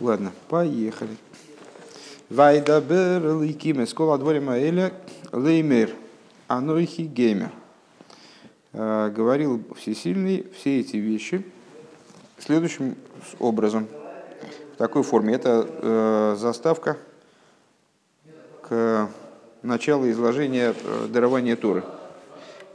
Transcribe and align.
Ладно, 0.00 0.32
поехали. 0.48 1.16
Вайдабер 2.28 3.40
ликиме 3.40 3.86
скола 3.86 4.18
дворима 4.18 4.58
эля 4.58 4.92
леймер 5.32 5.90
анойхи 6.48 7.02
геймер. 7.02 7.50
А, 8.72 9.10
говорил 9.10 9.62
всесильный 9.74 10.46
все 10.54 10.80
эти 10.80 10.96
вещи 10.96 11.44
следующим 12.38 12.96
образом. 13.38 13.88
В 14.74 14.76
такой 14.76 15.02
форме. 15.02 15.34
Это 15.34 15.66
э, 15.66 16.36
заставка 16.38 16.98
к 18.60 19.08
началу 19.62 20.10
изложения 20.10 20.74
э, 20.78 21.06
дарования 21.08 21.56
Торы 21.56 21.82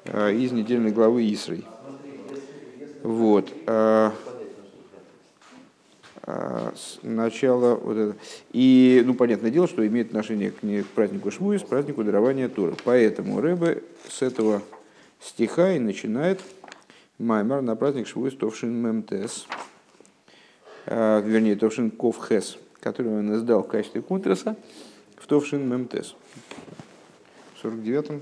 э, 0.05 0.33
из 0.33 0.51
недельной 0.51 0.91
главы 0.91 1.31
Исрой. 1.31 1.65
Вот. 3.03 3.53
А, 3.67 4.13
с 6.75 6.99
начала 7.03 7.75
вот 7.75 7.97
это. 7.97 8.15
И, 8.51 9.01
ну, 9.05 9.13
понятное 9.13 9.51
дело, 9.51 9.67
что 9.67 9.85
имеет 9.85 10.07
отношение 10.07 10.51
к, 10.51 10.63
не 10.63 10.83
к 10.83 10.87
празднику 10.87 11.31
Швуи, 11.31 11.57
с 11.57 11.63
празднику 11.63 12.03
дарования 12.03 12.49
Торы. 12.49 12.75
Поэтому 12.83 13.41
Рэбе 13.41 13.83
с 14.09 14.21
этого 14.21 14.61
стиха 15.19 15.73
и 15.73 15.79
начинает 15.79 16.41
Маймар 17.17 17.61
на 17.61 17.75
праздник 17.75 18.07
Швуи 18.07 18.31
Товшин 18.31 18.73
Мемтес, 18.73 19.45
а, 20.87 21.21
вернее, 21.21 21.55
Товшин 21.55 21.91
Ковхес, 21.91 22.57
который 22.79 23.11
он 23.11 23.35
издал 23.35 23.63
в 23.63 23.67
качестве 23.67 24.01
контраса 24.01 24.55
в 25.17 25.27
Товшин 25.27 25.69
Мемтес 25.69 26.15
в 27.55 27.65
49-м, 27.65 28.21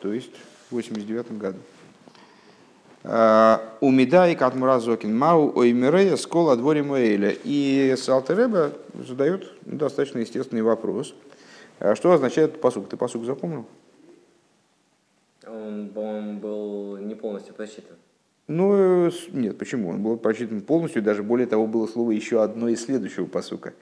то 0.00 0.12
есть 0.12 0.32
в 0.70 0.72
89 0.72 1.38
году. 1.38 1.58
Умидай 3.04 4.36
Катмуразокин 4.36 5.16
Мау 5.16 5.52
Оймирея 5.58 6.16
Скола 6.16 6.56
Дворе 6.56 6.82
Муэля. 6.82 7.34
И 7.44 7.94
Салтереба 7.98 8.72
задает 8.94 9.50
достаточно 9.66 10.20
естественный 10.20 10.62
вопрос. 10.62 11.14
А 11.80 11.96
что 11.96 12.12
означает 12.12 12.60
посук? 12.60 12.88
Ты 12.88 12.96
посук 12.96 13.24
запомнил? 13.24 13.66
Он, 15.44 15.90
по-моему, 15.92 16.38
был 16.38 16.96
не 16.98 17.16
полностью 17.16 17.54
просчитан. 17.54 17.96
Ну, 18.46 19.10
нет, 19.32 19.58
почему? 19.58 19.90
Он 19.90 20.02
был 20.02 20.16
прочитан 20.16 20.60
полностью, 20.60 21.02
даже 21.02 21.22
более 21.22 21.46
того, 21.46 21.66
было 21.66 21.86
слово 21.86 22.12
еще 22.12 22.42
одно 22.42 22.68
из 22.68 22.84
следующего 22.84 23.26
посука. 23.26 23.72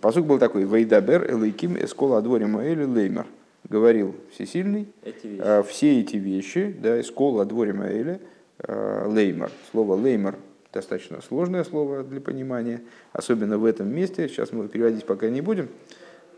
Посук 0.00 0.26
был 0.26 0.38
такой, 0.38 0.64
Вейдабер 0.64 1.30
Элейким 1.32 1.76
Эскола 1.76 2.18
Адворе 2.18 2.46
Моэли 2.46 2.84
Леймер. 2.84 3.26
Говорил 3.68 4.14
Всесильный, 4.32 4.88
Эти 5.02 5.26
вещи. 5.26 5.62
все 5.68 6.00
эти 6.00 6.16
вещи, 6.16 6.74
да, 6.80 7.00
Эскола 7.00 7.42
Адворе 7.42 7.72
Моэли, 7.72 8.20
Э, 8.58 9.06
леймер. 9.06 9.50
Слово 9.70 9.94
леймер 9.96 10.36
достаточно 10.72 11.20
сложное 11.20 11.62
слово 11.62 12.02
для 12.02 12.20
понимания, 12.20 12.80
особенно 13.12 13.58
в 13.58 13.66
этом 13.66 13.88
месте. 13.88 14.28
Сейчас 14.28 14.52
мы 14.52 14.66
переводить 14.68 15.04
пока 15.04 15.28
не 15.28 15.42
будем, 15.42 15.68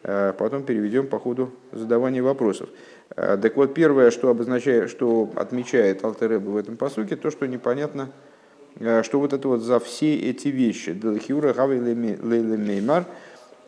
э, 0.03 0.33
потом 0.37 0.65
переведем 0.65 1.07
по 1.07 1.21
ходу 1.21 1.53
задавания 1.71 2.21
вопросов. 2.21 2.71
Э, 3.15 3.39
так 3.41 3.57
вот, 3.57 3.73
первое, 3.73 4.11
что 4.11 4.31
обозначает, 4.31 4.91
что 4.91 5.31
отмечает 5.37 6.05
Алтереба 6.05 6.51
в 6.51 6.57
этом 6.57 6.77
посуке, 6.77 7.15
то, 7.15 7.31
что 7.31 7.47
непонятно, 7.47 8.11
что 9.03 9.19
вот 9.19 9.33
это 9.33 9.49
вот 9.49 9.61
за 9.61 9.79
все 9.79 10.17
эти 10.17 10.49
вещи. 10.49 10.93
Делхиура 10.93 11.53
гавай 11.53 11.81
лейлемеймар, 11.81 13.07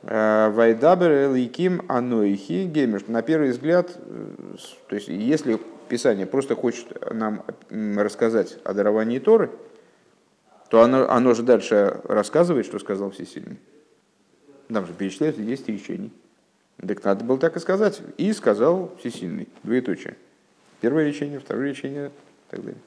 вайдабер 0.03 1.33
лейким 1.33 1.83
анойхи 1.89 2.64
геймер. 2.67 3.03
На 3.09 3.23
первый 3.23 3.51
взгляд, 3.51 3.92
то 4.89 4.95
есть 4.95 5.09
если 5.09 5.59
Писание 5.91 6.24
просто 6.24 6.55
хочет 6.55 6.86
нам 7.12 7.44
рассказать 7.69 8.58
о 8.62 8.74
даровании 8.74 9.19
Торы, 9.19 9.50
то 10.70 10.83
оно, 10.83 11.10
оно 11.10 11.34
же 11.34 11.42
дальше 11.42 12.00
рассказывает, 12.05 12.64
что 12.64 12.78
сказал 12.78 13.10
Всесильный. 13.10 13.58
Там 14.68 14.86
же 14.86 14.92
перечисляются 14.92 15.42
10 15.42 15.68
речений. 15.68 16.12
Так 16.77 17.02
надо 17.02 17.24
было 17.24 17.38
так 17.38 17.56
и 17.56 17.61
сказать. 17.61 18.00
И 18.18 18.33
сказал 18.33 18.96
Всесильный. 19.00 19.48
Двоеточие. 19.64 20.16
Первое 20.80 21.06
речение, 21.06 21.41
второе 21.41 21.70
речение 21.70 22.06
и 22.06 22.50
так 22.50 22.61
далее. 22.61 22.80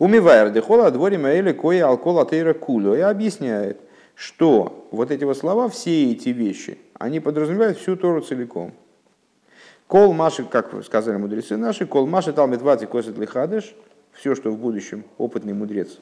Умивайр 0.00 0.50
дехола 0.50 0.90
дворе 0.90 1.16
маэли 1.16 1.52
кое 1.52 1.86
алкола 1.86 2.26
тейра 2.26 2.54
кулю. 2.54 2.96
И 2.96 3.00
объясняет, 3.00 3.78
что 4.16 4.88
вот 4.90 5.12
эти 5.12 5.22
вот 5.22 5.38
слова, 5.38 5.68
все 5.68 6.10
эти 6.10 6.30
вещи, 6.30 6.76
они 6.94 7.20
подразумевают 7.20 7.78
всю 7.78 7.94
Тору 7.94 8.20
целиком– 8.20 8.74
Кол 9.86 10.12
Маши, 10.12 10.44
как 10.44 10.72
сказали 10.84 11.16
мудрецы 11.16 11.56
наши, 11.56 11.86
Кол 11.86 12.06
Маши 12.06 12.32
Талмит 12.32 12.62
Вати 12.62 12.86
Косит 12.86 13.18
Лихадыш, 13.18 13.74
все, 14.12 14.34
что 14.34 14.50
в 14.50 14.58
будущем 14.58 15.04
опытный 15.18 15.52
мудрец 15.52 15.98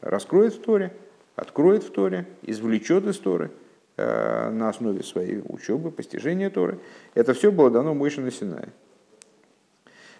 раскроет 0.00 0.54
в 0.54 0.60
Торе, 0.60 0.92
откроет 1.36 1.84
в 1.84 1.90
Торе, 1.90 2.26
извлечет 2.42 3.06
из 3.06 3.18
Торы 3.18 3.50
э, 3.96 4.50
на 4.50 4.68
основе 4.68 5.02
своей 5.02 5.42
учебы, 5.44 5.90
постижения 5.90 6.50
Торы, 6.50 6.78
это 7.14 7.34
все 7.34 7.52
было 7.52 7.70
дано 7.70 7.94
Мойше 7.94 8.20
на 8.20 8.30
Синае. 8.30 8.68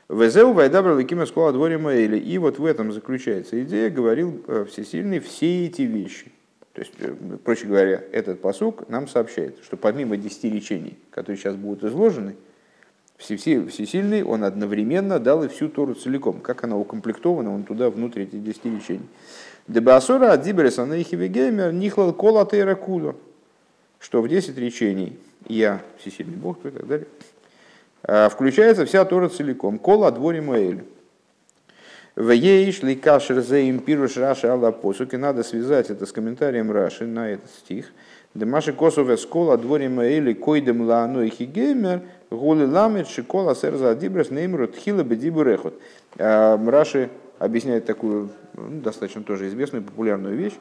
Везеу 0.08 0.52
Вайдабра 0.52 0.94
Лакима 0.94 1.24
Скола 1.24 1.52
Дворе 1.52 1.78
Маэли. 1.78 2.18
И 2.18 2.36
вот 2.38 2.58
в 2.58 2.64
этом 2.64 2.92
заключается 2.92 3.62
идея, 3.62 3.90
говорил 3.90 4.42
э, 4.48 4.64
Всесильный, 4.68 5.20
все 5.20 5.66
эти 5.66 5.82
вещи. 5.82 6.32
То 6.72 6.80
есть, 6.80 6.94
э, 6.98 7.14
проще 7.44 7.66
говоря, 7.66 8.02
этот 8.10 8.40
посук 8.40 8.88
нам 8.88 9.06
сообщает, 9.06 9.58
что 9.62 9.76
помимо 9.76 10.16
десяти 10.16 10.50
речений, 10.50 10.98
которые 11.10 11.36
сейчас 11.36 11.54
будут 11.54 11.84
изложены, 11.84 12.34
Всесильный, 13.20 14.22
он 14.22 14.44
одновременно 14.44 15.18
дал 15.18 15.44
и 15.44 15.48
всю 15.48 15.68
Тору 15.68 15.94
целиком. 15.94 16.40
Как 16.40 16.64
она 16.64 16.78
укомплектована, 16.78 17.54
он 17.54 17.64
туда 17.64 17.90
внутрь 17.90 18.22
эти 18.22 18.36
десяти 18.36 18.70
речений. 18.70 19.06
Дебасора 19.68 20.32
от 20.32 20.42
Дибереса 20.42 20.86
на 20.86 20.96
Геймер 20.98 21.72
нихлал 21.72 22.14
кола 22.14 22.46
тейра 22.46 22.74
кулу. 22.74 23.14
Что 23.98 24.22
в 24.22 24.28
десять 24.28 24.56
речений 24.56 25.18
я, 25.46 25.82
всесильный 25.98 26.36
Бог 26.36 26.64
и 26.64 26.70
так 26.70 26.86
далее, 26.86 27.06
а, 28.02 28.30
включается 28.30 28.86
вся 28.86 29.04
Тора 29.04 29.28
целиком. 29.28 29.78
Кола 29.78 30.10
дворе 30.10 30.40
Моэль. 30.40 30.82
В 32.20 32.30
ейш 32.30 32.82
ли 32.82 32.96
кашер 32.96 33.40
зе 33.40 33.70
импируш 33.70 34.16
раши 34.18 34.46
алла 34.46 34.72
посуки. 34.72 35.16
Надо 35.16 35.42
связать 35.42 35.90
это 35.90 36.04
с 36.04 36.12
комментарием 36.12 36.70
Раши 36.70 37.06
на 37.06 37.30
этот 37.30 37.50
стих. 37.50 37.86
Демаши 38.34 38.72
косове 38.74 39.16
скола 39.16 39.56
дворе 39.56 39.88
Моэли 39.88 40.34
койдем 40.34 40.82
ла 40.82 41.04
анойхи 41.04 41.44
геймер– 41.44 42.02
Гули 42.30 42.64
ламет 42.64 43.08
шикола 43.08 43.56
серза 43.56 43.90
адибрес 43.90 44.30
неймру 44.30 44.68
тхила 44.68 45.02
бедибу 45.02 45.42
рехот. 45.42 45.74
А, 46.16 46.56
Раши 46.64 47.10
объясняет 47.40 47.86
такую 47.86 48.30
ну, 48.54 48.80
достаточно 48.80 49.24
тоже 49.24 49.48
известную 49.48 49.82
популярную 49.82 50.36
вещь, 50.36 50.54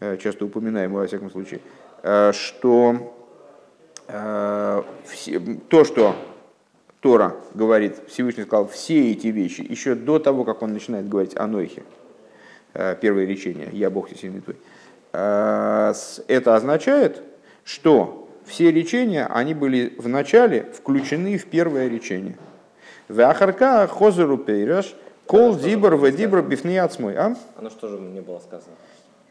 э, 0.00 0.18
часто 0.18 0.44
упоминаемую 0.44 1.02
во 1.02 1.06
всяком 1.06 1.30
случае, 1.30 1.60
э, 2.02 2.32
что 2.32 3.14
э, 4.08 4.82
то, 5.68 5.84
что 5.84 6.14
Тора 7.00 7.36
говорит, 7.54 7.96
Всевышний 8.08 8.44
сказал 8.44 8.66
все 8.68 9.12
эти 9.12 9.28
вещи, 9.28 9.60
еще 9.60 9.94
до 9.94 10.18
того, 10.18 10.44
как 10.44 10.62
он 10.62 10.72
начинает 10.72 11.08
говорить 11.08 11.36
о 11.36 11.46
Нойхе, 11.46 11.82
первое 12.72 13.24
речение, 13.24 13.68
«Я 13.72 13.90
Бог 13.90 14.10
сильный 14.10 14.40
твой», 14.40 14.56
это 15.12 16.54
означает, 16.54 17.22
что 17.64 18.28
все 18.44 18.72
речения, 18.72 19.26
они 19.26 19.54
были 19.54 19.94
в 19.98 20.08
начале 20.08 20.64
включены 20.72 21.38
в 21.38 21.46
первое 21.46 21.88
речение. 21.88 22.36
В 23.08 23.20
Ахарка 23.20 23.86
хозеру 23.86 24.38
пейраш, 24.38 24.94
кол 25.26 25.56
дибр 25.56 25.96
в 25.96 26.10
дибр 26.10 26.42
бифни 26.42 26.76
отсмой. 26.76 27.14
А? 27.16 27.36
Оно 27.56 27.70
что 27.70 27.88
же 27.88 27.98
не 27.98 28.20
было 28.20 28.38
сказано? 28.38 28.74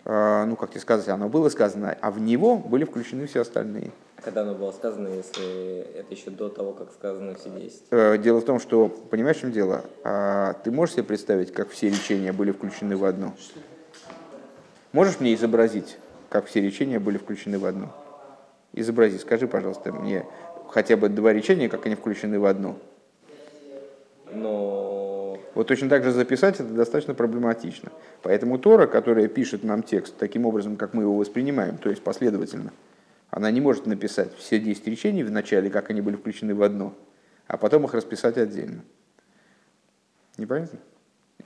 А, 0.05 0.45
ну, 0.45 0.55
как 0.55 0.69
тебе 0.69 0.81
сказать, 0.81 1.07
оно 1.09 1.29
было 1.29 1.49
сказано, 1.49 1.97
а 1.99 2.11
в 2.11 2.19
него 2.19 2.57
были 2.57 2.85
включены 2.85 3.27
все 3.27 3.41
остальные. 3.41 3.91
Когда 4.23 4.41
оно 4.41 4.55
было 4.55 4.71
сказано, 4.71 5.07
если 5.07 5.79
это 5.95 6.13
еще 6.13 6.31
до 6.31 6.49
того, 6.49 6.73
как 6.73 6.91
сказано 6.91 7.35
все 7.35 7.49
10? 7.49 7.83
Э, 7.91 8.17
дело 8.17 8.41
в 8.41 8.45
том, 8.45 8.59
что, 8.59 8.89
понимаешь, 8.89 9.37
в 9.37 9.41
чем 9.41 9.51
дело? 9.51 9.85
А, 10.03 10.53
ты 10.63 10.71
можешь 10.71 10.95
себе 10.95 11.03
представить, 11.03 11.53
как 11.53 11.69
все 11.69 11.89
речения 11.89 12.33
были 12.33 12.51
включены 12.51 12.97
в 12.97 13.05
одно? 13.05 13.33
Можешь 14.91 15.19
мне 15.19 15.33
изобразить, 15.33 15.97
как 16.29 16.45
все 16.47 16.61
речения 16.61 16.99
были 16.99 17.17
включены 17.17 17.59
в 17.59 17.65
одно? 17.65 17.93
изобрази. 18.73 19.17
Скажи, 19.17 19.47
пожалуйста, 19.47 19.91
мне 19.91 20.25
хотя 20.69 20.97
бы 20.97 21.09
два 21.09 21.33
речения, 21.33 21.69
как 21.69 21.85
они 21.85 21.95
включены 21.95 22.39
в 22.39 22.45
одно. 22.45 22.77
Но... 24.31 25.39
Вот 25.53 25.67
точно 25.67 25.89
так 25.89 26.03
же 26.03 26.11
записать 26.11 26.59
это 26.59 26.69
достаточно 26.69 27.13
проблематично. 27.13 27.91
Поэтому 28.21 28.59
Тора, 28.59 28.85
которая 28.85 29.27
пишет 29.27 29.63
нам 29.63 29.81
текст 29.81 30.15
таким 30.17 30.45
образом, 30.45 30.75
как 30.75 30.93
мы 30.93 31.03
его 31.03 31.15
воспринимаем, 31.17 31.77
то 31.77 31.89
есть 31.89 32.03
последовательно, 32.03 32.71
она 33.37 33.51
не 33.51 33.61
может 33.61 33.85
написать 33.85 34.35
все 34.35 34.57
10 34.57 34.87
речений 34.87 35.23
в 35.23 35.29
начале, 35.29 35.69
как 35.69 35.91
они 35.91 36.01
были 36.01 36.15
включены 36.15 36.55
в 36.55 36.63
одно, 36.63 36.95
а 37.45 37.57
потом 37.57 37.85
их 37.85 37.93
расписать 37.93 38.35
отдельно. 38.35 38.83
Непонятно? 40.37 40.79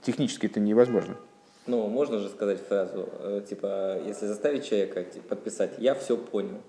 Технически 0.00 0.46
это 0.46 0.58
невозможно. 0.58 1.18
Ну, 1.66 1.86
можно 1.88 2.18
же 2.18 2.30
сказать 2.30 2.66
фразу, 2.66 3.10
э, 3.20 3.42
типа, 3.46 4.00
если 4.06 4.24
заставить 4.24 4.64
человека 4.64 5.04
подписать 5.28 5.72
«я 5.76 5.94
все 5.94 6.16
понял», 6.16 6.62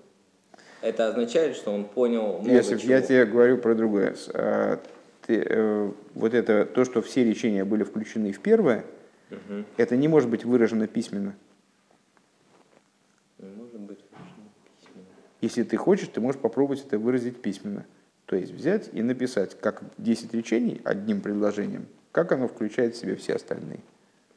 это 0.82 1.08
означает, 1.08 1.56
что 1.56 1.72
он 1.72 1.86
понял 1.86 2.40
много 2.40 2.50
Если 2.50 2.76
чего. 2.76 2.92
я 2.92 3.00
тебе 3.00 3.24
говорю 3.24 3.56
про 3.56 3.74
другое. 3.74 4.14
А, 4.34 4.78
ты, 5.26 5.42
э, 5.42 5.90
вот 6.12 6.34
это 6.34 6.66
то, 6.66 6.84
что 6.84 7.00
все 7.00 7.24
речения 7.24 7.64
были 7.64 7.82
включены 7.82 8.30
в 8.30 8.40
первое, 8.40 8.84
угу. 9.30 9.64
это 9.78 9.96
не 9.96 10.06
может 10.06 10.28
быть 10.28 10.44
выражено 10.44 10.86
письменно. 10.86 11.34
Не 13.38 13.48
может 13.56 13.74
Если 15.44 15.62
ты 15.62 15.76
хочешь, 15.76 16.08
ты 16.08 16.22
можешь 16.22 16.40
попробовать 16.40 16.86
это 16.86 16.98
выразить 16.98 17.42
письменно. 17.42 17.84
То 18.24 18.34
есть 18.34 18.50
взять 18.50 18.88
и 18.94 19.02
написать 19.02 19.54
как 19.60 19.82
10 19.98 20.32
речений 20.32 20.80
одним 20.84 21.20
предложением, 21.20 21.86
как 22.12 22.32
оно 22.32 22.48
включает 22.48 22.94
в 22.94 22.98
себя 22.98 23.14
все 23.14 23.34
остальные. 23.34 23.80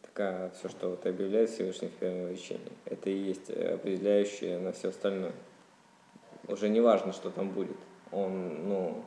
Так 0.01 0.19
а 0.19 0.51
все, 0.59 0.67
что 0.67 0.89
вот 0.89 1.05
объявляет 1.05 1.49
Всевышний 1.49 1.87
в 1.87 1.91
первом 1.91 2.29
речении, 2.29 2.73
это 2.83 3.09
и 3.09 3.15
есть 3.15 3.49
определяющее 3.49 4.59
на 4.59 4.73
все 4.73 4.89
остальное. 4.89 5.31
Уже 6.49 6.67
не 6.67 6.81
важно, 6.81 7.13
что 7.13 7.29
там 7.29 7.51
будет. 7.51 7.77
Он, 8.11 8.67
ну... 8.67 9.05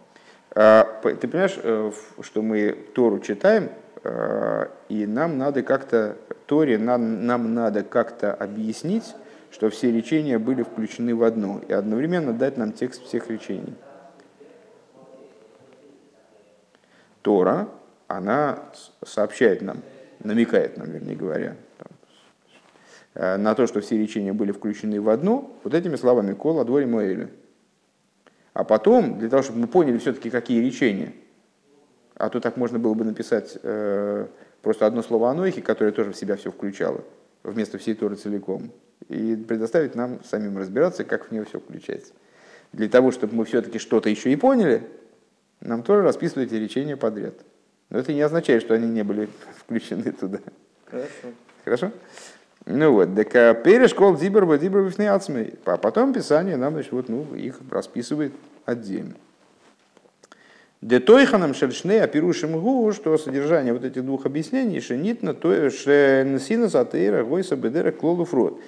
А, 0.53 0.85
ты 1.03 1.29
понимаешь, 1.29 1.59
э, 1.63 1.93
что 2.23 2.41
мы 2.41 2.79
Тору 2.95 3.19
читаем, 3.19 3.69
э, 4.05 4.69
и 4.89 5.05
нам 5.05 5.37
надо 5.37 5.63
как-то, 5.63 6.17
Торе 6.47 6.79
нам, 6.79 7.27
нам 7.27 7.53
надо 7.53 7.83
как-то 7.83 8.33
объяснить, 8.33 9.15
что 9.51 9.69
все 9.71 9.91
речения 9.91 10.39
были 10.39 10.63
включены 10.63 11.15
в 11.15 11.23
одно, 11.23 11.61
и 11.67 11.73
одновременно 11.73 12.33
дать 12.33 12.57
нам 12.57 12.73
текст 12.73 13.03
всех 13.05 13.31
речений. 13.31 13.75
Тора, 17.23 17.69
она 18.07 18.63
сообщает 19.05 19.61
нам, 19.61 19.83
намекает 20.21 20.77
нам, 20.77 20.91
вернее 20.91 21.17
говоря, 21.17 21.57
э, 23.15 23.37
на 23.37 23.55
то, 23.55 23.67
что 23.67 23.81
все 23.81 23.99
речения 23.99 24.33
были 24.33 24.53
включены 24.53 25.01
в 25.01 25.09
одно, 25.09 25.55
вот 25.65 25.75
этими 25.75 25.97
словами 25.97 26.33
«Кол 26.33 26.61
адвори 26.61 26.87
Моэля». 26.87 27.29
А 28.53 28.65
потом, 28.65 29.19
для 29.19 29.29
того, 29.29 29.43
чтобы 29.43 29.61
мы 29.61 29.67
поняли 29.67 29.99
все-таки, 29.99 30.31
какие 30.31 30.65
речения, 30.65 31.13
а 32.15 32.29
то 32.31 32.41
так 32.41 32.57
можно 32.57 32.79
было 32.79 32.95
бы 32.95 33.05
написать 33.05 33.59
э, 33.63 34.27
просто 34.63 34.87
одно 34.87 35.03
слово 35.03 35.31
«анойхи», 35.31 35.61
которое 35.61 35.93
тоже 35.93 36.13
в 36.13 36.17
себя 36.17 36.37
все 36.37 36.51
включало, 36.51 37.05
вместо 37.43 37.79
всей 37.79 37.95
Торы 37.95 38.17
целиком, 38.17 38.71
и 39.09 39.37
предоставить 39.37 39.95
нам 39.95 40.23
самим 40.25 40.59
разбираться, 40.59 41.05
как 41.05 41.29
в 41.29 41.33
нее 41.33 41.45
все 41.45 41.59
включается. 41.59 42.13
Для 42.73 42.89
того, 42.89 43.11
чтобы 43.11 43.35
мы 43.35 43.45
все-таки 43.45 43.79
что-то 43.79 44.09
еще 44.09 44.33
и 44.33 44.37
поняли, 44.37 44.83
нам 45.61 45.83
тоже 45.83 46.03
расписывают 46.03 46.53
эти 46.53 46.61
речения 46.61 46.97
подряд. 46.97 47.35
Но 47.91 47.99
это 47.99 48.13
не 48.13 48.21
означает, 48.21 48.63
что 48.63 48.75
они 48.75 48.89
не 48.89 49.03
были 49.03 49.29
включены 49.59 50.13
туда. 50.13 50.39
Хорошо. 50.87 51.29
Хорошо? 51.65 51.93
Ну 52.67 52.93
вот, 52.93 53.15
так 53.17 53.63
перешкол 53.63 54.17
дибр 54.17 54.45
в 54.45 54.59
дибр 54.59 54.93
А 55.65 55.77
потом 55.77 56.13
Писание 56.13 56.57
нам, 56.57 56.75
значит, 56.75 56.93
вот, 56.93 57.09
ну, 57.09 57.35
их 57.35 57.59
расписывает 57.71 58.33
отдельно. 58.65 59.15
Детойханом 60.83 61.53
шельшне 61.53 62.03
опирушим 62.03 62.59
гу, 62.59 62.93
что 62.93 63.19
содержание 63.19 63.75
вот 63.75 63.85
этих 63.85 64.05
двух 64.05 64.25
объяснений, 64.25 64.81
шенитно, 64.81 65.35
то 65.35 65.69
шенсина 65.69 66.69
затейра 66.69 67.23
гойса 67.23 67.57
бедера 67.57 67.93
клолуфрод. 67.93 68.59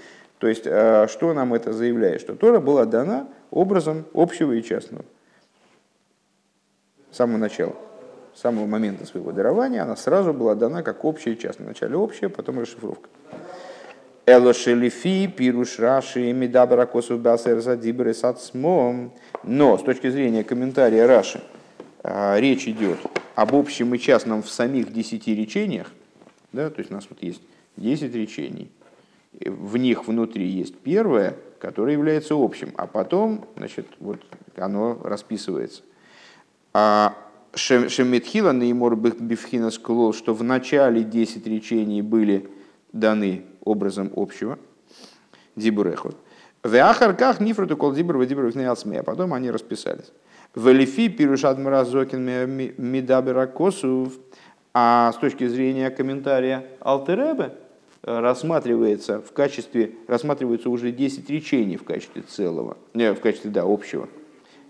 То 0.42 0.48
есть, 0.48 0.64
а, 0.66 1.06
что 1.06 1.32
нам 1.34 1.54
это 1.54 1.72
заявляет? 1.72 2.20
Что 2.20 2.34
Тора 2.34 2.58
была 2.58 2.84
дана 2.84 3.28
образом 3.52 4.06
общего 4.12 4.50
и 4.50 4.60
частного 4.60 5.04
с 7.12 7.16
самого 7.16 7.36
начала, 7.36 7.76
с 8.34 8.40
самого 8.40 8.66
момента 8.66 9.06
своего 9.06 9.30
дарования, 9.30 9.84
она 9.84 9.94
сразу 9.94 10.34
была 10.34 10.56
дана 10.56 10.82
как 10.82 11.04
общая 11.04 11.36
часть. 11.36 11.60
Вначале 11.60 11.94
общая, 11.94 12.28
потом 12.28 12.58
расшифровка. 12.58 13.08
Элошелифи, 14.26 15.28
пируш 15.28 15.78
раши, 15.78 16.32
медабра 16.32 16.86
косу 16.86 17.18
басер 17.18 17.60
задибры 17.60 18.12
сацмом. 18.12 19.12
Но 19.44 19.78
с 19.78 19.84
точки 19.84 20.10
зрения 20.10 20.42
комментария 20.42 21.06
Раши, 21.06 21.40
а, 22.02 22.36
речь 22.40 22.66
идет 22.66 22.98
об 23.36 23.54
общем 23.54 23.94
и 23.94 23.98
частном 24.00 24.42
в 24.42 24.50
самих 24.50 24.92
десяти 24.92 25.36
речениях. 25.36 25.92
Да, 26.50 26.68
то 26.68 26.80
есть 26.80 26.90
у 26.90 26.94
нас 26.94 27.06
вот 27.08 27.22
есть 27.22 27.42
десять 27.76 28.16
речений. 28.16 28.72
В 29.40 29.76
них 29.76 30.06
внутри 30.06 30.46
есть 30.46 30.76
первое, 30.78 31.36
которое 31.58 31.92
является 31.92 32.34
общим, 32.34 32.72
а 32.76 32.86
потом 32.86 33.46
значит, 33.56 33.86
вот 33.98 34.20
оно 34.56 34.98
расписывается. 35.02 35.82
А 36.74 37.14
Шеметхила 37.54 38.52
Неймор 38.52 38.96
Бифхина 38.96 39.70
сказал, 39.70 40.12
что 40.12 40.34
в 40.34 40.42
начале 40.42 41.02
10 41.02 41.46
речений 41.46 42.02
были 42.02 42.48
даны 42.92 43.44
образом 43.64 44.10
общего. 44.16 44.58
Дибурехот. 45.56 46.16
В 46.62 46.74
Ахарках 46.76 47.40
Нифруту 47.40 47.76
кол 47.76 47.92
Дибур 47.92 48.16
Вадибур 48.16 48.50
а 48.56 49.02
потом 49.02 49.34
они 49.34 49.50
расписались. 49.50 50.12
В 50.54 50.68
Элифи 50.68 51.08
Пирушад 51.08 51.58
Мразокин 51.58 52.24
Мидабера 52.78 53.46
Косов. 53.46 54.14
А 54.74 55.12
с 55.12 55.16
точки 55.18 55.46
зрения 55.48 55.90
комментария 55.90 56.64
Алтеребе 56.80 57.52
рассматривается 58.02 59.20
в 59.20 59.32
качестве, 59.32 59.94
рассматриваются 60.06 60.70
уже 60.70 60.90
10 60.90 61.28
речений 61.30 61.76
в 61.76 61.84
качестве 61.84 62.22
целого, 62.22 62.76
не, 62.94 63.14
в 63.14 63.20
качестве, 63.20 63.50
да, 63.50 63.62
общего. 63.64 64.08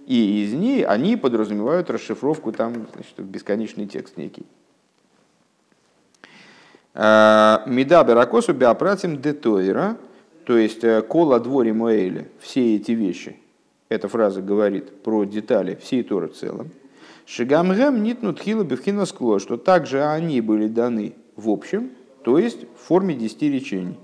И 0.06 0.44
из 0.44 0.52
них 0.52 0.88
они 0.88 1.16
подразумевают 1.16 1.90
расшифровку 1.90 2.52
там, 2.52 2.86
значит, 2.94 3.18
бесконечный 3.18 3.86
текст 3.86 4.16
некий. 4.16 4.44
А, 6.94 7.62
Меда 7.66 8.04
беракосу 8.04 8.52
биопратим 8.52 9.20
детойра, 9.20 9.96
то 10.44 10.58
есть 10.58 10.84
э, 10.84 11.00
кола 11.02 11.40
дворе 11.40 11.72
моэли, 11.72 12.28
все 12.40 12.76
эти 12.76 12.92
вещи. 12.92 13.36
Эта 13.88 14.08
фраза 14.08 14.42
говорит 14.42 15.02
про 15.02 15.24
детали 15.24 15.78
всей 15.80 16.02
Торы 16.02 16.28
в 16.28 16.34
целом. 16.34 16.70
Шигамгем 17.24 18.02
нитнут 18.02 18.40
хила 18.40 18.64
бифхина 18.64 19.06
скло, 19.06 19.38
что 19.38 19.56
также 19.56 20.04
они 20.04 20.40
были 20.40 20.66
даны 20.66 21.14
в 21.36 21.48
общем, 21.48 21.90
то 22.22 22.38
есть 22.38 22.66
в 22.76 22.86
форме 22.86 23.14
десяти 23.14 23.50
речений. 23.50 23.98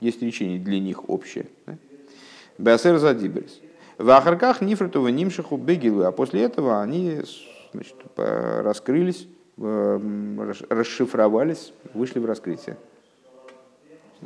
Десять 0.00 0.22
речений 0.22 0.58
для 0.58 0.80
них 0.80 1.08
общее. 1.08 1.46
Беасер 2.58 2.98
задибрис. 2.98 3.60
В 3.98 4.10
Ахарках 4.10 4.60
Нифритова 4.60 5.08
Нимшиху 5.08 5.56
Бегилу, 5.56 6.04
а 6.04 6.12
после 6.12 6.42
этого 6.42 6.82
они 6.82 7.22
значит, 7.72 7.96
раскрылись, 8.16 9.26
расшифровались, 9.56 11.72
вышли 11.94 12.18
в 12.18 12.26
раскрытие. 12.26 12.76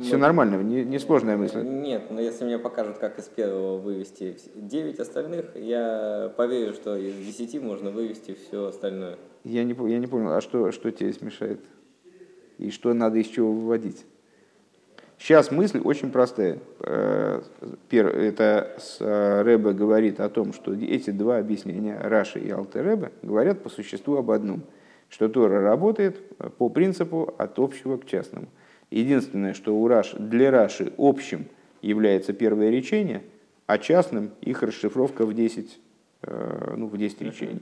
Все 0.01 0.15
ну, 0.15 0.21
нормально, 0.21 0.63
не, 0.63 0.85
не 0.85 0.97
мысль. 1.35 1.61
Нет, 1.61 2.03
но 2.09 2.21
если 2.21 2.45
мне 2.45 2.57
покажут, 2.57 2.99
как 2.99 3.19
из 3.19 3.25
первого 3.25 3.77
вывести 3.77 4.37
9 4.55 4.99
остальных, 4.99 5.55
я 5.55 6.33
поверю, 6.37 6.73
что 6.73 6.95
из 6.95 7.15
10 7.15 7.61
можно 7.61 7.91
вывести 7.91 8.35
все 8.35 8.67
остальное. 8.67 9.17
Я 9.43 9.65
не, 9.65 9.75
я 9.91 9.99
не 9.99 10.07
понял, 10.07 10.31
а 10.31 10.41
что, 10.41 10.71
что 10.71 10.89
тебе 10.91 11.11
смешает? 11.11 11.59
И 12.59 12.71
что 12.71 12.93
надо 12.93 13.17
из 13.17 13.27
чего 13.27 13.51
выводить? 13.51 14.05
Сейчас 15.17 15.49
мысль 15.49 15.79
очень 15.83 16.11
простая. 16.11 16.59
Э, 16.81 17.41
это 17.89 18.77
э, 18.99 19.41
Рэбе 19.41 19.71
говорит 19.71 20.19
о 20.19 20.29
том, 20.29 20.53
что 20.53 20.73
эти 20.73 21.09
два 21.09 21.37
объяснения, 21.37 21.97
Раши 21.99 22.39
и 22.39 22.49
Алте 22.49 22.81
Рэбе, 22.81 23.11
говорят 23.21 23.63
по 23.63 23.69
существу 23.69 24.17
об 24.17 24.31
одном, 24.31 24.63
что 25.09 25.27
Тора 25.29 25.61
работает 25.61 26.21
по 26.57 26.69
принципу 26.69 27.33
от 27.37 27.59
общего 27.59 27.97
к 27.97 28.05
частному. 28.05 28.47
Единственное, 28.91 29.53
что 29.53 29.75
у 29.75 29.87
Раши, 29.87 30.17
для 30.17 30.51
Раши 30.51 30.93
общим 30.97 31.47
является 31.81 32.33
первое 32.33 32.69
речение, 32.69 33.23
а 33.67 33.77
частным 33.77 34.31
их 34.41 34.63
расшифровка 34.63 35.25
в 35.25 35.33
10, 35.33 35.79
э, 36.23 36.73
ну, 36.75 36.87
в 36.87 36.97
10 36.97 37.21
речений. 37.21 37.61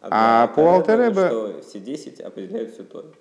А, 0.00 0.44
а 0.44 0.48
по 0.48 0.74
Алтеребе... 0.74 1.60
Все 1.62 1.80
10 1.80 2.20
определяют 2.20 2.72
всю 2.72 2.84
Тору. 2.84 3.14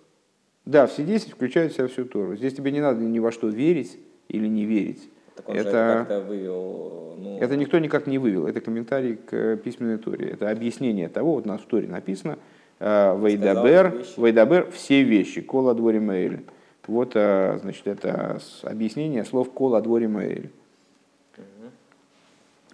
Да, 0.66 0.88
все 0.88 1.04
10 1.04 1.32
включают 1.32 1.74
в 1.74 1.76
себя 1.76 1.88
всю 1.88 2.06
Тору. 2.06 2.36
Здесь 2.36 2.54
тебе 2.54 2.72
не 2.72 2.80
надо 2.80 3.02
ни 3.02 3.20
во 3.20 3.32
что 3.32 3.48
верить 3.48 4.00
или 4.30 4.48
не 4.48 4.66
верить. 4.66 5.10
Это, 5.48 6.06
же 6.08 6.20
вывел, 6.22 7.16
ну... 7.18 7.40
это 7.40 7.58
никто 7.58 7.80
никак 7.80 8.08
не 8.08 8.18
вывел. 8.18 8.48
Это 8.48 8.62
комментарий 8.62 9.16
к 9.16 9.58
письменной 9.58 9.98
Торе. 9.98 10.30
Это 10.30 10.50
объяснение 10.50 11.10
того, 11.10 11.36
вот 11.36 11.46
у 11.46 11.50
нас 11.50 11.62
в 11.62 11.66
Торе 11.66 11.88
написано, 11.88 12.38
э, 12.80 13.20
Вейдабер, 13.20 14.06
Вейдабер, 14.16 14.72
все 14.72 15.04
вещи, 15.04 15.42
кола 15.42 15.74
дворе 15.74 16.00
Мэйль. 16.00 16.44
Вот, 16.88 17.14
э, 17.16 17.58
значит, 17.62 17.88
это 17.88 18.40
объяснение 18.62 19.26
слов 19.26 19.52
кола 19.52 19.82
дворе 19.82 20.08
Мэйль. 20.08 20.50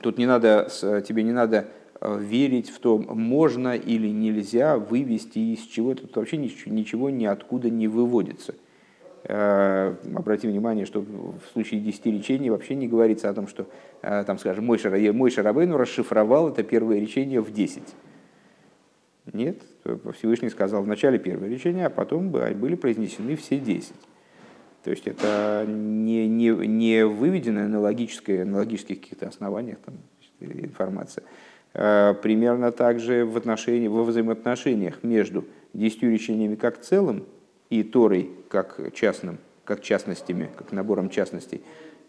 Тут 0.02 0.18
не 0.18 0.26
надо, 0.26 0.70
тебе 1.06 1.24
не 1.24 1.34
надо 1.34 1.68
верить 2.02 2.70
в 2.70 2.80
то, 2.80 2.98
можно 2.98 3.76
или 3.76 4.08
нельзя 4.08 4.78
вывести 4.78 5.40
из 5.40 5.62
чего-то. 5.62 6.04
Тут 6.04 6.16
вообще 6.16 6.38
ничего, 6.38 6.74
ничего 6.74 7.10
ниоткуда 7.10 7.70
не 7.70 7.88
выводится. 7.88 8.56
Э, 9.26 9.96
обрати 10.16 10.48
внимание, 10.48 10.86
что 10.86 11.02
в 11.02 11.42
случае 11.52 11.82
десяти 11.82 12.12
речений 12.12 12.50
вообще 12.50 12.76
не 12.76 12.88
говорится 12.88 13.30
о 13.30 13.34
том, 13.34 13.48
что, 13.48 13.68
э, 14.02 14.24
там, 14.24 14.38
скажем, 14.40 14.66
мой, 14.66 14.78
Шара, 14.78 14.98
мой 15.12 15.30
Шарабейну 15.30 15.78
расшифровал 15.78 16.50
это 16.50 16.64
первое 16.64 17.00
речение 17.00 17.42
в 17.42 17.52
десять. 17.52 17.96
Нет, 19.32 19.62
Всевышний 20.18 20.50
сказал 20.50 20.82
в 20.82 20.88
начале 20.88 21.20
первое 21.20 21.50
речение, 21.50 21.86
а 21.86 21.90
потом 21.90 22.32
были 22.32 22.76
произнесены 22.76 23.36
все 23.36 23.60
десять. 23.60 23.94
То 24.84 24.92
есть 24.92 25.06
это 25.06 25.66
не, 25.68 26.28
не, 26.28 26.50
не 26.50 27.06
выведенная 27.06 27.68
на, 27.68 27.80
на 28.46 28.56
логических 28.58 29.02
каких-то 29.02 29.28
основаниях 29.28 29.78
там, 29.80 29.96
информация, 30.40 31.26
Э, 31.26 31.49
примерно 31.74 32.72
также 32.72 33.26
в 33.26 33.38
отношении, 33.38 33.88
во 33.88 34.04
взаимоотношениях 34.04 35.04
между 35.04 35.46
десятью 35.74 36.12
речениями 36.12 36.56
как 36.56 36.82
целым 36.82 37.26
и 37.70 37.84
Торой 37.84 38.32
как 38.50 38.80
частным, 38.94 39.38
как 39.64 39.82
частностями, 39.82 40.50
как 40.56 40.72
набором 40.72 41.10
частностей, 41.10 41.62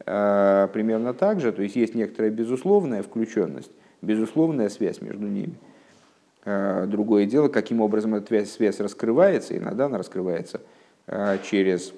примерно 0.05 1.13
так 1.13 1.41
же, 1.41 1.53
то 1.53 1.63
есть 1.63 1.77
есть 1.77 1.95
некоторая 1.95 2.31
безусловная 2.31 3.03
включенность, 3.03 3.71
безусловная 4.01 4.71
связь 4.71 5.03
между 5.03 5.27
ними. 5.27 5.55
Другое 6.43 7.27
дело, 7.27 7.49
каким 7.49 7.83
образом 7.83 8.15
эта 8.15 8.47
связь 8.47 8.81
раскрывается, 8.81 9.55
иногда 9.59 9.85
она 9.87 9.99
раскрывается 9.99 10.63
через, 11.43 11.93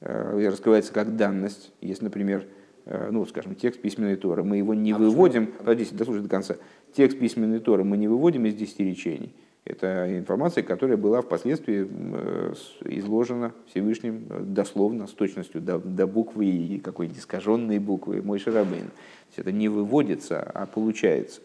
раскрывается 0.00 0.92
как 0.92 1.14
данность. 1.14 1.70
Есть, 1.80 2.02
например, 2.02 2.44
ну, 2.86 3.24
скажем, 3.26 3.54
текст 3.54 3.80
письменной 3.80 4.16
Торы, 4.16 4.44
мы 4.44 4.58
его 4.58 4.74
не 4.74 4.92
а 4.92 4.98
выводим, 4.98 5.46
почему? 5.46 5.58
подождите, 5.58 5.94
дослушайте 5.94 6.24
до 6.24 6.30
конца, 6.30 6.56
текст 6.92 7.18
письменной 7.18 7.60
Торы 7.60 7.84
мы 7.84 7.96
не 7.96 8.08
выводим 8.08 8.46
из 8.46 8.54
десяти 8.54 8.84
речений, 8.84 9.34
это 9.64 10.18
информация, 10.18 10.62
которая 10.62 10.98
была 10.98 11.22
впоследствии 11.22 11.88
э, 11.88 12.54
изложена 12.84 13.54
Всевышним 13.68 14.26
э, 14.28 14.40
дословно, 14.40 15.06
с 15.06 15.12
точностью 15.12 15.62
до, 15.62 15.78
до 15.78 16.06
буквы 16.06 16.46
и 16.46 16.78
какой-то 16.78 17.18
искаженной 17.18 17.78
буквы 17.78 18.20
Мой 18.20 18.38
Шарабейн. 18.38 18.90
это 19.34 19.52
не 19.52 19.70
выводится, 19.70 20.42
а 20.42 20.66
получается. 20.66 21.40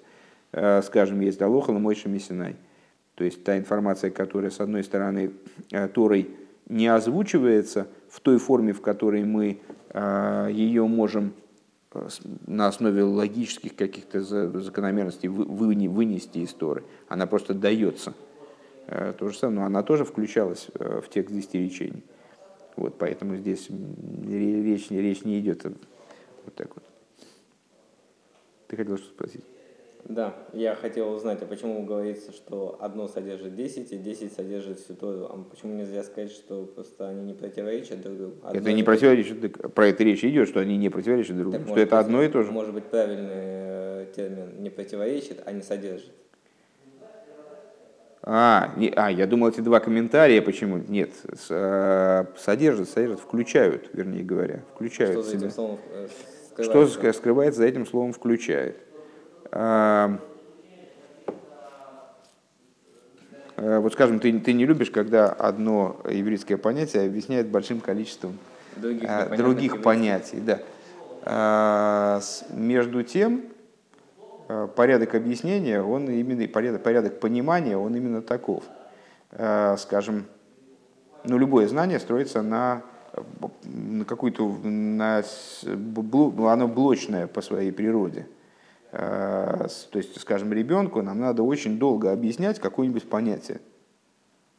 Э, 0.51 0.81
скажем, 0.81 1.21
есть 1.21 1.41
Алоха 1.41 1.71
Мой 1.71 1.95
Шамисинай. 1.95 2.57
То 3.15 3.23
есть 3.23 3.41
та 3.45 3.57
информация, 3.57 4.11
которая, 4.11 4.51
с 4.51 4.59
одной 4.59 4.83
стороны, 4.83 5.31
Торой 5.93 6.29
не 6.67 6.87
озвучивается 6.87 7.87
в 8.09 8.19
той 8.19 8.37
форме, 8.37 8.73
в 8.73 8.81
которой 8.81 9.23
мы 9.23 9.61
ее 9.93 10.85
можем 10.85 11.33
на 12.45 12.67
основе 12.67 13.03
логических 13.03 13.75
каких-то 13.75 14.21
закономерностей 14.21 15.27
вынести 15.27 16.39
из 16.39 16.53
Торы. 16.53 16.83
Она 17.07 17.25
просто 17.25 17.53
дается. 17.53 18.13
Э, 18.91 19.13
то 19.13 19.29
же 19.29 19.37
самое, 19.37 19.59
но 19.59 19.65
она 19.65 19.83
тоже 19.83 20.03
включалась 20.03 20.67
э, 20.73 21.01
в 21.01 21.09
текст 21.09 21.33
десяти. 21.33 21.93
Вот, 22.75 22.97
поэтому 22.97 23.35
здесь 23.35 23.69
речь, 23.69 24.89
речь 24.89 25.23
не 25.23 25.39
идет 25.39 25.63
вот 25.63 26.55
так 26.55 26.73
вот. 26.75 26.83
Ты 28.67 28.77
хотел 28.77 28.97
что 28.97 29.07
спросить? 29.07 29.43
Да, 30.05 30.33
я 30.53 30.75
хотел 30.75 31.11
узнать, 31.11 31.41
а 31.41 31.45
почему 31.45 31.83
говорится, 31.83 32.31
что 32.31 32.77
одно 32.79 33.07
содержит 33.07 33.55
10 33.55 33.91
и 33.91 33.97
10 33.97 34.33
содержит 34.33 34.79
всю 34.79 34.95
Тору? 34.95 35.25
А 35.25 35.45
почему 35.49 35.73
нельзя 35.73 36.03
сказать, 36.03 36.31
что 36.31 36.65
просто 36.65 37.09
они 37.09 37.23
не 37.23 37.33
противоречат 37.33 38.01
друг 38.01 38.17
другу? 38.17 38.35
Одно 38.43 38.59
это 38.59 38.73
не 38.73 38.83
противоречит, 38.83 39.73
про 39.73 39.87
это 39.87 40.03
речь 40.03 40.23
идет, 40.23 40.47
что 40.47 40.61
они 40.61 40.77
не 40.77 40.89
противоречат 40.89 41.37
друг 41.37 41.51
другу, 41.51 41.67
что 41.67 41.79
это 41.79 41.97
быть, 41.97 42.05
одно 42.05 42.23
и 42.23 42.29
то 42.29 42.43
же. 42.43 42.51
Может 42.51 42.73
быть, 42.73 42.85
правильный 42.85 43.29
э, 43.31 44.05
термин 44.15 44.63
не 44.63 44.69
противоречит, 44.69 45.43
а 45.45 45.51
не 45.51 45.61
содержит. 45.61 46.11
А, 48.23 48.73
не, 48.75 48.91
а, 48.95 49.11
я 49.11 49.27
думал, 49.27 49.49
эти 49.49 49.61
два 49.61 49.79
комментария, 49.79 50.41
почему? 50.41 50.77
Нет, 50.87 51.11
с, 51.33 51.47
э, 51.49 52.25
содержат, 52.37 52.89
содержат, 52.89 53.19
включают, 53.19 53.89
вернее 53.93 54.23
говоря, 54.23 54.63
включают 54.73 55.19
что 55.19 55.23
себя. 55.23 55.39
За 55.39 55.45
этим 55.45 55.55
словом 55.55 55.79
э, 55.91 56.07
скрывается? 56.51 56.99
Что 56.99 57.13
скрывается 57.13 57.57
за 57.59 57.67
этим 57.67 57.85
словом 57.85 58.13
«включает»? 58.13 58.77
Э, 59.51 60.17
вот 63.57 63.93
скажем, 63.93 64.19
ты, 64.19 64.39
ты 64.39 64.53
не 64.53 64.65
любишь, 64.65 64.89
когда 64.89 65.27
одно 65.27 65.99
еврейское 66.09 66.57
понятие 66.57 67.05
объясняет 67.05 67.47
большим 67.49 67.81
количеством 67.81 68.37
других, 68.75 69.09
а, 69.09 69.35
других 69.35 69.81
понятий. 69.81 70.39
Да. 70.39 70.59
А, 71.23 72.21
между 72.51 73.03
тем, 73.03 73.43
порядок 74.75 75.15
объяснения, 75.15 75.81
он 75.81 76.09
именно, 76.09 76.47
порядок, 76.47 76.83
порядок 76.83 77.19
понимания, 77.19 77.77
он 77.77 77.95
именно 77.95 78.21
таков. 78.21 78.63
Скажем, 79.77 80.25
ну, 81.23 81.37
любое 81.37 81.67
знание 81.67 81.99
строится 81.99 82.41
на, 82.41 82.81
на 83.63 84.05
какую-то, 84.05 84.47
на, 84.63 85.21
оно 85.65 86.67
блочное 86.67 87.27
по 87.27 87.41
своей 87.41 87.71
природе. 87.71 88.25
Э, 88.91 89.67
то 89.91 89.97
есть, 89.97 90.19
скажем, 90.19 90.51
ребенку 90.51 91.01
нам 91.01 91.19
надо 91.19 91.43
очень 91.43 91.77
долго 91.77 92.11
объяснять 92.11 92.59
какое-нибудь 92.59 93.07
понятие, 93.07 93.61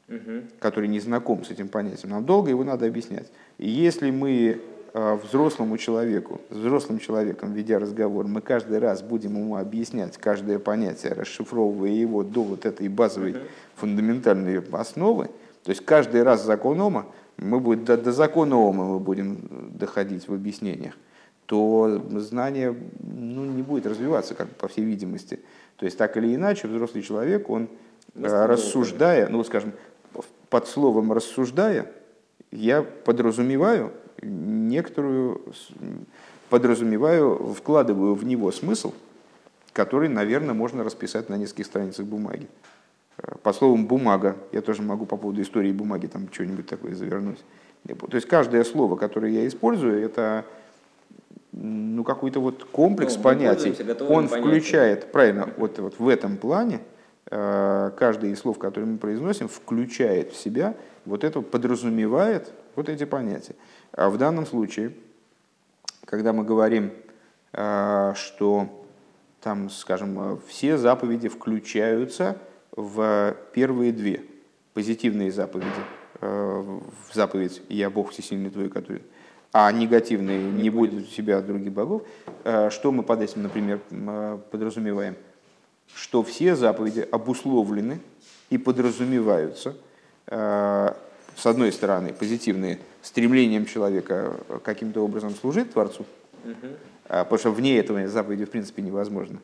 угу. 0.09 0.45
который 0.59 0.89
не 0.89 1.01
знаком 1.01 1.45
с 1.45 1.51
этим 1.51 1.69
понятием. 1.69 2.11
Нам 2.11 2.25
долго 2.25 2.51
его 2.51 2.63
надо 2.63 2.87
объяснять. 2.87 3.27
И 3.59 3.69
если 3.69 4.11
мы 4.11 4.61
э, 4.93 5.15
взрослому 5.17 5.79
человеку, 5.79 6.41
взрослым 6.49 7.01
человеком, 7.01 7.53
ведя 7.53 7.81
разговор, 7.81 8.29
мы 8.29 8.41
каждый 8.41 8.79
раз 8.79 9.03
будем 9.03 9.37
ему 9.37 9.57
объяснять 9.57 10.17
каждое 10.17 10.61
понятие, 10.61 11.13
расшифровывая 11.15 11.91
его 11.91 12.23
до 12.23 12.43
вот 12.43 12.67
этой 12.67 12.89
базовой 12.89 13.33
угу. 13.33 13.41
фундаментальной 13.77 14.63
основы, 14.73 15.27
то 15.65 15.71
есть 15.71 15.85
каждый 15.85 16.23
раз 16.23 16.45
закон 16.45 16.81
Ома, 16.81 17.07
мы 17.37 17.59
будем, 17.59 17.85
до, 17.85 17.97
до 17.97 18.13
закона 18.13 18.57
Ома 18.57 18.85
мы 18.85 18.99
будем 19.01 19.39
доходить 19.75 20.29
в 20.29 20.35
объяснениях 20.35 20.95
то 21.51 22.01
знание 22.21 22.77
ну, 23.01 23.45
не 23.45 23.63
будет 23.63 23.85
развиваться, 23.85 24.37
как 24.37 24.49
по 24.51 24.69
всей 24.69 24.85
видимости. 24.85 25.41
То 25.79 25.85
есть 25.85 25.99
так 25.99 26.17
или 26.17 26.33
иначе 26.33 26.69
взрослый 26.69 27.03
человек, 27.03 27.51
он 27.51 27.69
э, 28.15 28.47
рассуждая, 28.47 29.27
ну 29.27 29.43
скажем, 29.43 29.73
под 30.49 30.69
словом 30.69 31.13
рассуждая, 31.13 31.91
я 32.53 32.83
подразумеваю 32.83 33.93
некоторую, 34.23 35.43
подразумеваю, 36.51 37.53
вкладываю 37.59 38.15
в 38.15 38.25
него 38.25 38.53
смысл, 38.53 38.95
который, 39.73 40.09
наверное, 40.09 40.55
можно 40.55 40.85
расписать 40.85 41.29
на 41.31 41.37
нескольких 41.37 41.67
страницах 41.67 42.07
бумаги. 42.07 42.47
Э, 43.19 43.33
под 43.43 43.57
словом 43.57 43.89
бумага, 43.89 44.37
я 44.53 44.61
тоже 44.61 44.83
могу 44.83 45.05
по 45.05 45.17
поводу 45.17 45.43
истории 45.43 45.73
бумаги 45.73 46.07
там 46.07 46.29
что-нибудь 46.33 46.69
такое 46.69 46.95
завернуть. 46.95 47.41
То 47.85 48.15
есть 48.15 48.29
каждое 48.29 48.63
слово, 48.63 48.95
которое 48.95 49.33
я 49.33 49.49
использую, 49.49 50.01
это 50.01 50.45
ну, 51.53 52.05
какой-то 52.05 52.41
вот 52.41 52.65
комплекс 52.65 53.17
ну, 53.17 53.23
понятий. 53.23 53.75
Он 54.09 54.29
включает, 54.29 55.13
правильно, 55.13 55.51
вот, 55.57 55.79
вот 55.79 55.99
в 55.99 56.09
этом 56.09 56.37
плане 56.37 56.81
э, 57.31 57.91
каждое 57.97 58.33
из 58.33 58.39
слов, 58.39 58.59
которые 58.59 58.91
мы 58.91 58.99
произносим, 58.99 59.49
включает 59.49 60.33
в 60.33 60.37
себя 60.37 60.75
вот 61.05 61.25
это, 61.25 61.41
подразумевает 61.41 62.53
вот 62.77 62.89
эти 62.89 63.05
понятия. 63.05 63.55
А 63.93 64.11
в 64.11 64.19
данном 64.19 64.47
случае, 64.47 64.93
когда 66.05 66.33
мы 66.33 66.45
говорим, 66.45 66.93
э, 67.53 68.13
что 68.17 68.69
там, 69.41 69.71
скажем, 69.71 70.41
все 70.47 70.77
заповеди 70.77 71.29
включаются 71.29 72.37
в 72.77 73.35
первые 73.53 73.93
две 73.93 74.23
позитивные 74.75 75.33
заповеди, 75.33 75.69
э, 76.21 76.27
в 76.27 77.15
заповедь 77.15 77.63
«Я 77.69 77.91
Бог 77.91 78.11
Всесильный 78.11 78.51
твой», 78.51 78.69
который 78.69 79.03
а 79.53 79.71
негативные 79.73 80.39
не 80.39 80.71
будет 80.71 80.95
у 80.95 81.01
себя 81.11 81.41
других 81.41 81.73
богов, 81.73 82.03
э, 82.45 82.71
что 82.71 82.93
мы 82.93 83.03
под 83.03 83.23
этим, 83.23 83.43
например, 83.43 83.81
э, 83.91 84.39
подразумеваем? 84.51 85.17
Что 85.95 86.23
все 86.23 86.55
заповеди 86.55 87.07
обусловлены 87.11 88.01
и 88.49 88.59
подразумеваются, 88.59 89.77
э, 90.29 90.93
с 91.35 91.47
одной 91.47 91.73
стороны, 91.73 92.13
позитивные, 92.13 92.79
стремлением 93.03 93.67
человека 93.67 94.37
каким-то 94.63 95.01
образом 95.01 95.35
служить 95.35 95.73
Творцу, 95.73 96.05
потому 97.09 97.39
что 97.39 97.51
вне 97.51 97.79
этого 97.79 98.07
заповеди 98.09 98.45
в 98.45 98.51
принципе 98.51 98.83
невозможно. 98.83 99.39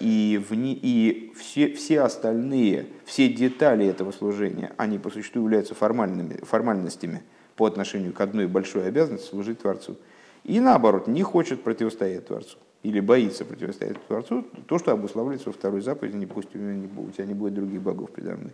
И, 0.00 0.42
вне, 0.48 0.72
и 0.72 1.30
все, 1.36 1.74
все 1.74 2.00
остальные, 2.00 2.86
все 3.04 3.28
детали 3.28 3.86
этого 3.86 4.12
служения, 4.12 4.72
они 4.78 4.98
по 4.98 5.10
существу 5.10 5.42
являются 5.42 5.74
формальными, 5.74 6.38
формальностями– 6.42 7.22
по 7.56 7.66
отношению 7.66 8.12
к 8.12 8.20
одной 8.20 8.46
большой 8.46 8.88
обязанности 8.88 9.28
служить 9.28 9.60
Творцу. 9.60 9.96
И 10.44 10.58
наоборот, 10.60 11.06
не 11.06 11.22
хочет 11.22 11.62
противостоять 11.62 12.26
Творцу 12.26 12.58
или 12.82 13.00
боится 13.00 13.44
противостоять 13.44 14.04
Творцу, 14.06 14.44
то, 14.66 14.78
что 14.78 14.92
обуславливается 14.92 15.48
во 15.48 15.52
второй 15.52 15.82
заповеди, 15.82 16.16
не 16.16 16.26
пусть 16.26 16.54
у, 16.54 16.58
у 16.58 17.10
тебя 17.10 17.26
не 17.26 17.34
будет 17.34 17.54
других 17.54 17.80
богов 17.80 18.10
предо 18.10 18.36
мной. 18.36 18.52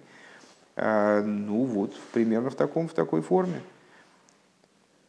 А, 0.77 1.23
ну 1.23 1.65
вот, 1.65 1.95
примерно 2.13 2.51
в, 2.51 2.55
таком, 2.55 2.89
в 2.89 2.93
такой 2.93 3.23
форме. 3.23 3.61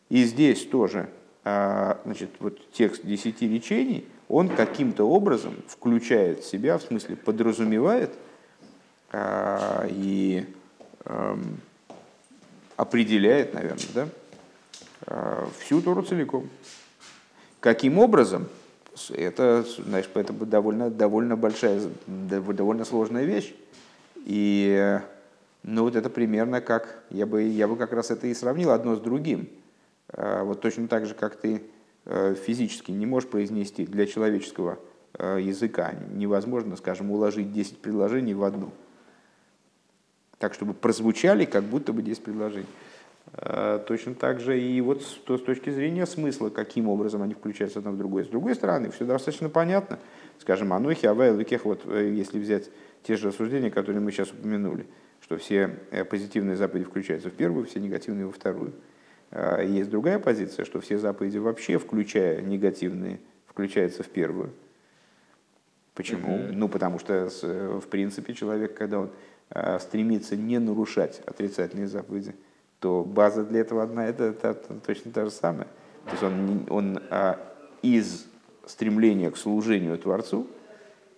И 0.10 0.24
здесь 0.24 0.66
тоже, 0.66 1.10
а, 1.44 2.00
значит, 2.06 2.30
вот 2.40 2.60
текст 2.72 3.06
десяти 3.06 3.48
речений, 3.48 4.08
он 4.30 4.48
каким-то 4.48 5.04
образом 5.04 5.56
включает 5.68 6.40
в 6.40 6.46
себя, 6.46 6.78
в 6.78 6.84
смысле 6.84 7.16
подразумевает 7.18 8.12
а, 9.12 9.86
и 9.90 10.46
определяет, 12.80 13.54
наверное, 13.54 13.86
да, 13.94 14.08
а, 15.06 15.50
всю 15.60 15.82
Тору 15.82 16.02
целиком. 16.02 16.50
Каким 17.60 18.00
образом? 18.00 18.48
Это, 19.10 19.66
знаешь, 19.86 20.10
это 20.14 20.32
довольно, 20.32 20.90
довольно 20.90 21.36
большая, 21.36 21.82
довольно 22.08 22.86
сложная 22.86 23.26
вещь. 23.26 23.54
И 24.16 24.98
ну, 25.64 25.84
вот 25.84 25.98
это 25.98 26.10
примерно 26.10 26.62
как, 26.62 27.04
я 27.10 27.26
бы, 27.26 27.44
я 27.44 27.68
бы 27.68 27.76
как 27.76 27.92
раз 27.92 28.12
это 28.12 28.28
и 28.28 28.34
сравнил 28.34 28.72
одно 28.72 28.96
с 28.96 29.02
другим. 29.02 29.50
А, 30.14 30.46
вот 30.46 30.62
точно 30.62 30.88
так 30.88 31.06
же, 31.06 31.16
как 31.16 31.36
ты 31.36 31.64
э, 32.06 32.36
физически 32.36 32.92
не 32.92 33.06
можешь 33.06 33.30
произнести 33.30 33.86
для 33.86 34.06
человеческого 34.06 34.80
э, 35.16 35.40
языка, 35.42 35.96
невозможно, 36.14 36.78
скажем, 36.78 37.12
уложить 37.12 37.52
10 37.52 37.80
предложений 37.80 38.36
в 38.36 38.44
одну 38.46 38.72
так, 40.40 40.54
чтобы 40.54 40.74
прозвучали, 40.74 41.46
как 41.46 41.64
будто 41.64 41.94
бы 41.94 42.02
10 42.02 42.24
предложений. 42.24 42.68
Э, 43.34 43.80
точно 43.86 44.16
так 44.16 44.40
же 44.40 44.60
и 44.60 44.82
вот 44.82 45.04
с, 45.04 45.18
с 45.18 45.42
точки 45.42 45.70
зрения 45.70 46.06
смысла, 46.06 46.50
каким 46.50 46.88
образом 46.88 47.22
они 47.22 47.34
включаются 47.34 47.80
одно 47.80 47.92
в 47.92 47.98
другое. 47.98 48.24
С 48.24 48.28
другой 48.28 48.56
стороны, 48.56 48.90
все 48.90 49.06
достаточно 49.06 49.50
понятно. 49.50 50.00
Скажем, 50.40 50.74
Анохи, 50.74 51.06
Авай, 51.06 51.32
Лукех, 51.32 51.66
вот 51.66 51.82
э, 51.86 52.12
если 52.14 52.40
взять 52.40 52.72
те 53.04 53.18
же 53.18 53.28
рассуждения, 53.28 53.70
которые 53.70 54.02
мы 54.02 54.12
сейчас 54.12 54.32
упомянули, 54.32 54.88
что 55.22 55.38
все 55.38 55.78
э, 55.92 56.04
позитивные 56.06 56.56
заповеди 56.56 56.86
включаются 56.86 57.30
в 57.30 57.34
первую, 57.34 57.66
все 57.66 57.80
негативные 57.80 58.26
во 58.26 58.32
вторую. 58.32 58.74
Есть 59.32 59.92
другая 59.92 60.18
позиция, 60.18 60.66
что 60.66 60.82
все 60.82 60.98
заповеди 60.98 61.38
вообще, 61.38 61.78
включая 61.78 62.42
негативные, 62.42 63.20
включаются 63.46 64.02
в 64.02 64.08
первую. 64.08 64.50
Почему? 65.94 66.36
Mm-hmm. 66.36 66.52
Ну, 66.54 66.68
потому 66.68 66.98
что, 66.98 67.30
в 67.44 67.88
принципе, 67.90 68.34
человек, 68.34 68.74
когда 68.76 69.02
он 69.02 69.12
стремится 69.80 70.36
не 70.36 70.60
нарушать 70.60 71.22
отрицательные 71.26 71.88
заповеди, 71.88 72.36
то 72.80 73.04
база 73.04 73.44
для 73.44 73.62
этого 73.62 73.84
одна, 73.84 74.08
это, 74.08 74.26
это, 74.26 74.50
это 74.50 74.76
точно 74.86 75.12
та 75.12 75.26
же 75.26 75.32
самая. 75.32 75.68
То 76.06 76.12
есть 76.12 76.24
он, 76.24 76.66
он 76.70 77.00
а, 77.10 77.40
из 77.82 78.28
стремления 78.66 79.32
к 79.32 79.38
служению 79.38 79.98
Творцу, 79.98 80.48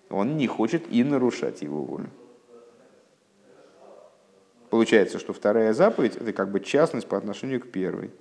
он 0.10 0.38
не 0.38 0.48
хочет 0.48 0.84
и 0.92 1.04
нарушать 1.04 1.62
его 1.62 1.84
волю. 1.84 2.10
Получается, 4.70 5.20
что 5.20 5.34
вторая 5.34 5.74
заповедь– 5.74 6.16
это 6.18 6.32
как 6.32 6.50
бы 6.50 6.62
частность 6.62 7.08
по 7.08 7.18
отношению 7.18 7.60
к 7.60 7.68
первой. 7.68 8.12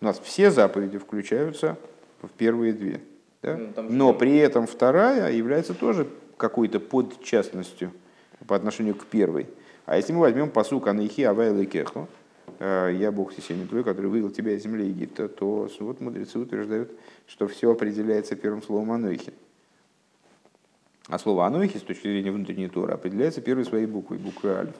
У 0.00 0.04
нас 0.04 0.18
все 0.18 0.50
заповеди 0.50 0.98
включаются 0.98 1.78
в 2.20 2.28
первые 2.30 2.72
две. 2.72 3.00
Да? 3.42 3.56
Ну, 3.56 3.82
Но 3.82 4.14
при 4.14 4.36
этом 4.36 4.66
вторая 4.66 5.32
является 5.32 5.74
тоже 5.74 6.08
какой-то 6.36 6.80
подчастностью 6.80 7.92
по 8.52 8.56
отношению 8.56 8.94
к 8.94 9.06
первой. 9.06 9.46
А 9.86 9.96
если 9.96 10.12
мы 10.12 10.20
возьмем 10.20 10.50
посук 10.50 10.86
Анихи 10.86 11.22
Авайла 11.22 11.64
Кехо, 11.64 12.06
э, 12.58 12.94
я 12.98 13.10
Бог 13.10 13.32
всесильный 13.32 13.66
твой, 13.66 13.82
который 13.82 14.08
вывел 14.10 14.28
тебя 14.28 14.52
из 14.52 14.62
земли 14.62 14.88
Египта, 14.88 15.26
то 15.30 15.70
вот 15.80 16.00
мудрецы 16.02 16.38
утверждают, 16.38 16.92
что 17.26 17.48
все 17.48 17.72
определяется 17.72 18.36
первым 18.36 18.62
словом 18.62 18.92
Анохи. 18.92 19.32
А 21.08 21.18
слово 21.18 21.46
Анохи 21.46 21.78
с 21.78 21.80
точки 21.80 22.02
зрения 22.02 22.30
внутренней 22.30 22.68
Торы 22.68 22.92
определяется 22.92 23.40
первой 23.40 23.64
своей 23.64 23.86
буквой, 23.86 24.18
буквой 24.18 24.52
Альф. 24.52 24.74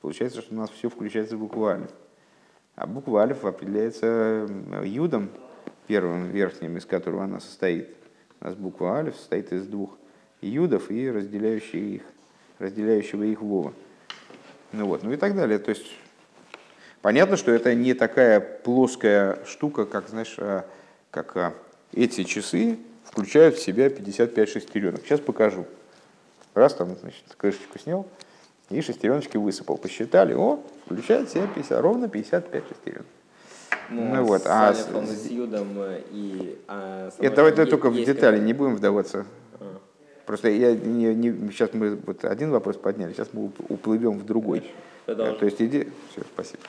Получается, 0.00 0.40
что 0.40 0.54
у 0.54 0.56
нас 0.56 0.70
все 0.70 0.88
включается 0.88 1.36
в 1.36 1.40
букву 1.40 1.66
Альф. 1.66 1.90
А 2.76 2.86
буква 2.86 3.24
Альф 3.24 3.44
определяется 3.44 4.48
юдом, 4.84 5.28
первым 5.86 6.30
верхним, 6.30 6.78
из 6.78 6.86
которого 6.86 7.24
она 7.24 7.40
состоит. 7.40 7.90
У 8.40 8.46
нас 8.46 8.54
буква 8.54 8.96
Альф 9.00 9.16
состоит 9.16 9.52
из 9.52 9.66
двух 9.66 9.98
юдов 10.40 10.90
и 10.90 11.10
разделяющих 11.10 11.74
их, 11.74 12.02
разделяющего 12.58 13.22
их 13.24 13.40
вова. 13.40 13.72
Ну, 14.72 14.86
вот, 14.86 15.02
ну 15.02 15.12
и 15.12 15.16
так 15.16 15.34
далее. 15.34 15.58
То 15.58 15.70
есть 15.70 15.86
понятно, 17.00 17.36
что 17.36 17.52
это 17.52 17.74
не 17.74 17.94
такая 17.94 18.40
плоская 18.40 19.44
штука, 19.46 19.86
как, 19.86 20.08
знаешь, 20.08 20.36
а, 20.38 20.64
как 21.10 21.36
а, 21.36 21.54
эти 21.92 22.24
часы 22.24 22.78
включают 23.04 23.56
в 23.56 23.62
себя 23.62 23.88
55 23.88 24.48
шестеренок. 24.48 25.00
Сейчас 25.04 25.20
покажу. 25.20 25.66
Раз 26.54 26.74
там, 26.74 26.96
значит, 27.00 27.22
крышечку 27.36 27.78
снял 27.78 28.06
и 28.70 28.80
шестереночки 28.82 29.36
высыпал. 29.36 29.78
Посчитали, 29.78 30.34
о, 30.34 30.60
включает 30.84 31.28
в 31.28 31.32
себя 31.32 31.46
50, 31.46 31.80
ровно 31.80 32.08
55 32.08 32.64
шестеренок. 32.68 33.06
Ну, 33.90 34.14
ну 34.14 34.24
вот, 34.24 34.42
а 34.44 34.74
с, 34.74 34.86
с 34.86 35.30
Юдом 35.30 35.68
и... 36.10 36.58
А, 36.68 37.10
это 37.18 37.36
давайте 37.36 37.64
только 37.64 37.88
в 37.88 37.94
детали, 37.94 38.38
не 38.38 38.52
будем 38.52 38.76
вдаваться. 38.76 39.24
Просто 40.28 40.50
я 40.50 40.74
не, 40.74 41.14
не, 41.14 41.50
сейчас 41.52 41.72
мы 41.72 41.96
вот 42.04 42.22
один 42.22 42.50
вопрос 42.50 42.76
подняли, 42.76 43.14
сейчас 43.14 43.30
мы 43.32 43.50
уплывем 43.70 44.18
в 44.18 44.26
другой. 44.26 44.62
Продолжим. 45.06 45.38
То 45.38 45.46
есть 45.46 45.62
иди. 45.62 45.88
Все, 46.10 46.20
спасибо. 46.34 46.62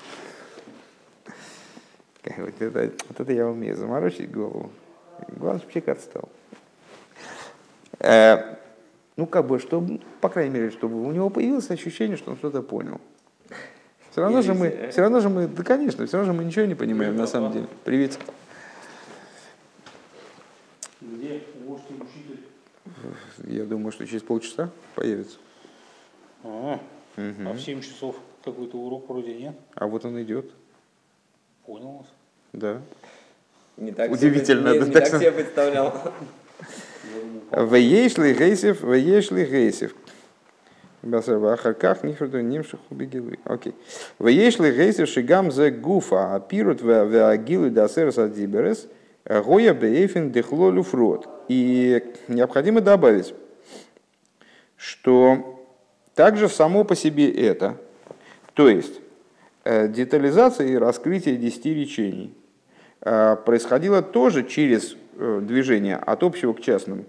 Вот 2.37 2.53
это, 2.61 2.93
вот 3.09 3.19
это 3.19 3.33
я 3.33 3.45
умею 3.45 3.75
заморочить 3.75 4.31
голову. 4.31 4.71
Главное, 5.35 5.59
чтобы 5.59 5.73
человек 5.73 5.89
отстал. 5.89 6.29
Э, 7.99 8.55
ну, 9.17 9.25
как 9.25 9.45
бы, 9.45 9.59
чтобы, 9.59 9.99
по 10.21 10.29
крайней 10.29 10.53
мере, 10.53 10.71
чтобы 10.71 11.03
у 11.03 11.12
него 11.12 11.29
появилось 11.29 11.69
ощущение, 11.69 12.15
что 12.15 12.31
он 12.31 12.38
что-то 12.38 12.62
понял. 12.62 13.01
Все 14.12 14.21
равно 14.21 14.41
же 14.41 14.53
мы, 14.53 14.88
все 14.89 15.01
равно 15.01 15.19
же 15.19 15.27
мы, 15.27 15.49
да, 15.49 15.63
конечно, 15.63 16.05
все 16.05 16.15
равно 16.15 16.31
же 16.31 16.38
мы 16.38 16.45
ничего 16.45 16.63
не 16.63 16.75
понимаем 16.75 17.17
на 17.17 17.27
самом 17.27 17.51
деле. 17.51 17.67
Привет. 17.84 18.19
Я 23.45 23.65
думаю, 23.65 23.91
что 23.91 24.05
через 24.05 24.21
полчаса 24.21 24.69
появится. 24.95 25.38
А, 26.43 26.79
угу. 27.17 27.49
а 27.49 27.53
в 27.53 27.59
7 27.59 27.81
часов 27.81 28.15
какой-то 28.43 28.77
урок 28.77 29.09
вроде 29.09 29.33
нет? 29.33 29.55
А 29.75 29.88
вот 29.88 30.05
он 30.05 30.21
идет. 30.21 30.51
Понял 31.65 31.91
вас. 31.99 32.07
Да. 32.53 32.81
Не 33.77 33.91
так 33.91 34.12
Удивительно. 34.12 34.71
Себе, 34.73 34.79
не, 34.79 34.88
не 34.88 34.91
так 34.91 35.07
себе 35.07 35.31
представлял. 35.31 36.13
Веешли 37.51 38.33
гейсев, 38.33 38.81
веешли 38.83 39.45
гейсев. 39.45 39.95
Ахарках 41.01 42.03
нихрду 42.03 42.41
нимших 42.41 42.79
убегилы. 42.89 43.39
Окей. 43.45 43.73
Веешли 44.19 44.71
гейсев 44.71 45.07
шигам 45.07 45.51
зе 45.51 45.71
гуфа, 45.71 46.35
а 46.35 46.39
пирут 46.39 46.81
веагилы 46.81 47.69
дасерс 47.69 48.17
адиберес, 48.17 48.88
гоя 49.29 49.73
бейфин 49.73 50.31
дехлолю 50.31 50.83
фрод. 50.83 51.29
И 51.47 52.03
необходимо 52.27 52.81
добавить, 52.81 53.33
что 54.75 55.65
также 56.15 56.49
само 56.49 56.83
по 56.83 56.95
себе 56.95 57.31
это, 57.31 57.77
то 58.53 58.67
есть 58.67 58.99
э, 59.63 59.87
детализация 59.87 60.67
и 60.67 60.75
раскрытие 60.75 61.37
десяти 61.37 61.73
речений, 61.73 62.33
э, 63.01 63.37
происходило 63.45 64.01
тоже 64.01 64.43
через 64.43 64.97
э, 65.17 65.39
движение 65.41 65.95
от 65.95 66.23
общего 66.23 66.53
к 66.53 66.61
частному. 66.61 67.05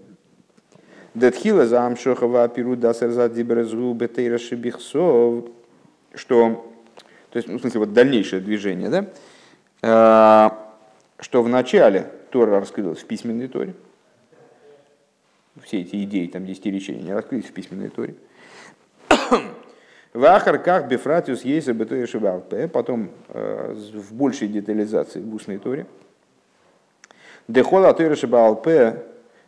Детхила 1.13 1.65
за 1.65 1.85
амшохова 1.85 2.47
пирудасер 2.47 3.09
за 3.09 3.27
дибрезгу 3.27 3.93
бетейра 3.93 4.37
шибихсов, 4.37 5.45
что, 6.13 6.73
то 7.31 7.37
есть, 7.37 7.49
ну, 7.49 7.57
в 7.57 7.61
смысле, 7.61 7.81
вот 7.81 7.93
дальнейшее 7.93 8.41
движение, 8.41 8.89
да, 9.81 10.70
что 11.21 11.41
в 11.41 11.47
начале 11.47 12.11
Тора 12.31 12.59
раскрылась 12.59 12.99
в 12.99 13.05
письменной 13.05 13.47
Торе, 13.47 13.73
все 15.63 15.81
эти 15.81 16.03
идеи, 16.03 16.27
там, 16.27 16.45
десяти 16.45 16.71
речений, 16.71 17.03
не 17.03 17.13
раскрылись 17.13 17.45
в 17.45 17.53
письменной 17.53 17.89
торе. 17.89 18.15
В 20.13 20.25
Ахарках 20.25 20.87
Бефратиус 20.87 21.43
есть 21.43 21.69
Бетоя 21.69 22.05
Шибалпе, 22.05 22.67
потом 22.67 23.11
э, 23.29 23.73
в 23.73 24.13
большей 24.13 24.49
детализации 24.49 25.21
в 25.21 25.33
устной 25.33 25.57
торе. 25.57 25.85
Дехола 27.47 27.93
Тойра 27.93 28.15
Шибалпе 28.15 29.03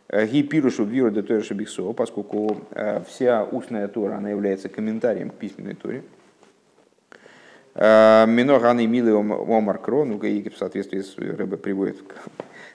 э, 0.08 0.26
Ги 0.26 0.42
Пирушу 0.42 0.84
Виру 0.84 1.10
де 1.10 1.22
Тойра 1.22 1.42
Шибихсо, 1.42 1.92
поскольку 1.92 2.62
э, 2.70 3.02
вся 3.06 3.44
устная 3.44 3.88
тора, 3.88 4.16
она 4.16 4.30
является 4.30 4.70
комментарием 4.70 5.28
к 5.30 5.34
письменной 5.34 5.74
торе. 5.74 6.02
Миноганы 7.76 8.86
Милы 8.86 9.18
Омар 9.18 9.78
Крон, 9.78 10.10
ну, 10.10 10.18
в 10.18 10.56
соответствии 10.56 11.00
с 11.00 11.18
Рэбе 11.18 11.56
приводит 11.56 11.96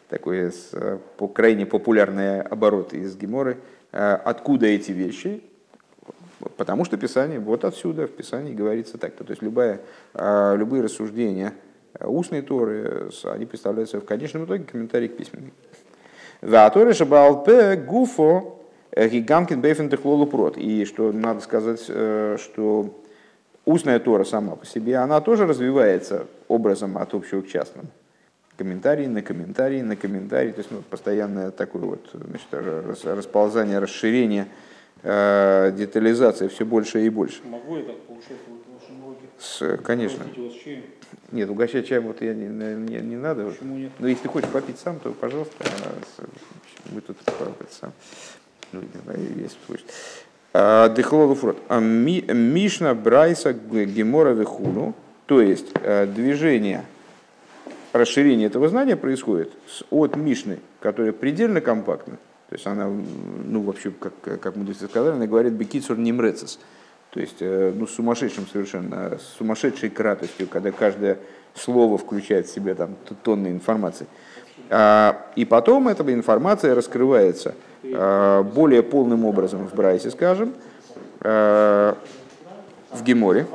такой 0.10 0.52
э, 0.74 0.98
крайне 1.34 1.66
популярные 1.66 2.42
обороты 2.42 2.98
из 2.98 3.16
Геморы. 3.16 3.58
Э, 3.92 4.16
откуда 4.16 4.66
эти 4.66 4.92
вещи? 4.92 5.42
Потому 6.58 6.84
что 6.84 6.98
Писание, 6.98 7.40
вот 7.40 7.64
отсюда 7.64 8.08
в 8.08 8.12
Писании 8.12 8.54
говорится 8.54 8.98
так. 8.98 9.14
То 9.16 9.26
есть 9.30 9.42
любая, 9.42 9.82
э, 10.14 10.56
любые 10.58 10.84
рассуждения 10.84 11.54
устной 12.02 12.42
Торы, 12.42 13.10
они 13.24 13.46
представляются 13.46 14.00
в 14.00 14.06
конечном 14.06 14.46
итоге 14.46 14.64
комментарий 14.64 15.08
к 15.08 15.18
письменной. 15.18 15.54
Ваторы 16.42 16.94
шабалпе 16.94 17.76
гуфо 17.76 18.62
гигамкин 18.96 19.62
бейфен 19.62 19.90
прот. 19.90 20.58
И 20.58 20.86
что 20.86 21.12
надо 21.12 21.42
сказать, 21.42 21.82
что 21.82 22.96
устная 23.70 24.00
Тора 24.00 24.24
сама 24.24 24.56
по 24.56 24.66
себе, 24.66 24.98
она 24.98 25.22
тоже 25.22 25.46
развивается 25.46 26.28
образом 26.48 26.98
от 26.98 27.14
общего 27.14 27.42
к 27.42 27.48
частному 27.48 27.90
комментарий 28.60 29.08
на 29.08 29.22
комментарий 29.22 29.82
на 29.82 29.96
комментарий, 29.96 30.52
то 30.52 30.60
есть 30.60 30.70
ну, 30.70 30.82
постоянное 30.82 31.50
такое 31.50 31.82
вот 31.84 32.10
значит, 32.12 33.06
расползание, 33.06 33.80
расширение, 33.80 34.48
э, 35.02 35.72
детализация 35.78 36.50
все 36.50 36.66
больше 36.66 37.06
и 37.06 37.10
больше. 37.10 37.40
Могу 37.46 37.78
я 37.78 37.84
так 37.84 37.98
получать? 38.02 38.38
С, 39.40 39.78
конечно. 39.78 40.26
Нет, 41.32 41.50
угощать 41.50 41.88
чаем 41.88 42.08
вот 42.08 42.22
я 42.22 42.34
не, 42.34 42.48
не, 42.48 43.00
не 43.00 43.16
надо. 43.16 43.46
Почему 43.46 43.78
нет? 43.78 43.92
Но 43.98 44.10
если 44.10 44.24
ты 44.24 44.30
хочешь 44.30 44.50
попить 44.50 44.78
сам, 44.78 45.00
то 45.00 45.12
пожалуйста, 45.12 45.56
а 45.64 46.26
мы 46.92 47.00
тут 47.00 47.16
сам. 47.72 47.94
Ну, 48.74 48.82
если 49.38 49.58
хочешь. 49.68 49.86
А, 50.54 50.90
Дехлолу 50.90 51.36
фрот. 51.36 51.58
А 51.68 51.80
Мишна 51.80 52.94
Брайса 52.94 53.54
Гемора 53.54 54.32
Вихуну, 54.32 54.96
то 55.26 55.42
есть 55.42 55.68
э, 55.76 56.08
движение 56.08 56.84
расширение 57.94 58.48
этого 58.48 58.70
знания 58.70 58.96
происходит 58.96 59.52
от 59.90 60.16
Мишны, 60.16 60.60
которая 60.80 61.12
предельно 61.12 61.62
компактна. 61.62 62.18
То 62.50 62.56
есть 62.56 62.66
она, 62.66 62.88
ну, 62.88 63.62
вообще, 63.62 63.92
как, 63.92 64.14
как 64.42 64.56
мы 64.56 64.74
сказали, 64.74 65.16
она 65.16 65.28
говорит 65.28 65.54
«бекицур 65.54 65.98
нимрецес». 65.98 66.60
То 67.12 67.20
есть, 67.20 67.38
э, 67.42 67.72
ну, 67.76 67.86
сумасшедшим 67.86 68.48
совершенно, 68.48 69.20
сумасшедшей 69.38 69.90
кратостью, 69.90 70.48
когда 70.48 70.72
каждое 70.72 71.20
слово 71.54 71.98
включает 71.98 72.48
в 72.48 72.52
себя 72.54 72.74
там 72.76 72.96
тонны 73.24 73.48
информации. 73.48 74.08
А, 74.70 75.26
и 75.36 75.46
потом 75.46 75.88
эта 75.88 76.04
информация 76.14 76.76
раскрывается 76.76 77.56
а, 77.84 78.44
более 78.44 78.84
полным 78.84 79.26
образом 79.26 79.68
в 79.68 79.74
Брайсе, 79.74 80.12
скажем, 80.12 80.54
а, 81.22 81.98
в 82.92 83.04
Геморе. 83.04 83.48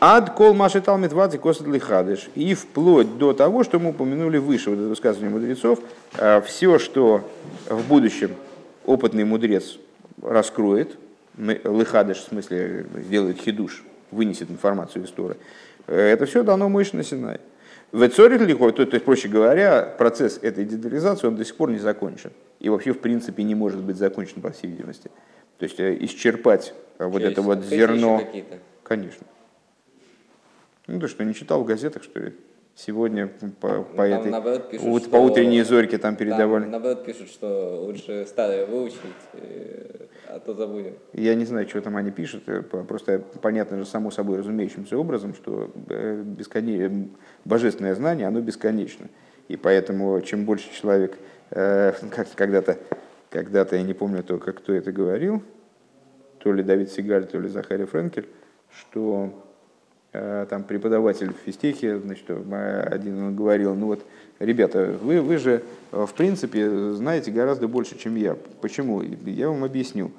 Ад 0.00 0.30
кол 0.30 0.54
маши 0.54 0.80
талмит 0.80 1.12
вати 1.12 1.38
косат 1.38 1.66
лихадыш. 1.66 2.28
И 2.34 2.54
вплоть 2.54 3.18
до 3.18 3.32
того, 3.32 3.64
что 3.64 3.80
мы 3.80 3.90
упомянули 3.90 4.38
выше, 4.38 4.70
вот 4.70 4.78
это 4.78 4.88
высказывание 4.88 5.30
мудрецов, 5.30 5.80
все, 6.44 6.78
что 6.78 7.28
в 7.68 7.88
будущем 7.88 8.30
опытный 8.86 9.24
мудрец 9.24 9.76
раскроет, 10.22 10.96
лихадыш, 11.36 12.18
в 12.18 12.28
смысле, 12.28 12.86
сделает 12.94 13.40
хидуш, 13.40 13.82
вынесет 14.12 14.52
информацию 14.52 15.04
из 15.04 15.10
Торы, 15.10 15.36
это 15.88 16.26
все 16.26 16.44
дано 16.44 16.68
Мойше 16.68 16.96
на 16.96 17.02
Синай. 17.02 17.40
В 17.90 18.06
Эцорит 18.06 18.42
лихо, 18.42 18.70
то, 18.70 18.84
то 18.84 18.94
есть, 18.94 19.04
проще 19.04 19.28
говоря, 19.28 19.82
процесс 19.82 20.38
этой 20.42 20.64
детализации, 20.64 21.26
он 21.26 21.36
до 21.36 21.44
сих 21.44 21.56
пор 21.56 21.70
не 21.70 21.78
закончен. 21.78 22.32
И 22.60 22.68
вообще, 22.68 22.92
в 22.92 23.00
принципе, 23.00 23.42
не 23.44 23.54
может 23.54 23.80
быть 23.80 23.96
закончен, 23.96 24.42
по 24.42 24.50
всей 24.50 24.66
видимости. 24.66 25.10
То 25.58 25.64
есть, 25.64 25.80
э, 25.80 25.96
исчерпать 26.04 26.74
э, 26.98 27.06
вот 27.06 27.22
это 27.22 27.40
вот 27.40 27.64
зерно... 27.64 28.22
Конечно. 28.82 29.26
Ну, 30.86 31.00
ты 31.00 31.08
что, 31.08 31.24
не 31.24 31.34
читал 31.34 31.62
в 31.62 31.66
газетах, 31.66 32.02
что 32.02 32.20
ли? 32.20 32.34
Сегодня 32.78 33.28
по, 33.60 33.82
по 33.82 34.02
этой 34.02 34.30
наоборот, 34.30 34.70
пишут, 34.70 34.86
вот, 34.86 35.02
что, 35.02 35.10
по 35.10 35.16
утренней 35.16 35.62
зорьке 35.62 35.98
там 35.98 36.14
передавали. 36.14 36.62
Там, 36.62 36.70
наоборот, 36.70 37.04
пишут, 37.04 37.28
что 37.28 37.82
лучше 37.82 38.24
старое 38.24 38.66
выучить, 38.66 39.00
э, 39.32 40.06
а 40.28 40.38
то 40.38 40.54
забудем. 40.54 40.94
Я 41.12 41.34
не 41.34 41.44
знаю, 41.44 41.68
что 41.68 41.80
там 41.80 41.96
они 41.96 42.12
пишут. 42.12 42.44
Э, 42.46 42.62
просто 42.62 43.24
понятно 43.42 43.78
же 43.78 43.84
само 43.84 44.12
собой 44.12 44.38
разумеющимся 44.38 44.96
образом, 44.96 45.34
что 45.34 45.72
э, 45.88 46.22
бесконе... 46.22 47.08
божественное 47.44 47.96
знание, 47.96 48.28
оно 48.28 48.40
бесконечно. 48.40 49.08
И 49.48 49.56
поэтому 49.56 50.20
чем 50.20 50.44
больше 50.44 50.72
человек, 50.72 51.18
как 51.50 52.28
когда-то, 52.36 52.78
когда-то 53.30 53.74
я 53.74 53.82
не 53.82 53.94
помню, 53.94 54.22
то, 54.22 54.38
как 54.38 54.58
кто 54.58 54.72
это 54.72 54.92
говорил, 54.92 55.42
то 56.38 56.52
ли 56.52 56.62
Давид 56.62 56.92
Сигаль, 56.92 57.26
то 57.26 57.40
ли 57.40 57.48
Захарий 57.48 57.86
Френкель, 57.86 58.28
что 58.70 59.47
там 60.12 60.62
преподаватель 60.62 61.34
в 61.34 61.44
физтехе, 61.44 61.98
значит, 61.98 62.24
э, 62.28 62.88
один 62.90 63.22
он 63.22 63.36
говорил, 63.36 63.74
ну 63.74 63.86
вот, 63.86 64.06
ребята, 64.38 64.96
вы, 65.02 65.20
вы 65.20 65.36
же, 65.36 65.62
э, 65.92 66.06
в 66.06 66.14
принципе, 66.14 66.92
знаете 66.92 67.30
гораздо 67.30 67.68
больше, 67.68 67.98
чем 67.98 68.16
я. 68.16 68.34
Почему? 68.62 69.02
Я 69.02 69.48
вам 69.48 69.64
объясню. 69.64 70.10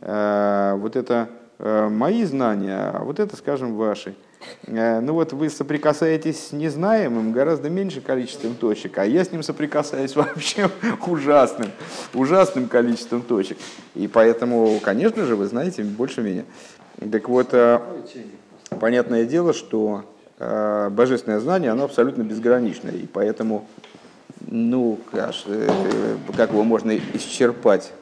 Вот 0.00 0.94
это 0.94 1.28
мои 1.58 2.22
знания, 2.22 2.92
а 2.94 3.02
вот 3.02 3.18
это, 3.18 3.34
скажем, 3.36 3.74
ваши. 3.74 4.14
Ну 4.68 5.12
вот 5.12 5.32
вы 5.32 5.50
соприкасаетесь 5.50 6.38
с 6.38 6.52
незнаемым 6.52 7.32
гораздо 7.32 7.68
меньше 7.68 8.00
количеством 8.00 8.54
точек, 8.54 8.96
а 8.98 9.04
я 9.04 9.24
с 9.24 9.32
ним 9.32 9.42
соприкасаюсь 9.42 10.14
вообще 10.16 10.70
ужасным, 11.04 11.72
ужасным 12.14 12.68
количеством 12.68 13.22
точек. 13.22 13.58
И 13.96 14.06
поэтому, 14.06 14.78
конечно 14.80 15.24
же, 15.24 15.34
вы 15.34 15.46
знаете 15.46 15.82
больше 15.82 16.22
меня. 16.22 16.44
Так 17.10 17.28
вот, 17.28 17.52
понятное 18.76 19.24
дело, 19.24 19.52
что 19.52 20.04
э, 20.38 20.88
божественное 20.90 21.40
знание, 21.40 21.70
оно 21.70 21.84
абсолютно 21.84 22.22
безграничное, 22.22 22.92
и 22.92 23.06
поэтому, 23.06 23.66
ну, 24.46 24.98
как, 25.10 25.34
э, 25.46 25.68
как 26.36 26.50
его 26.50 26.64
можно 26.64 26.96
исчерпать? 27.14 27.92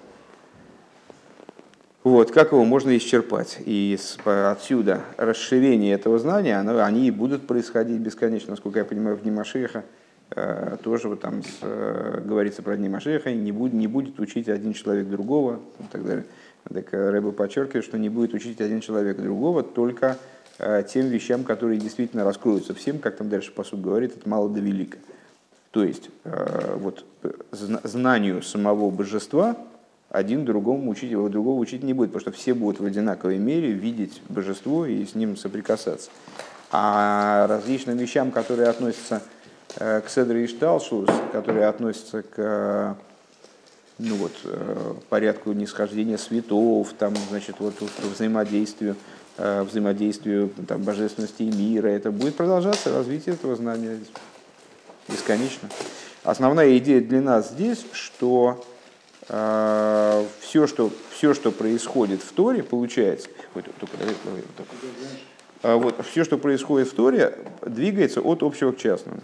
Вот, 2.05 2.31
как 2.31 2.53
его 2.53 2.65
можно 2.65 2.97
исчерпать? 2.97 3.59
И 3.65 3.99
отсюда 4.25 5.01
расширение 5.17 5.95
этого 5.95 6.19
знания, 6.19 6.57
оно, 6.59 6.85
они 6.85 7.09
и 7.09 7.11
будут 7.11 7.47
происходить 7.47 8.01
бесконечно, 8.01 8.51
насколько 8.51 8.79
я 8.79 8.85
понимаю, 8.85 9.17
в 9.17 9.23
Дни 9.23 9.31
Машеха. 9.31 9.85
Э, 10.31 10.77
тоже 10.83 11.09
вот 11.09 11.21
там 11.21 11.43
с, 11.43 11.59
э, 11.63 12.21
говорится 12.25 12.63
про 12.63 12.77
Дни 12.77 12.89
не, 12.89 13.53
будет, 13.53 13.73
не 13.73 13.87
будет 13.87 14.21
учить 14.21 14.49
один 14.49 14.73
человек 14.73 15.09
другого 15.09 15.61
и 15.81 15.85
так 15.91 16.05
далее. 16.05 16.27
Так 16.73 16.93
Рэба 16.93 17.31
подчеркивает, 17.31 17.85
что 17.85 17.97
не 17.97 18.09
будет 18.09 18.35
учить 18.35 18.61
один 18.61 18.81
человек 18.81 19.19
другого, 19.19 19.63
только 19.63 20.17
Э, 20.17 20.36
тем 20.59 21.09
вещам, 21.09 21.45
которые 21.45 21.79
действительно 21.79 22.25
раскроются 22.25 22.75
всем, 22.75 22.99
как 22.99 23.17
там 23.17 23.29
дальше 23.29 23.53
посуд 23.53 23.81
говорит, 23.81 24.17
это 24.17 24.29
мало 24.29 24.49
да 24.49 24.61
велико. 24.61 24.97
То 25.71 25.85
есть 25.85 26.09
э, 26.25 26.77
вот, 26.79 27.05
знанию 27.53 28.43
самого 28.43 28.91
божества 28.91 29.57
один 30.09 30.47
другому 30.47 30.91
учить, 30.91 31.11
его 31.11 31.29
другого 31.29 31.59
учить 31.61 31.83
не 31.83 31.93
будет, 31.93 32.13
потому 32.13 32.33
что 32.33 32.41
все 32.41 32.55
будут 32.55 32.81
в 32.81 32.87
одинаковой 32.87 33.37
мере 33.37 33.73
видеть 33.73 34.23
божество 34.31 34.87
и 34.87 35.05
с 35.05 35.15
ним 35.15 35.37
соприкасаться. 35.37 36.11
А 36.73 37.47
различным 37.47 37.99
вещам, 37.99 38.31
которые 38.31 38.69
относятся 38.69 39.23
э, 39.79 40.01
к 40.01 40.09
Седре 40.09 40.45
и 40.45 40.47
Шталшус, 40.47 41.11
которые 41.33 41.67
относятся 41.67 42.23
к 42.23 42.97
ну 43.99 44.17
вот, 44.17 44.33
порядку 45.09 45.53
нисхождения 45.53 46.19
светов, 46.19 46.93
там, 46.99 47.15
значит, 47.31 47.57
вот, 47.61 47.75
взаимодействию 48.03 48.97
Э, 49.39 49.63
взаимодействию 49.65 50.51
там, 50.67 50.83
божественности 50.83 51.43
и 51.43 51.53
мира. 51.53 51.89
Это 51.89 52.11
будет 52.11 52.37
продолжаться 52.37 52.91
развитие 52.91 53.35
этого 53.35 53.55
знания 53.55 53.99
бесконечно. 55.09 55.69
Основная 56.25 56.79
идея 56.79 57.03
для 57.03 57.21
нас 57.21 57.51
здесь, 57.51 57.85
что 57.93 58.65
э, 59.29 60.25
все, 60.41 60.67
что, 60.67 60.91
все, 61.11 61.35
что 61.35 61.53
происходит 61.53 62.23
в 62.23 62.33
Торе, 62.33 62.63
получается, 62.63 63.29
ой, 63.55 63.63
только, 63.63 63.99
только, 63.99 64.71
э, 65.65 65.75
вот, 65.75 66.07
все, 66.11 66.25
что 66.25 66.39
происходит 66.39 66.89
в 66.89 66.95
Торе, 66.95 67.37
двигается 67.61 68.23
от 68.23 68.43
общего 68.43 68.73
к 68.73 68.79
частному. 68.79 69.21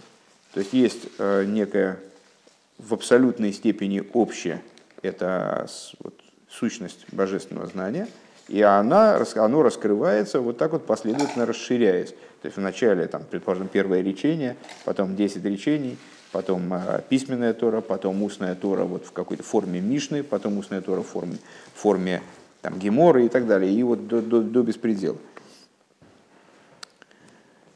То 0.52 0.60
есть 0.60 0.74
есть 0.74 1.08
э, 1.16 1.44
некая 1.46 1.98
в 2.86 2.94
абсолютной 2.94 3.52
степени 3.52 4.02
общее, 4.12 4.62
это 5.02 5.66
вот, 6.00 6.14
сущность 6.48 7.06
божественного 7.12 7.66
знания– 7.66 8.08
и 8.48 8.60
она, 8.60 9.24
оно 9.36 9.62
раскрывается 9.62 10.40
вот 10.40 10.58
так 10.58 10.72
вот 10.72 10.84
последовательно 10.84 11.46
расширяясь. 11.46 12.10
То 12.42 12.46
есть 12.46 12.56
вначале, 12.56 13.06
там, 13.06 13.22
предположим, 13.28 13.68
первое 13.68 14.02
речение, 14.02 14.56
потом 14.84 15.14
10 15.14 15.44
речений, 15.44 15.96
потом 16.32 16.74
э, 16.74 17.02
письменная 17.08 17.54
Тора, 17.54 17.80
потом 17.80 18.22
устная 18.22 18.54
Тора 18.54 18.84
вот 18.84 19.06
в 19.06 19.12
какой-то 19.12 19.42
форме 19.42 19.80
Мишны, 19.80 20.22
потом 20.22 20.58
устная 20.58 20.80
Тора 20.80 21.02
в 21.02 21.06
форме, 21.06 21.38
форме 21.74 22.20
там, 22.62 22.78
Гемора 22.78 23.24
и 23.24 23.28
так 23.28 23.46
далее, 23.46 23.72
и 23.72 23.82
вот 23.82 24.08
до, 24.08 24.20
до, 24.20 24.42
до 24.42 24.62
беспредела. 24.62 25.16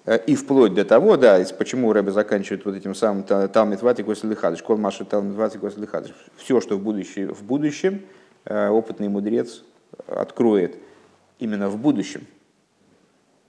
Э, 0.07 0.19
и 0.25 0.37
вплоть 0.37 0.73
до 0.73 0.85
того, 0.85 1.17
да, 1.17 1.45
почему 1.59 1.93
Рэбе 1.93 2.13
заканчивает 2.13 2.65
вот 2.65 2.77
этим 2.77 2.95
самым 2.95 3.25
Талмит 3.25 3.83
Ватик 3.83 4.07
Лихадыш, 4.07 4.63
Кол 4.63 4.79
Маша 4.79 5.05
Талмит 5.05 5.35
Ватик 5.35 5.63
Лихадыш. 5.77 6.13
Все, 6.37 6.61
что 6.61 6.77
в, 6.77 6.81
будущем, 6.81 7.35
в 7.35 7.43
будущем 7.43 8.03
э, 8.45 8.69
опытный 8.69 9.09
мудрец 9.09 9.65
откроет 10.07 10.77
именно 11.39 11.69
в 11.69 11.77
будущем. 11.77 12.27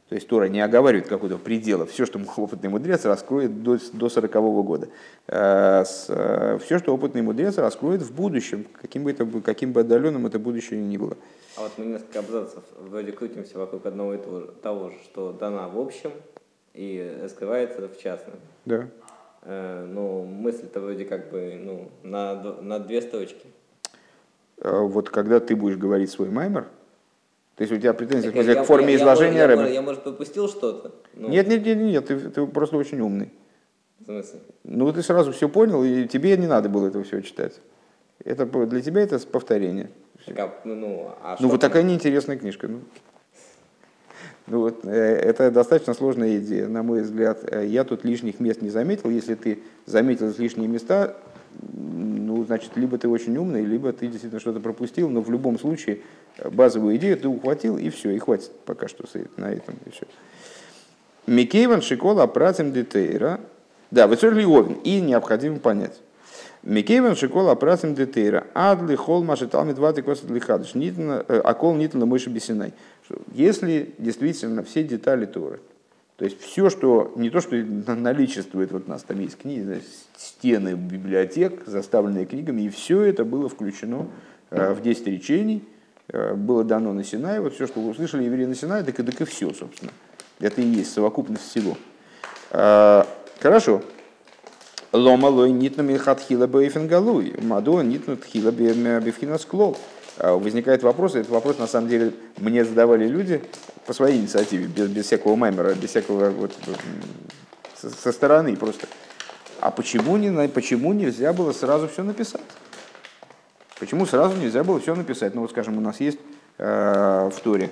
То 0.09 0.15
есть 0.15 0.27
Тора 0.29 0.45
не 0.45 0.61
оговаривает 0.61 1.09
какого-то 1.09 1.37
предела. 1.37 1.85
Все, 1.85 2.05
что 2.05 2.19
опытный 2.37 2.69
мудрец 2.69 3.03
раскроет 3.03 3.61
до, 3.61 3.77
до 3.91 4.09
40 4.09 4.35
-го 4.35 4.63
года. 4.63 4.87
Э, 5.27 5.83
Все, 6.63 6.79
что 6.79 6.93
опытный 6.93 7.21
мудрец 7.21 7.57
раскроет 7.57 8.01
в 8.01 8.15
будущем, 8.15 8.65
каким 8.81 9.03
бы, 9.03 9.11
это, 9.11 9.25
каким 9.41 9.73
бы 9.73 9.81
отдаленным 9.81 10.25
это 10.25 10.39
будущее 10.39 10.81
ни 10.81 10.97
было. 10.97 11.17
А 11.57 11.61
вот 11.63 11.71
мы 11.77 11.85
несколько 11.85 12.19
абзацев 12.19 12.63
вроде 12.79 13.11
крутимся 13.11 13.59
вокруг 13.59 13.85
одного 13.85 14.13
и 14.13 14.19
того 14.63 14.89
же, 14.89 14.95
что 15.03 15.33
дана 15.33 15.67
в 15.67 15.77
общем 15.77 16.11
и 16.77 17.19
раскрывается 17.23 17.87
в 17.87 17.97
частном. 17.97 18.35
Да. 18.65 18.87
Э, 19.41 19.85
ну, 19.89 20.23
мысль-то 20.25 20.79
вроде 20.79 21.05
как 21.05 21.31
бы 21.31 21.59
ну, 21.59 21.89
на, 22.03 22.35
на 22.61 22.79
две 22.79 23.01
строчки. 23.01 23.47
Э, 24.59 24.81
вот 24.81 25.09
когда 25.09 25.39
ты 25.39 25.55
будешь 25.55 25.77
говорить 25.77 26.11
свой 26.11 26.29
маймер, 26.29 26.67
то 27.55 27.63
есть 27.63 27.73
у 27.73 27.77
тебя 27.77 27.93
претензии 27.93 28.31
я, 28.31 28.63
к 28.63 28.65
форме 28.65 28.93
я, 28.93 28.99
изложения 28.99 29.39
я, 29.39 29.47
Рэба. 29.47 29.63
Я, 29.63 29.69
я, 29.69 29.81
может, 29.81 30.03
пропустил 30.03 30.47
что-то? 30.47 30.93
Ну. 31.15 31.29
Нет, 31.29 31.47
нет, 31.47 31.65
нет, 31.65 31.77
нет, 31.77 32.05
ты, 32.05 32.19
ты 32.29 32.45
просто 32.45 32.77
очень 32.77 33.01
умный. 33.01 33.33
В 33.99 34.05
смысле? 34.05 34.39
Ну, 34.63 34.93
ты 34.93 35.01
сразу 35.01 35.31
все 35.31 35.49
понял, 35.49 35.83
и 35.83 36.05
тебе 36.07 36.37
не 36.37 36.45
надо 36.45 36.69
было 36.69 36.87
этого 36.87 37.03
всего 37.03 37.21
читать. 37.21 37.59
Это, 38.23 38.45
для 38.45 38.81
тебя 38.81 39.01
это 39.01 39.17
повторение. 39.19 39.89
Так, 40.27 40.37
а, 40.39 40.61
ну, 40.63 41.11
а 41.23 41.37
ну 41.39 41.47
вот 41.47 41.59
такая 41.59 41.81
неинтересная 41.81 42.37
книжка. 42.37 42.67
Ну. 42.67 42.81
Ну 44.47 44.61
вот, 44.61 44.85
э, 44.85 44.89
это 44.89 45.51
достаточно 45.51 45.93
сложная 45.93 46.37
идея, 46.37 46.67
на 46.67 46.81
мой 46.81 47.01
взгляд. 47.01 47.39
Э, 47.43 47.65
я 47.65 47.83
тут 47.83 48.05
лишних 48.05 48.39
мест 48.39 48.61
не 48.61 48.69
заметил. 48.69 49.09
Если 49.09 49.35
ты 49.35 49.59
заметил 49.85 50.33
лишние 50.37 50.69
места, 50.69 51.17
ну, 51.73 52.45
значит, 52.45 52.71
либо 52.75 52.97
ты 52.97 53.09
очень 53.09 53.35
умный, 53.35 53.65
либо 53.65 53.91
ты 53.91 54.07
действительно 54.07 54.39
что-то 54.39 54.61
пропустил, 54.61 55.09
но 55.09 55.21
в 55.21 55.29
любом 55.29 55.59
случае 55.59 55.99
э, 56.37 56.49
базовую 56.49 56.95
идею 56.95 57.17
ты 57.17 57.27
ухватил, 57.27 57.77
и 57.77 57.89
все, 57.89 58.11
и 58.11 58.19
хватит 58.19 58.51
пока 58.65 58.87
что 58.87 59.03
на 59.35 59.51
этом, 59.51 59.75
и 59.85 59.89
все. 59.89 60.05
Микейван 61.25 61.81
Шикола 61.81 62.25
Пратим 62.27 62.71
Детейра. 62.71 63.41
Да, 63.91 64.07
Вецорли 64.07 64.45
Овен. 64.45 64.77
И 64.83 65.01
необходимо 65.01 65.59
понять. 65.59 65.99
Микейвен 66.63 67.15
шикола 67.15 67.55
працем 67.55 67.95
детейра. 67.95 68.47
Адли 68.53 68.95
хол 68.95 69.23
маши 69.23 69.47
талмит 69.47 69.77
ваты 69.77 70.01
косат 70.01 70.29
лихадыш. 70.29 70.73
Акол 71.43 71.75
нитна 71.75 72.05
мыши 72.05 72.29
бесинай. 72.29 72.73
Если 73.33 73.93
действительно 73.97 74.63
все 74.63 74.83
детали 74.83 75.25
Торы, 75.25 75.59
то 76.17 76.25
есть 76.25 76.41
все, 76.41 76.69
что 76.69 77.13
не 77.15 77.29
то, 77.29 77.41
что 77.41 77.55
наличествует, 77.95 78.71
вот 78.71 78.87
у 78.87 78.89
нас 78.89 79.03
там 79.03 79.19
есть 79.19 79.37
книги, 79.37 79.81
стены 80.17 80.73
библиотек, 80.73 81.63
заставленные 81.65 82.25
книгами, 82.25 82.63
и 82.63 82.69
все 82.69 83.01
это 83.01 83.23
было 83.23 83.49
включено 83.49 84.07
э, 84.49 84.73
в 84.73 84.81
10 84.81 85.07
речений, 85.07 85.63
э, 86.09 86.33
было 86.33 86.63
дано 86.63 86.93
на 86.93 87.03
Синай, 87.03 87.39
вот 87.39 87.53
все, 87.53 87.67
что 87.67 87.79
вы 87.79 87.91
услышали 87.91 88.23
евреи 88.23 88.45
на 88.45 88.55
Синай, 88.55 88.83
так 88.83 88.99
и, 88.99 89.03
так 89.03 89.21
и 89.21 89.25
все, 89.25 89.53
собственно. 89.53 89.91
Это 90.39 90.61
и 90.61 90.65
есть 90.65 90.91
совокупность 90.91 91.47
всего. 91.49 91.77
Э, 92.51 93.03
хорошо. 93.39 93.83
Лома 94.93 95.27
лой 95.27 95.51
нитна 95.51 95.81
милхатхила 95.81 96.47
бейфенгалуй, 96.47 97.35
мадо 97.41 97.81
нитна 97.81 98.15
тхила 98.15 98.51
бифхинасклол. 98.51 99.77
Возникает 100.19 100.83
вопрос, 100.83 101.15
и 101.15 101.19
этот 101.19 101.31
вопрос 101.31 101.59
на 101.59 101.67
самом 101.67 101.89
деле 101.89 102.13
мне 102.37 102.65
задавали 102.65 103.07
люди, 103.07 103.41
по 103.85 103.93
своей 103.93 104.19
инициативе, 104.19 104.67
без, 104.67 104.89
без 104.89 105.05
всякого 105.05 105.35
маймера, 105.35 105.73
без 105.73 105.91
всякого 105.91 106.29
вот, 106.29 106.53
со, 107.75 107.89
со 107.89 108.11
стороны 108.11 108.55
просто. 108.55 108.87
А 109.59 109.71
почему, 109.71 110.17
не, 110.17 110.47
почему 110.49 110.93
нельзя 110.93 111.33
было 111.33 111.51
сразу 111.53 111.87
все 111.87 112.03
написать? 112.03 112.41
Почему 113.79 114.05
сразу 114.05 114.35
нельзя 114.37 114.63
было 114.63 114.79
все 114.79 114.93
написать? 114.93 115.35
Ну 115.35 115.41
вот, 115.41 115.51
скажем, 115.51 115.77
у 115.77 115.81
нас 115.81 115.99
есть 115.99 116.19
э, 116.57 117.29
в 117.33 117.39
Торе. 117.41 117.69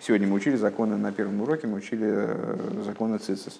Сегодня 0.00 0.28
мы 0.28 0.34
учили 0.34 0.56
законы 0.56 0.96
на 0.96 1.10
первом 1.10 1.40
уроке, 1.40 1.66
мы 1.66 1.78
учили 1.78 2.06
э, 2.06 2.82
законы 2.84 3.18
ЦИЦИС. 3.18 3.58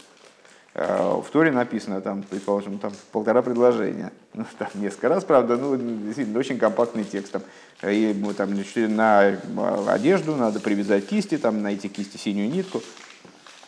Э, 0.78 1.22
в 1.24 1.30
Торе 1.30 1.52
написано, 1.52 2.02
там, 2.02 2.22
предположим, 2.22 2.78
там 2.78 2.92
полтора 3.10 3.40
предложения. 3.42 4.12
Ну, 4.34 4.44
там 4.58 4.68
несколько 4.74 5.08
раз, 5.08 5.24
правда, 5.24 5.56
ну, 5.56 5.76
действительно, 5.76 6.38
очень 6.38 6.58
компактный 6.58 7.04
текст. 7.04 7.32
Там, 7.32 7.42
и, 7.82 8.14
ну, 8.14 8.34
там, 8.34 8.50
на 8.94 9.30
э, 9.30 9.38
одежду 9.88 10.36
надо 10.36 10.60
привязать 10.60 11.06
кисти, 11.06 11.38
там, 11.38 11.62
найти 11.62 11.88
кисти 11.88 12.18
синюю 12.18 12.50
нитку. 12.50 12.82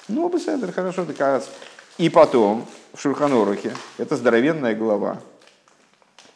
Ну, 0.08 0.28
это 0.28 0.72
хорошо, 0.72 1.06
доказать. 1.06 1.48
И 1.96 2.10
потом, 2.10 2.66
в 2.92 3.00
Шурханорухе, 3.00 3.72
это 3.96 4.14
здоровенная 4.16 4.74
голова. 4.74 5.22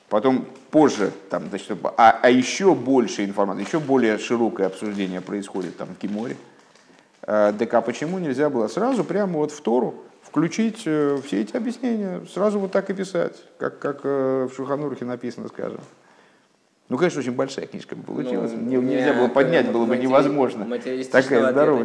Потом 0.09 0.47
позже, 0.71 1.13
там, 1.29 1.51
значит, 1.51 1.79
а, 1.99 2.19
а 2.23 2.31
еще 2.31 2.75
больше 2.75 3.27
информации, 3.27 3.67
еще 3.67 3.81
более 3.81 4.17
широкое 4.17 4.69
обсуждение 4.69 5.21
происходит 5.21 5.77
там 5.77 5.89
в 5.89 5.99
Киморе. 5.99 6.39
Э, 7.21 7.53
так 7.59 7.75
а 7.75 7.83
почему 7.83 8.19
нельзя 8.19 8.49
было 8.49 8.69
сразу 8.69 9.05
прямо 9.05 9.35
вот 9.35 9.53
в 9.53 9.61
Тору 9.61 10.07
включить 10.33 10.85
э, 10.87 11.19
все 11.27 11.43
эти 11.43 11.55
объяснения, 11.55 12.23
сразу 12.33 12.59
вот 12.59 12.73
так 12.73 12.89
и 12.89 12.95
писать, 12.95 13.37
как, 13.59 13.79
как 13.79 14.01
э, 14.05 14.49
в 14.51 14.57
Шуханурухе 14.57 15.05
написано, 15.05 15.49
скажем. 15.49 15.81
Ну, 16.89 16.97
конечно, 16.97 17.21
очень 17.21 17.33
большая 17.33 17.67
книжка 17.67 17.95
бы 17.95 18.03
получилась. 18.03 18.53
Ну, 18.55 18.63
Не, 18.63 18.77
нельзя 18.77 19.13
было 19.13 19.29
поднять, 19.29 19.71
было 19.71 19.85
бы 19.85 19.99
невозможно. 19.99 20.67
Такая 21.11 21.53
здоровая. 21.53 21.85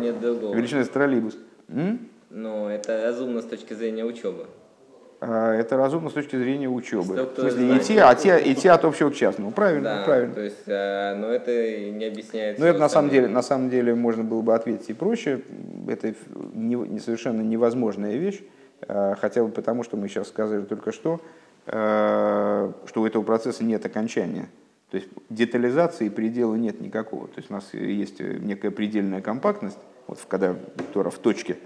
Величиной 0.53 0.85
троллейбус. 0.85 1.37
М? 1.67 2.07
Ну, 2.29 2.69
это 2.69 3.03
разумно 3.03 3.41
с 3.41 3.45
точки 3.45 3.73
зрения 3.73 4.05
учебы. 4.05 4.47
А, 5.19 5.53
это 5.53 5.77
разумно 5.77 6.09
с 6.09 6.13
точки 6.13 6.35
зрения 6.35 6.69
учебы. 6.69 7.15
Что, 7.15 7.25
в 7.25 7.39
смысле, 7.39 7.77
идти, 7.77 7.97
а 7.97 8.13
идти, 8.13 8.29
идти 8.29 8.67
от 8.67 8.85
общего 8.85 9.09
к 9.09 9.15
частному. 9.15 9.51
Правильно, 9.51 9.97
да, 9.97 10.03
правильно. 10.05 10.33
То 10.35 10.41
есть, 10.41 10.63
а, 10.67 11.15
но 11.15 11.27
это 11.27 11.51
не 11.89 12.05
объясняет. 12.05 12.59
Но 12.59 12.65
это 12.65 12.79
на 12.79 12.89
самом, 12.89 13.09
деле, 13.09 13.27
на 13.27 13.41
самом 13.41 13.69
деле 13.69 13.95
можно 13.95 14.23
было 14.23 14.41
бы 14.41 14.53
ответить 14.53 14.89
и 14.89 14.93
проще. 14.93 15.41
Это 15.87 16.13
не, 16.53 16.75
не 16.75 16.99
совершенно 16.99 17.41
невозможная 17.41 18.15
вещь. 18.15 18.43
А, 18.87 19.15
хотя 19.15 19.43
бы 19.43 19.49
потому, 19.49 19.83
что 19.83 19.97
мы 19.97 20.07
сейчас 20.07 20.27
сказали 20.27 20.61
только 20.61 20.91
что, 20.91 21.19
что 21.65 22.73
у 22.95 23.05
этого 23.05 23.23
процесса 23.23 23.63
нет 23.65 23.85
окончания. 23.85 24.47
То 24.89 24.97
есть 24.97 25.09
детализации 25.29 26.07
предела 26.07 26.55
нет 26.55 26.79
никакого. 26.79 27.27
То 27.27 27.39
есть 27.39 27.49
у 27.51 27.53
нас 27.53 27.73
есть 27.73 28.21
некая 28.21 28.71
предельная 28.71 29.21
компактность, 29.21 29.77
вот 30.07 30.19
когда 30.29 30.55
Тора 30.93 31.09
в 31.09 31.17
точке, 31.17 31.57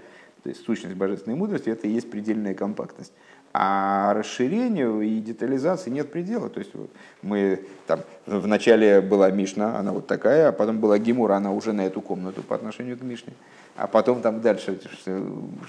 то 0.42 0.48
есть 0.48 0.64
сущность 0.64 0.96
божественной 0.96 1.36
мудрости, 1.36 1.68
это 1.68 1.86
и 1.86 1.90
есть 1.90 2.10
предельная 2.10 2.54
компактность. 2.54 3.12
А 3.54 4.14
расширению 4.14 5.02
и 5.02 5.20
детализации 5.20 5.90
нет 5.90 6.10
предела. 6.10 6.48
То 6.48 6.60
есть 6.60 6.72
мы 7.20 7.66
там 7.86 8.00
в 8.24 8.46
начале 8.46 9.02
была 9.02 9.30
Мишна, 9.30 9.78
она 9.78 9.92
вот 9.92 10.06
такая, 10.06 10.48
а 10.48 10.52
потом 10.52 10.78
была 10.78 10.98
Гимура, 10.98 11.34
она 11.34 11.52
уже 11.52 11.72
на 11.72 11.82
эту 11.82 12.00
комнату 12.00 12.42
по 12.42 12.54
отношению 12.56 12.96
к 12.96 13.02
Мишне. 13.02 13.34
А 13.76 13.86
потом 13.86 14.22
там 14.22 14.40
дальше 14.40 14.80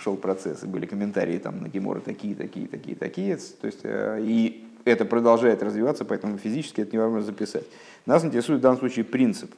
шел 0.01 0.15
процесс, 0.15 0.63
и 0.63 0.67
были 0.67 0.85
комментарии 0.85 1.37
там 1.37 1.61
на 1.61 1.67
Гимора 1.67 1.99
такие, 1.99 2.35
такие, 2.35 2.67
такие, 2.67 2.95
такие. 2.95 3.35
То 3.35 3.67
есть, 3.67 3.79
э, 3.83 4.19
и 4.21 4.65
это 4.85 5.03
продолжает 5.03 5.61
развиваться, 5.63 6.05
поэтому 6.05 6.37
физически 6.37 6.81
это 6.81 6.95
невозможно 6.95 7.25
записать. 7.25 7.65
Нас 8.05 8.23
интересует 8.23 8.59
в 8.59 8.63
данном 8.63 8.79
случае 8.79 9.05
принцип. 9.05 9.53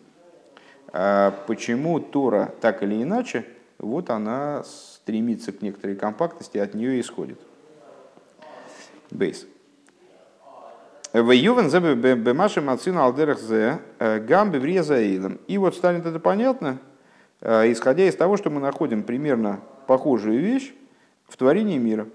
А 0.94 1.32
почему 1.48 2.00
Тора 2.00 2.54
так 2.62 2.82
или 2.82 3.02
иначе, 3.02 3.46
вот 3.80 4.10
она 4.10 4.64
стремится 4.64 5.52
к 5.52 5.62
некоторой 5.62 5.96
компактности, 5.96 6.58
от 6.58 6.74
нее 6.74 7.00
исходит. 7.02 7.40
Бейс. 9.12 9.48
В 11.14 11.32
Ювен 11.32 11.70
бемаши 12.24 12.60
мацина 12.60 13.06
алдерах 13.06 13.40
зе 13.40 13.80
э, 14.00 14.20
гам 14.20 14.52
беврия 14.52 14.84
заилом. 14.84 15.40
И 15.48 15.58
вот 15.58 15.76
станет 15.76 16.06
это 16.06 16.20
понятно, 16.20 16.80
э, 17.40 17.72
исходя 17.72 18.06
из 18.06 18.16
того, 18.16 18.36
что 18.36 18.50
мы 18.50 18.60
находим 18.60 19.04
примерно 19.04 19.62
похожую 19.88 20.40
вещь 20.40 20.74
в 21.30 21.38
творении 21.38 21.78
мира. 21.78 22.08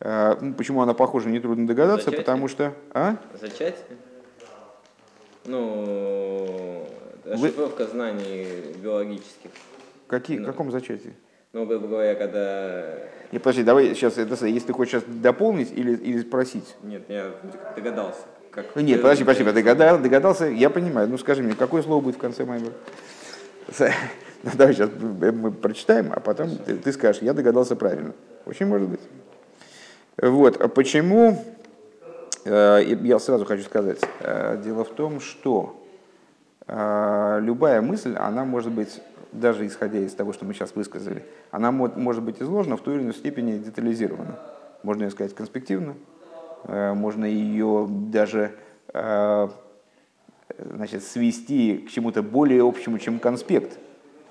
Э, 0.00 0.36
ну, 0.40 0.54
почему 0.54 0.82
она 0.82 0.94
похожа, 0.94 1.28
нетрудно 1.28 1.64
догадаться, 1.64 2.06
Зачатие? 2.06 2.24
потому 2.24 2.48
что... 2.48 2.74
А? 2.92 3.18
Зачатие? 3.40 3.76
Ну, 5.44 6.84
ошифровка 7.24 7.84
Вы... 7.84 7.90
знаний 7.90 8.46
биологических. 8.82 9.50
Какие, 10.08 10.38
ну, 10.38 10.46
каком 10.46 10.72
зачатии? 10.72 11.14
Ну, 11.52 11.66
грубо 11.66 11.86
говоря, 11.86 12.14
когда... 12.14 12.84
Не, 13.30 13.38
подожди, 13.38 13.62
давай 13.62 13.94
сейчас, 13.94 14.16
это, 14.16 14.46
если 14.46 14.68
ты 14.68 14.72
хочешь 14.72 15.02
сейчас 15.02 15.04
дополнить 15.06 15.70
или, 15.70 15.94
или 15.96 16.20
спросить. 16.20 16.76
Нет, 16.82 17.02
я 17.08 17.30
догадался. 17.76 18.20
Как 18.50 18.74
Нет, 18.76 19.02
подожди, 19.02 19.24
подожди, 19.24 19.44
догадал, 19.44 19.98
догадался, 19.98 20.46
я 20.46 20.70
понимаю. 20.70 21.08
Ну, 21.08 21.18
скажи 21.18 21.42
мне, 21.42 21.54
какое 21.54 21.82
слово 21.82 22.02
будет 22.02 22.16
в 22.16 22.18
конце 22.18 22.44
Маймера? 22.44 22.72
Ну, 24.44 24.50
давай 24.54 24.74
сейчас 24.74 24.90
мы 25.00 25.52
прочитаем, 25.52 26.12
а 26.12 26.18
потом 26.18 26.56
ты, 26.56 26.74
ты 26.74 26.90
скажешь, 26.90 27.22
я 27.22 27.32
догадался 27.32 27.76
правильно. 27.76 28.12
Очень 28.44 28.66
может 28.66 28.88
быть. 28.88 29.00
Вот, 30.16 30.60
а 30.60 30.66
почему, 30.66 31.40
э, 32.44 32.82
я 33.02 33.20
сразу 33.20 33.44
хочу 33.44 33.62
сказать, 33.62 34.00
э, 34.18 34.60
дело 34.64 34.82
в 34.82 34.88
том, 34.88 35.20
что 35.20 35.80
э, 36.66 37.38
любая 37.40 37.82
мысль, 37.82 38.16
она 38.16 38.44
может 38.44 38.72
быть 38.72 39.00
даже 39.32 39.66
исходя 39.66 39.98
из 39.98 40.14
того, 40.14 40.32
что 40.32 40.44
мы 40.44 40.54
сейчас 40.54 40.74
высказали, 40.74 41.24
она 41.50 41.72
может 41.72 42.22
быть 42.22 42.40
изложена 42.40 42.76
в 42.76 42.82
той 42.82 42.96
или 42.96 43.02
иной 43.02 43.14
степени 43.14 43.58
детализирована. 43.58 44.38
Можно 44.82 45.04
ее 45.04 45.10
сказать 45.10 45.34
конспективно, 45.34 45.94
э, 46.64 46.92
можно 46.94 47.24
ее 47.24 47.86
даже 47.88 48.52
э, 48.92 49.48
значит, 50.58 51.02
свести 51.02 51.78
к 51.78 51.90
чему-то 51.90 52.22
более 52.22 52.66
общему, 52.66 52.98
чем 52.98 53.18
конспект. 53.18 53.78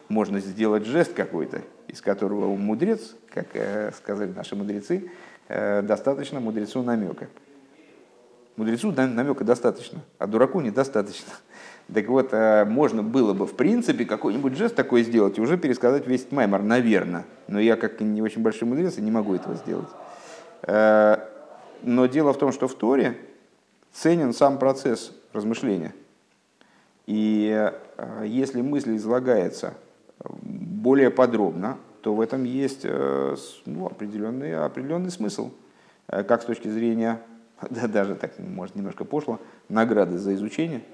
Можно 0.10 0.40
сделать 0.40 0.86
жест 0.86 1.14
какой-то, 1.14 1.62
из 1.88 2.02
которого 2.02 2.56
мудрец, 2.56 3.16
как 3.34 3.48
э, 3.54 3.92
сказали 3.94 4.32
наши 4.32 4.56
мудрецы, 4.56 5.10
достаточно 5.48 6.40
мудрецу 6.40 6.82
намека. 6.82 7.28
Мудрецу 8.56 8.92
намека 8.92 9.44
достаточно, 9.44 10.00
а 10.18 10.28
дураку 10.28 10.62
недостаточно. 10.62 11.34
Так 11.94 12.08
вот, 12.08 12.30
э, 12.32 12.64
можно 12.66 13.04
было 13.04 13.34
бы, 13.34 13.46
в 13.46 13.56
принципе, 13.56 14.06
какой-нибудь 14.06 14.56
жест 14.56 14.76
такой 14.76 15.04
сделать 15.04 15.38
и 15.38 15.42
уже 15.42 15.58
пересказать 15.58 16.08
весь 16.08 16.32
маймор, 16.32 16.62
наверное. 16.62 17.26
Но 17.48 17.60
я, 17.60 17.76
как 17.76 18.00
не 18.00 18.22
очень 18.22 18.42
большой 18.42 18.68
мудрец, 18.68 18.98
не 18.98 19.12
могу 19.12 19.36
этого 19.36 19.56
сделать. 19.56 19.90
Э, 20.64 21.18
но 21.84 22.06
дело 22.06 22.32
в 22.34 22.38
том, 22.38 22.54
что 22.54 22.70
в 22.70 22.76
Торе 22.76 23.18
ценен 23.92 24.34
сам 24.34 24.58
процесс 24.58 25.12
размышления. 25.34 25.94
И 27.08 27.70
э, 27.98 28.24
если 28.26 28.62
мысль 28.62 28.96
излагается 28.96 29.74
более 30.24 31.10
подробно, 31.10 31.78
то 32.02 32.14
в 32.14 32.22
этом 32.22 32.46
есть 32.46 32.86
ну, 33.66 33.86
определенный, 33.86 34.56
определенный 34.56 35.12
смысл. 35.12 35.52
Как 36.08 36.42
с 36.42 36.46
точки 36.46 36.68
зрения, 36.68 37.22
да, 37.70 37.88
даже 37.88 38.16
так, 38.16 38.40
может, 38.40 38.76
немножко 38.76 39.04
пошло, 39.04 39.42
награды 39.68 40.18
за 40.18 40.34
изучение– 40.36 40.84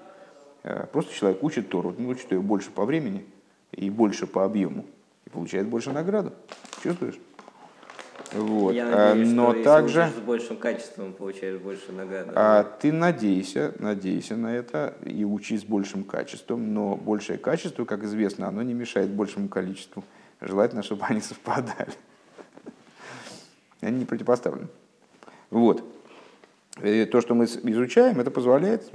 просто 0.92 1.14
человек 1.14 1.44
учит 1.44 1.70
Тору, 1.70 1.96
ну, 1.98 2.10
учит 2.10 2.32
ее 2.32 2.42
больше 2.42 2.72
по 2.72 2.86
времени 2.86 3.26
и 3.72 3.90
больше 3.90 4.28
по 4.28 4.44
объему. 4.44 4.86
И 5.26 5.30
получает 5.30 5.68
больше 5.68 5.92
награду. 5.92 6.34
Чувствуешь? 6.82 7.20
Вот. 8.34 8.74
Я 8.74 8.86
надеюсь, 8.86 9.32
Но 9.32 9.54
что 9.54 9.64
также 9.64 10.02
если 10.02 10.20
с 10.20 10.24
большим 10.24 10.58
качеством 10.58 11.14
получаешь 11.14 11.60
больше 11.60 11.92
награды. 11.92 12.32
А 12.36 12.64
ты 12.64 12.92
надейся, 12.92 13.74
надейся 13.80 14.36
на 14.36 14.56
это 14.56 14.96
и 15.06 15.24
учи 15.24 15.58
с 15.58 15.64
большим 15.64 16.04
качеством, 16.04 16.74
но 16.74 16.96
большее 16.96 17.38
качество, 17.38 17.86
как 17.86 18.04
известно, 18.04 18.48
оно 18.48 18.64
не 18.64 18.74
мешает 18.74 19.10
большему 19.10 19.48
количеству. 19.48 20.04
Желательно, 20.42 20.84
чтобы 20.84 21.06
они 21.06 21.22
совпадали. 21.22 21.94
Они 23.82 24.00
не 24.00 24.06
противопоставлены. 24.06 24.68
Вот. 25.50 25.84
И 26.84 27.06
то, 27.06 27.22
что 27.22 27.34
мы 27.34 27.46
изучаем, 27.46 28.20
это 28.20 28.30
позволяет 28.30 28.92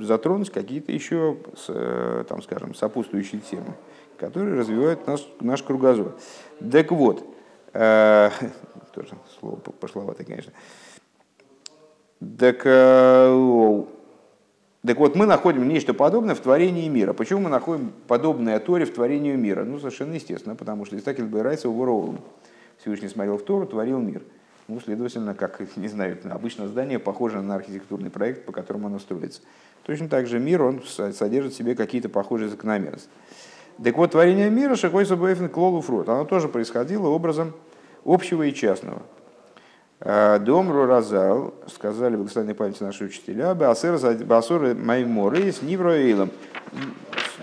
затронуть 0.00 0.50
какие-то 0.50 0.92
еще, 0.92 1.36
там, 2.28 2.42
скажем, 2.42 2.74
сопутствующие 2.74 3.40
темы, 3.40 3.74
которые 4.18 4.58
развивают 4.58 5.06
наш, 5.06 5.26
наш 5.40 5.62
кругозор. 5.62 6.16
Так 6.70 6.92
вот, 6.92 7.26
э, 7.72 8.30
тоже 8.94 9.08
слово 9.40 9.56
пошловато, 9.56 10.24
конечно. 10.24 10.52
Так, 12.38 12.62
э, 12.64 13.84
так 14.86 14.98
вот, 14.98 15.16
мы 15.16 15.26
находим 15.26 15.68
нечто 15.68 15.94
подобное 15.94 16.36
в 16.36 16.40
творении 16.40 16.88
мира. 16.88 17.12
Почему 17.14 17.40
мы 17.40 17.50
находим 17.50 17.92
подобное 18.06 18.60
Торе 18.60 18.84
в 18.84 18.92
творении 18.92 19.34
мира? 19.34 19.64
Ну, 19.64 19.78
совершенно 19.78 20.14
естественно, 20.14 20.54
потому 20.54 20.84
что 20.84 20.96
Истакель 20.96 21.24
Байрайса 21.24 21.68
Уворовым 21.68 22.20
Всевышний 22.78 23.08
смотрел 23.08 23.38
в 23.38 23.44
Тору, 23.44 23.66
творил 23.66 23.98
мир. 23.98 24.22
Ну, 24.68 24.80
следовательно, 24.80 25.34
как, 25.34 25.60
не 25.76 25.88
знаю, 25.88 26.18
обычно 26.30 26.68
здание 26.68 26.98
похоже 26.98 27.40
на 27.40 27.56
архитектурный 27.56 28.10
проект, 28.10 28.46
по 28.46 28.52
которому 28.52 28.86
оно 28.86 28.98
строится. 28.98 29.40
Точно 29.84 30.08
так 30.08 30.26
же 30.26 30.38
мир, 30.38 30.62
он 30.62 30.82
содержит 30.84 31.52
в 31.52 31.56
себе 31.56 31.74
какие-то 31.74 32.08
похожие 32.08 32.48
закономерности. 32.48 33.08
Так 33.82 33.96
вот, 33.96 34.12
творение 34.12 34.50
мира, 34.50 34.76
Шахой 34.76 35.04
Сабаэфин 35.04 35.48
Клолу 35.48 35.80
Фрут, 35.80 36.08
оно 36.08 36.24
тоже 36.24 36.48
происходило 36.48 37.08
образом 37.08 37.52
общего 38.04 38.44
и 38.44 38.54
частного. 38.54 39.02
А, 40.00 40.38
Дом 40.38 40.70
Разал, 40.72 41.54
сказали 41.66 42.16
благословенной 42.16 42.54
памяти 42.54 42.82
наши 42.82 43.04
учителя, 43.04 43.54
Басоры 43.54 44.74
Майморы 44.74 45.50
с 45.50 45.62
Нивроилом. 45.62 46.30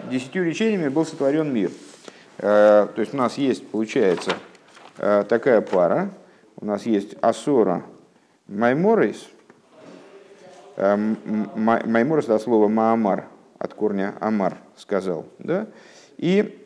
Десятью 0.09 0.45
речениями 0.45 0.87
был 0.87 1.05
сотворен 1.05 1.53
мир. 1.53 1.71
А, 2.37 2.87
то 2.87 3.01
есть 3.01 3.13
у 3.13 3.17
нас 3.17 3.37
есть, 3.37 3.69
получается, 3.69 4.33
а, 4.97 5.23
такая 5.23 5.61
пара, 5.61 6.09
у 6.59 6.65
нас 6.65 6.85
есть 6.85 7.15
Асора 7.21 7.83
מאמרות. 8.47 9.27
מאמרות 10.77 12.25
это 12.25 12.39
слово 12.39 12.67
מאמר, 12.67 13.27
от 13.57 13.73
корня 13.73 14.15
אמר 14.19 14.57
сказал. 14.75 15.25
Да? 15.39 15.67
И 16.17 16.65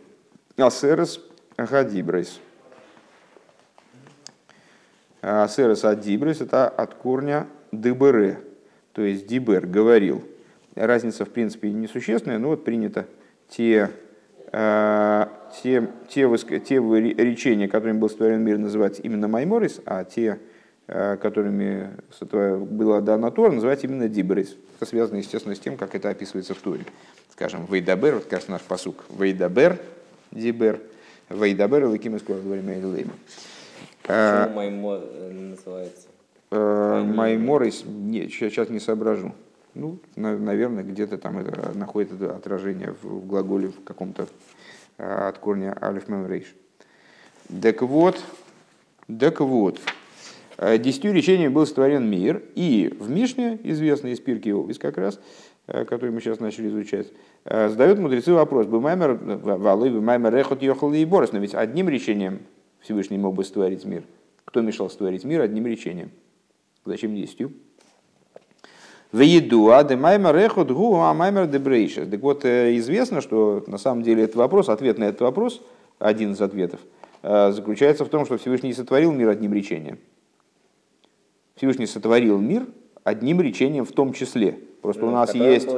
עשרת 0.58 1.19
הדברות. 1.58 2.39
עשרת 5.22 5.86
הדברות 5.86 6.41
это 6.41 6.67
от 6.67 6.95
корня 6.95 7.47
דבר, 7.72 8.39
то 8.93 9.01
есть 9.01 9.25
דיבר 9.26 9.65
говорил. 9.65 10.23
Разница, 10.75 11.25
в 11.25 11.29
принципе, 11.29 11.71
несущественная, 11.71 12.39
но 12.39 12.49
вот 12.49 12.65
принято 12.65 13.08
те 13.47 13.91
Э, 14.56 15.30
те, 15.63 15.89
те, 16.08 16.30
те 16.60 16.76
речения, 16.76 17.68
которыми 17.68 17.98
был 17.98 18.08
сотворен 18.08 18.44
мир, 18.44 18.60
называть 18.60 19.00
именно 19.02 19.28
מאמרות, 19.28 19.82
а 19.84 20.04
те, 20.04 20.39
э, 20.86 21.18
которыми 21.18 21.89
была 22.22 23.02
дана 23.02 23.32
Тора, 23.32 23.52
называть 23.52 23.84
именно 23.84 24.08
Дибрис. 24.08 24.56
Это 24.78 24.88
связано, 24.88 25.18
естественно, 25.18 25.56
с 25.56 25.60
тем, 25.60 25.76
как 25.76 25.96
это 25.96 26.10
описывается 26.10 26.54
в 26.54 26.60
Торе. 26.60 26.86
Скажем, 27.32 27.66
Вейдабер, 27.66 28.16
вот 28.16 28.26
как 28.26 28.48
наш 28.48 28.62
посук, 28.62 29.04
Вейдабер, 29.10 29.80
Дибер, 30.32 30.80
Вейдабер, 31.30 31.86
Лаким 31.86 32.16
из 32.16 32.22
во 32.28 32.36
время 32.36 32.76
Эйлейма. 32.76 33.13
Почему 34.04 34.56
Маймор 34.56 35.02
э, 35.02 35.32
называется? 35.32 36.08
Майморис, 36.52 37.86
нет, 37.88 38.30
сейчас 38.32 38.70
не 38.70 38.80
соображу. 38.80 39.34
Ну, 39.76 40.00
наверное, 40.16 40.84
где-то 40.84 41.18
там 41.18 41.40
это 41.40 41.76
находит 41.76 42.12
это 42.14 42.36
отражение 42.36 42.96
в 43.02 43.26
глаголе 43.26 43.70
в 43.70 43.84
каком-то 43.84 44.28
а, 45.00 45.30
от 45.30 45.40
корня 45.40 45.76
алиф 45.82 46.08
рейш. 46.08 46.54
Так 47.62 47.82
вот, 47.82 48.24
так 49.20 49.40
вот, 49.40 49.80
а, 50.58 50.78
десятью 50.78 51.12
речениями 51.12 51.52
был 51.52 51.66
сотворен 51.66 52.08
мир, 52.08 52.44
и 52.54 52.96
в 53.00 53.10
Мишне, 53.10 53.60
известный 53.64 54.12
из 54.12 54.20
Пирки 54.20 54.50
Овис 54.50 54.78
как 54.78 54.98
раз, 54.98 55.20
который 55.66 56.12
мы 56.12 56.22
сейчас 56.22 56.40
начали 56.40 56.68
изучать, 56.68 57.08
задают 57.46 57.98
мудрецы 57.98 58.32
вопрос, 58.34 58.68
«Бымаймер 58.68 59.14
валы, 59.14 59.90
бымаймер 59.90 60.36
рехот 60.36 60.62
йохал 60.62 60.94
и 60.94 61.04
борос», 61.06 61.32
но 61.32 61.40
ведь 61.40 61.56
одним 61.56 61.90
речением 61.90 62.42
Всевышний 62.82 63.18
мог 63.18 63.34
бы 63.34 63.44
створить 63.44 63.86
мир. 63.86 64.04
Кто 64.46 64.62
мешал 64.62 64.90
створить 64.90 65.24
мир 65.24 65.42
одним 65.42 65.66
речением? 65.66 66.12
Зачем 66.86 67.16
десятью? 67.16 67.54
В 69.13 69.19
еду, 69.19 69.69
а 69.69 69.84
де 69.84 69.95
маймер 69.95 70.36
эхот 70.36 70.71
гу, 70.71 70.95
а 70.95 71.13
маймер 71.13 71.47
де 71.47 71.60
брейшес. 71.60 72.10
Так 72.10 72.19
вот, 72.21 72.45
э, 72.45 72.76
известно, 72.78 73.21
что 73.21 73.63
на 73.67 73.78
самом 73.78 74.02
деле 74.02 74.23
этот 74.23 74.36
вопрос, 74.36 74.69
ответ 74.69 74.97
на 74.97 75.04
этот 75.04 75.21
вопрос, 75.21 75.62
один 75.99 76.32
из 76.32 76.41
ответов, 76.41 76.80
э, 77.21 77.52
заключается 77.52 78.06
в 78.06 78.10
том, 78.10 78.26
что 78.26 78.38
Всевышний 78.38 78.73
сотворил 78.73 79.12
мир 79.12 79.30
одним 79.30 79.54
речением. 79.54 79.99
Всевышний 81.56 81.86
сотворил 81.86 82.39
мир 82.39 82.65
одним 83.04 83.39
речением 83.39 83.86
в 83.86 83.91
том 83.91 84.13
числе. 84.13 84.58
Просто 84.82 85.04
ну, 85.04 85.10
у 85.10 85.12
нас 85.12 85.36
есть, 85.36 85.69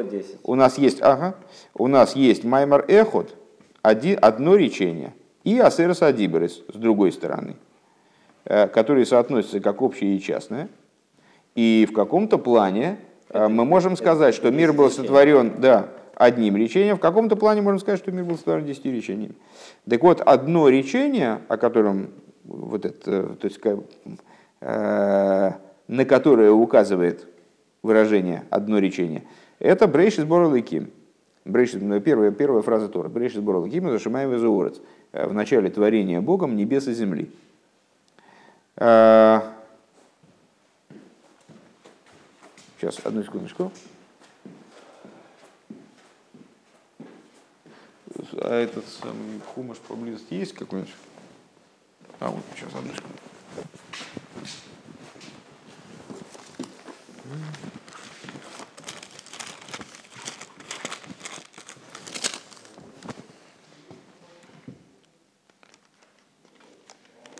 у 0.43 0.56
нас 0.56 0.78
есть, 0.78 1.02
ага, 1.02 1.36
у 1.74 1.88
нас 1.88 2.15
есть 2.15 2.45
маймер 2.45 2.86
эхот, 2.88 3.36
один, 3.82 4.17
одно 4.21 4.56
речение, 4.56 5.13
и 5.43 5.60
асерас 5.60 6.02
адиберес 6.02 6.63
с 6.74 6.78
другой 6.78 7.12
стороны, 7.12 7.58
э, 8.45 8.69
которые 8.69 9.06
соотносятся 9.06 9.60
как 9.60 9.82
общее 9.82 10.15
и 10.15 10.21
частное. 10.21 10.69
И 11.54 11.86
в 11.89 11.93
каком-то 11.93 12.38
плане 12.38 12.98
мы 13.34 13.66
можем 13.66 13.98
сказать, 13.98 14.36
что 14.36 14.52
мир 14.52 14.74
был 14.74 14.90
сотворен 14.90 15.60
да, 15.60 15.90
одним 16.16 16.56
речением, 16.58 16.98
в 16.98 17.00
каком-то 17.00 17.36
плане 17.36 17.62
можем 17.62 17.80
сказать, 17.80 18.00
что 18.00 18.12
мир 18.12 18.24
был 18.24 18.38
сотворен 18.38 18.66
десятью 18.66 18.94
речениями. 18.94 19.36
Так 19.90 20.02
вот, 20.02 20.22
одно 20.22 20.70
речение, 20.70 21.42
о 21.48 21.58
котором 21.58 22.12
вот 22.44 22.86
это, 22.86 23.36
то 23.36 23.46
есть, 23.48 23.60
э, 24.62 25.52
на 25.88 26.06
которое 26.06 26.52
указывает 26.52 27.28
выражение 27.84 28.44
одно 28.50 28.80
речение, 28.80 29.24
это 29.60 29.88
брейши 29.88 30.22
сбора 30.22 30.48
лыким. 30.48 30.92
Ну, 31.46 32.00
первая, 32.00 32.32
первая 32.32 32.64
фраза 32.64 32.90
Тора. 32.90 33.08
Брейши 33.08 33.38
сбора 33.38 33.58
лыким, 33.58 33.90
зашимаем 33.90 34.34
из 34.34 34.42
В 34.42 35.34
начале 35.34 35.70
творения 35.70 36.20
Богом 36.20 36.56
небес 36.56 36.88
и 36.88 36.94
земли. 36.94 37.32
Э, 38.78 39.42
Сейчас, 42.78 43.00
одну 43.06 43.24
секундочку. 43.24 43.72
А 48.34 48.60
этот 48.60 48.86
самый 48.88 49.40
хумаш 49.54 49.78
поблизости 49.78 50.34
есть 50.34 50.54
какой-нибудь? 50.54 50.94
А, 52.20 52.30
вот 52.30 52.44
сейчас, 52.54 52.74
одну 52.76 52.94
секунду. 52.94 53.16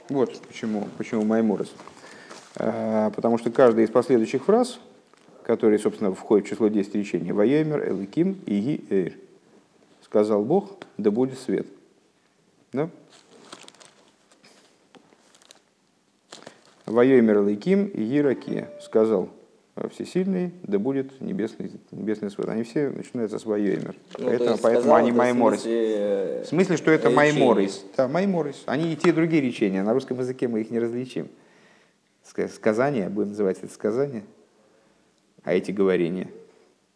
Вот 0.08 0.41
почему, 0.48 0.88
почему 0.98 1.26
Майморис. 1.26 1.74
А, 2.56 3.10
потому 3.10 3.38
что 3.38 3.52
каждая 3.52 3.86
из 3.86 3.91
последующих 3.91 4.45
фраз 4.45 4.80
который, 5.45 5.77
собственно, 5.77 6.13
входит 6.13 6.47
в 6.47 6.49
число 6.49 6.69
10 6.69 6.95
речений. 6.95 7.31
Ваемер, 7.31 7.88
Эликим, 7.91 8.39
Иги, 8.47 8.84
Эйр. 8.89 9.13
Сказал 10.03 10.43
Бог, 10.43 10.71
да 10.97 11.12
будет 11.12 11.38
свет. 11.38 11.67
Да? 12.73 12.89
Ваемер, 16.88 17.43
Эликим, 17.43 17.86
Иги, 17.86 18.19
Ракия. 18.19 18.71
Сказал 18.81 19.29
Всесильный, 19.91 20.51
да 20.63 20.79
будет 20.79 21.21
небесный, 21.21 21.71
небесный 21.91 22.31
свет. 22.31 22.47
Они 22.49 22.63
все 22.63 22.89
начинаются 22.89 23.38
с 23.38 23.45
Ваемер. 23.45 23.95
Ну, 24.17 24.25
поэтому 24.25 24.58
поэтому 24.58 24.95
они 24.95 25.12
Майморис. 25.12 25.60
В 25.60 25.63
смысле, 25.63 26.41
в 26.43 26.47
смысле, 26.47 26.77
что 26.77 26.91
это 26.91 27.10
Майморис. 27.12 27.86
Да, 27.95 28.08
Майморис. 28.08 28.63
Они 28.65 28.93
и 28.93 28.95
те, 28.95 29.10
и 29.10 29.12
другие 29.12 29.43
речения. 29.43 29.84
На 29.84 29.93
русском 29.93 30.17
языке 30.17 30.47
мы 30.47 30.62
их 30.62 30.71
не 30.71 30.79
различим. 30.79 31.27
Сказание, 32.23 33.10
будем 33.10 33.29
называть 33.29 33.60
это 33.62 33.71
сказание– 33.71 34.23
а 35.45 35.53
эти 35.53 35.71
говорения. 35.71 36.29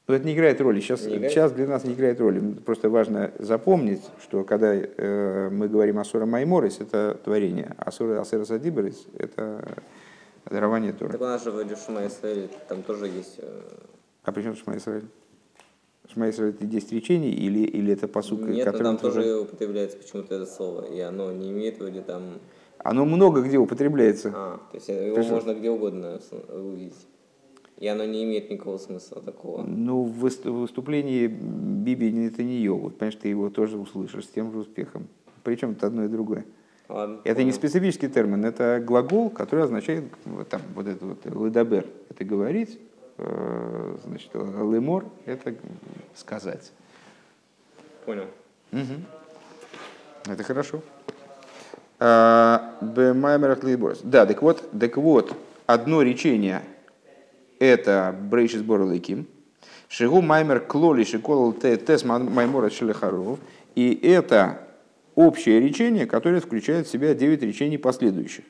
Но 0.08 0.16
это 0.16 0.26
не 0.26 0.34
играет 0.34 0.60
роли. 0.60 0.80
Сейчас, 0.80 1.02
сейчас 1.02 1.52
для 1.52 1.68
нас 1.68 1.84
не 1.84 1.94
играет 1.94 2.20
роли. 2.20 2.40
Просто 2.66 2.90
важно 2.90 3.32
запомнить, 3.38 4.02
что 4.24 4.44
когда 4.44 4.74
э, 4.74 5.50
мы 5.52 5.68
говорим 5.68 6.00
о 6.00 6.04
Сура 6.04 6.26
Майморис, 6.26 6.82
это 6.82 7.18
творение, 7.24 7.76
а 7.78 7.92
Сура 7.92 8.20
Асера 8.20 8.44
Садиберис– 8.44 9.06
это 9.18 9.64
дарование 10.50 10.94
Тора. 10.94 11.12
Так 11.12 11.22
у 11.22 11.26
нас 11.26 11.44
же 11.44 11.52
в 11.52 11.78
Шма 11.78 12.08
Исраиль 12.08 12.50
там 12.68 12.82
тоже 12.82 13.06
есть… 13.06 13.36
Э... 13.38 13.62
А 14.24 14.32
при 14.32 14.42
чем 14.42 14.56
Шма 14.56 14.78
Исраиль? 14.78 15.06
Шма 16.12 16.32
Исраиль 16.32 16.56
это 16.56 16.66
10 16.66 16.92
речений 16.92 17.32
или, 17.32 17.60
или 17.60 17.94
это 17.94 18.08
посука? 18.08 18.46
Нет, 18.46 18.66
но 18.66 18.80
там 18.80 18.98
тоже... 18.98 19.22
тоже 19.22 19.40
употребляется 19.42 19.98
почему-то 19.98 20.34
это 20.34 20.48
слово, 20.48 20.92
и 20.92 21.00
оно 21.02 21.32
не 21.32 21.52
имеет 21.52 21.78
вроде 21.78 22.02
там… 22.02 22.40
Оно 22.80 23.06
много 23.06 23.42
где 23.42 23.60
употребляется. 23.60 24.32
А, 24.34 24.58
то 24.72 24.76
есть 24.76 24.88
его 24.88 25.16
Причем... 25.18 25.34
можно 25.34 25.54
где 25.54 25.70
угодно 25.70 26.20
увидеть. 26.52 26.96
И 27.80 27.88
оно 27.88 28.04
не 28.04 28.26
имеет 28.26 28.50
никакого 28.50 28.78
смысла 28.78 29.22
такого. 29.22 29.64
Ну, 29.64 30.04
в 30.04 30.20
выступлении 30.20 31.28
Биби 31.28 32.68
вот, 32.68 32.98
понимаешь, 32.98 33.16
ты 33.16 33.30
его 33.30 33.50
тоже 33.50 33.78
услышишь 33.78 34.26
с 34.26 34.28
тем 34.28 34.52
же 34.52 34.60
успехом. 34.60 35.08
Причем 35.44 35.72
это 35.72 35.88
одно 35.88 36.04
и 36.04 36.10
другое. 36.10 36.46
Ладно, 36.90 37.22
Это 37.24 37.40
не 37.40 37.52
понял. 37.52 37.56
специфический 37.56 38.10
термин, 38.10 38.44
это 38.44 38.84
глагол, 38.86 39.30
который 39.30 39.64
означает 39.64 40.04
там, 40.50 40.62
вот 40.76 40.88
это 40.88 41.06
вот 41.06 41.26
ледабер, 41.26 41.86
это 42.10 42.26
говорить, 42.26 42.80
э, 43.18 43.96
значит, 44.06 44.34
лемор– 44.34 45.06
это 45.26 45.56
сказать. 46.16 46.74
Понял. 48.06 48.26
Мгм. 48.72 49.06
Это 50.26 50.44
хорошо. 50.44 50.82
А, 52.00 52.78
Бемаймерах. 52.82 53.60
Да, 54.04 54.26
так 54.26 54.42
вот, 54.42 54.70
так 54.78 54.98
вот, 54.98 55.34
одно 55.66 56.02
речение– 56.02 56.62
это 57.60 58.16
брейшис 58.20 58.62
борлыким. 58.62 59.28
Шигу 59.88 60.22
маймер 60.22 60.62
клоли 60.62 61.04
шикол 61.04 61.54
тес 61.54 62.04
маймора 62.04 62.70
шелехаров. 62.70 63.40
И 63.76 63.94
это 64.04 64.68
общее 65.16 65.60
речение, 65.60 66.06
которое 66.06 66.40
включает 66.40 66.88
в 66.88 66.92
себя 66.92 67.14
девять 67.14 67.44
речений 67.44 67.78
последующих. 67.78 68.46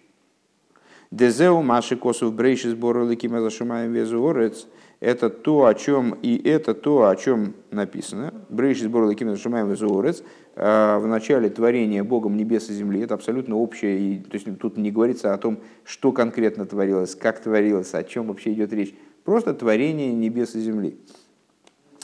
Дезеу 1.11 1.61
маши 1.61 1.95
косов 1.95 2.33
брейшис 2.33 2.75
борлыким 2.75 3.39
зашумаем 3.39 3.93
везуорец. 3.93 4.67
Это 4.99 5.29
то, 5.29 5.65
о 5.65 5.73
чем 5.73 6.17
и 6.21 6.37
это 6.49 6.73
то, 6.73 7.07
о 7.07 7.15
чем 7.15 7.53
написано. 7.71 8.33
Брейшис 8.49 8.87
борлыким 8.87 9.31
зашумаем 9.31 9.69
везуорец. 9.69 10.23
В 10.55 11.03
начале 11.05 11.49
творения 11.49 12.03
Богом 12.03 12.35
небес 12.35 12.69
и 12.69 12.73
земли. 12.73 13.01
Это 13.01 13.13
абсолютно 13.13 13.55
общее. 13.55 13.97
И, 13.97 14.19
то 14.19 14.35
есть 14.35 14.45
тут 14.59 14.75
не 14.75 14.91
говорится 14.91 15.33
о 15.33 15.37
том, 15.37 15.59
что 15.85 16.11
конкретно 16.11 16.65
творилось, 16.65 17.15
как 17.15 17.39
творилось, 17.39 17.93
о 17.93 18.03
чем 18.03 18.27
вообще 18.27 18.51
идет 18.51 18.73
речь. 18.73 18.93
Просто 19.23 19.53
творение 19.53 20.11
небес 20.11 20.55
и 20.55 20.59
земли. 20.59 20.97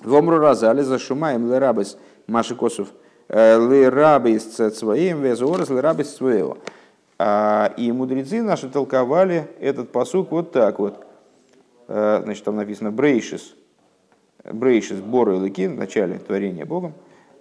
Вомру 0.03 0.37
разали 0.37 0.81
зашумаем 0.81 1.51
лерабес 1.51 1.97
маши 2.27 2.55
косов 2.55 2.89
лерабес 3.27 4.55
своим 4.77 5.21
везуорец 5.21 5.69
лерабес. 5.69 6.17
А, 7.17 7.73
И 7.75 7.91
мудрецы 7.91 8.41
наши 8.41 8.69
толковали 8.69 9.49
этот 9.59 9.91
посук 9.91 10.31
вот 10.31 10.51
так 10.51 10.79
вот. 10.79 11.04
Э, 11.87 12.21
Значит, 12.23 12.43
там 12.43 12.55
написано 12.55 12.91
брейшис, 12.91 13.55
брейшис 14.43 14.99
боры 14.99 15.35
лыки 15.35 15.67
в 15.67 15.75
начале 15.75 16.19
творения 16.19 16.65
Богом. 16.65 16.93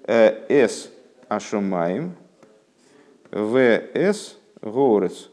Э, 0.05 0.47
С 0.49 0.90
ашумаем, 1.28 2.14
В 3.30 3.57
С 3.95 4.38
горец. 4.62 5.30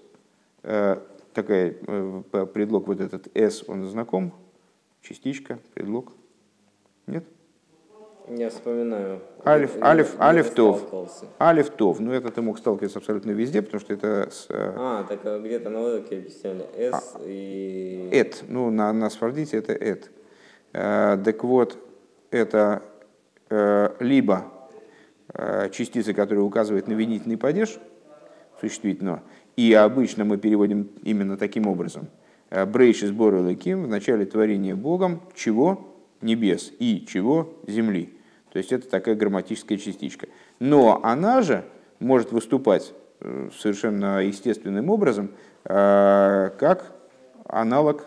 Э, 0.64 1.00
Такая 1.34 1.72
предлог 1.72 2.88
вот 2.88 3.00
этот 3.00 3.30
С, 3.34 3.64
он 3.68 3.88
знаком? 3.88 4.34
Частичка, 5.02 5.60
предлог? 5.74 6.12
Нет? 7.08 7.24
Я 8.30 8.50
вспоминаю. 8.50 9.20
Алиф, 9.46 9.76
Я- 9.78 9.86
алиф, 9.86 10.16
я 10.18 10.26
алиф 10.26 10.54
тов. 10.54 10.84
Алиф 11.40 11.70
Тов. 11.72 12.00
Ну, 12.00 12.12
это 12.14 12.32
ты 12.32 12.42
мог 12.42 12.58
сталкиваться 12.60 13.00
абсолютно 13.00 13.32
везде, 13.32 13.62
потому 13.62 13.82
что 13.82 13.94
это 13.94 14.30
с, 14.32 14.46
э, 14.50 14.74
А, 14.78 15.04
так 15.04 15.20
а 15.26 15.40
где-то 15.40 15.70
на 15.70 15.82
лодке 15.82 16.18
объясняли. 16.18 16.66
С 16.78 17.18
и... 17.26 18.10
эт. 18.12 18.44
Ну, 18.48 18.70
на, 18.70 18.94
на 18.94 19.10
сфардите 19.10 19.58
это 19.58 19.74
эт. 19.74 20.10
Э, 20.74 21.18
Так 21.24 21.44
вот, 21.44 21.78
это 22.30 22.84
э, 23.50 23.90
либо 24.00 24.46
э, 25.34 25.70
частица, 25.72 26.14
которая 26.14 26.44
указывает 26.44 26.88
на 26.88 26.94
винительный 26.94 27.38
падеж, 27.38 27.80
существительного, 28.60 29.24
и 29.58 29.74
обычно 29.74 30.24
мы 30.24 30.38
переводим 30.38 30.90
именно 31.04 31.36
таким 31.38 31.68
образом. 31.68 32.08
Э, 32.50 32.66
Брейши 32.66 33.08
сборы 33.08 33.42
лыким 33.42 33.84
в 33.84 33.88
начале 33.88 34.26
творения 34.26 34.76
Богом 34.76 35.22
чего? 35.36 35.91
Небес 36.22 36.72
и 36.80 37.06
чего? 37.08 37.54
Земли. 37.68 38.14
То 38.52 38.58
есть 38.58 38.72
это 38.72 38.90
такая 38.90 39.16
грамматическая 39.16 39.78
частичка. 39.78 40.28
Но 40.60 41.00
она 41.04 41.42
же 41.42 41.64
может 42.00 42.32
выступать 42.32 42.94
э, 43.22 43.50
совершенно 43.58 44.24
естественным 44.24 44.90
образом, 44.90 45.32
э, 45.64 46.50
как 46.60 46.92
аналог 47.46 48.06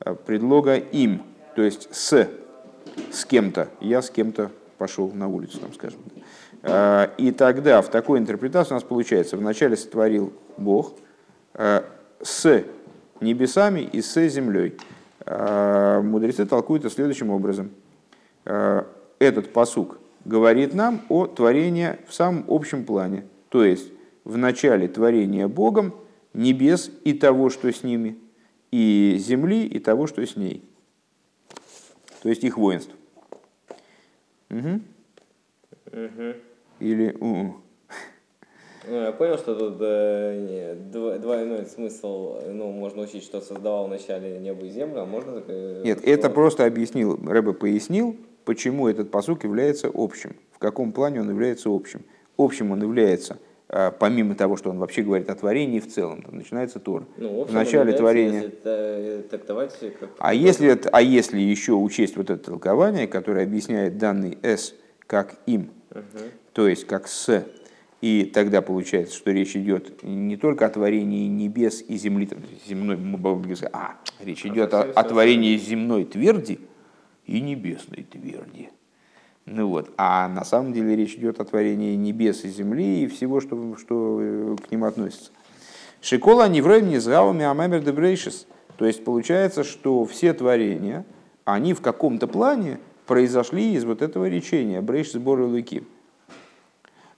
э, 0.00 0.14
предлога 0.14 0.76
им, 0.76 1.22
то 1.54 1.62
есть 1.62 1.88
с, 1.94 2.28
с 3.10 3.24
кем-то. 3.26 3.68
Я 3.80 4.00
с 4.00 4.10
кем-то 4.10 4.50
пошел 4.78 5.10
на 5.12 5.28
улицу, 5.28 5.58
там, 5.60 5.72
скажем. 5.74 6.00
И 7.18 7.32
тогда 7.32 7.82
в 7.82 7.88
такой 7.88 8.20
интерпретации 8.20 8.70
у 8.70 8.74
нас 8.74 8.84
получается, 8.84 9.36
вначале 9.36 9.76
сотворил 9.76 10.32
Бог 10.56 10.94
с 11.54 12.64
небесами 13.20 13.80
и 13.80 14.00
с 14.00 14.28
землей. 14.28 14.76
Э, 15.24 16.00
Мудрецы 16.02 16.46
толкуют 16.46 16.84
это 16.84 16.94
следующим 16.94 17.30
образом. 17.30 17.70
Э, 18.44 18.84
Этот 19.18 19.52
посук 19.52 19.98
говорит 20.24 20.74
нам 20.74 21.02
о 21.08 21.26
творении 21.26 21.96
в 22.08 22.14
самом 22.14 22.44
общем 22.48 22.84
плане. 22.84 23.24
То 23.48 23.64
есть 23.64 23.92
в 24.24 24.36
начале 24.36 24.88
творения 24.88 25.48
Богом 25.48 25.94
небес 26.34 26.90
и 27.04 27.12
того, 27.12 27.50
что 27.50 27.72
с 27.72 27.82
ними, 27.82 28.18
и 28.70 29.16
земли 29.18 29.66
и 29.66 29.78
того, 29.78 30.06
что 30.06 30.26
с 30.26 30.36
ней. 30.36 30.64
То 32.22 32.28
есть 32.28 32.44
их 32.44 32.56
воинств. 32.56 32.94
Мгм. 34.48 34.82
Мгм. 35.92 36.34
Или 36.80 37.16
у 37.20 37.54
Ну, 38.88 38.96
я 38.96 39.12
понял, 39.12 39.38
что 39.38 39.54
тут 39.54 39.76
э, 39.80 40.76
дво- 40.92 41.18
двойной 41.18 41.66
смысл, 41.66 42.40
ну, 42.50 42.72
можно 42.72 43.02
учить, 43.02 43.22
что 43.22 43.40
создавал 43.40 43.86
вначале 43.86 44.38
небо 44.40 44.66
и 44.66 44.70
землю, 44.70 45.02
а 45.02 45.06
можно... 45.06 45.42
э, 45.46 45.82
Нет, 45.84 46.00
что- 46.00 46.10
это 46.10 46.30
просто 46.30 46.64
объяснил, 46.66 47.16
Рэбе 47.24 47.52
пояснил, 47.52 48.16
почему 48.44 48.88
этот 48.88 49.10
посук 49.10 49.44
является 49.44 49.88
общим, 49.92 50.34
в 50.50 50.58
каком 50.58 50.92
плане 50.92 51.20
он 51.20 51.30
является 51.30 51.68
общим. 51.70 52.02
Общим 52.36 52.72
он 52.72 52.82
является, 52.82 53.38
а, 53.68 53.92
помимо 53.92 54.34
того, 54.34 54.56
что 54.56 54.70
он 54.70 54.78
вообще 54.78 55.02
говорит 55.02 55.30
о 55.30 55.36
творении 55.36 55.78
в 55.78 55.86
целом, 55.88 56.22
там 56.22 56.36
начинается 56.36 56.80
Тор. 56.80 57.04
Ну, 57.18 57.44
в 57.44 57.50
в 57.50 57.52
начале 57.54 57.92
творения. 57.92 58.40
Если 58.42 58.48
та- 58.56 58.70
э, 58.70 59.22
трактовать 59.30 59.78
как... 60.00 60.10
А 60.18 60.34
если, 60.34 60.76
а 60.90 61.02
если 61.02 61.38
еще 61.38 61.74
учесть 61.74 62.16
вот 62.16 62.30
это 62.30 62.42
толкование, 62.42 63.06
которое 63.06 63.44
объясняет 63.44 63.98
данный 63.98 64.38
«с» 64.42 64.74
как 65.06 65.36
«им», 65.46 65.70
Мгм. 65.90 66.02
то 66.52 66.66
есть 66.66 66.84
как 66.86 67.06
«с», 67.06 67.44
и 68.02 68.24
тогда 68.24 68.62
получается, 68.62 69.16
что 69.16 69.30
речь 69.30 69.54
идет 69.56 70.02
не 70.02 70.36
только 70.36 70.66
о 70.66 70.70
творении 70.70 71.28
небес 71.28 71.84
и 71.86 71.96
земли, 71.96 72.26
там, 72.26 72.40
земной, 72.66 72.98
а, 73.72 73.94
речь 74.18 74.44
идет 74.44 74.74
о, 74.74 74.82
о 74.82 75.04
творении 75.04 75.56
земной 75.56 76.04
тверди 76.04 76.58
и 77.26 77.40
небесной 77.40 78.02
тверди. 78.02 78.70
Ну 79.46 79.68
вот. 79.68 79.92
А 79.96 80.28
на 80.28 80.44
самом 80.44 80.72
деле 80.72 80.96
речь 80.96 81.14
идет 81.14 81.40
о 81.40 81.44
творении 81.44 81.94
небес 81.94 82.44
и 82.44 82.48
земли 82.48 83.04
и 83.04 83.06
всего, 83.06 83.40
что, 83.40 83.76
что 83.76 84.18
э, 84.20 84.56
к 84.56 84.72
ним 84.72 84.82
относится. 84.82 85.30
Шикола 86.00 86.48
невроем 86.48 86.88
не 86.88 86.98
згавами 86.98 87.44
амамер 87.44 87.82
дебрейшис. 87.82 88.48
То 88.78 88.84
есть 88.84 89.04
получается, 89.04 89.62
что 89.62 90.04
все 90.06 90.32
творения, 90.34 91.04
они 91.44 91.72
в 91.72 91.80
каком-то 91.80 92.26
плане 92.26 92.80
произошли 93.06 93.74
из 93.74 93.84
вот 93.84 94.02
этого 94.02 94.28
речения 94.28 94.80
брейшис 94.80 95.12
сбора 95.12 95.44
луки. 95.44 95.84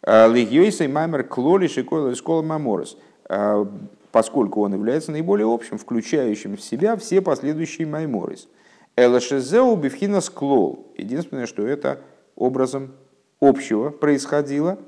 Легиойсей 0.06 0.88
маймер 0.88 1.24
клоли 1.24 1.66
шикола 1.66 2.14
школа 2.14 2.42
маморес. 2.42 2.96
Э, 3.28 3.64
Поскольку 4.12 4.62
он 4.62 4.74
является 4.74 5.10
наиболее 5.10 5.52
общим, 5.52 5.76
включающим 5.76 6.56
в 6.56 6.60
себя 6.60 6.96
все 6.96 7.20
последующие 7.20 7.86
майморес. 7.86 8.48
Элашезеу 8.94 9.74
бифхина 9.74 10.20
склол. 10.20 10.92
Единственное, 10.96 11.46
что 11.46 11.66
это 11.66 11.98
образом 12.36 12.92
общего 13.40 13.90
происходило. 13.90 14.78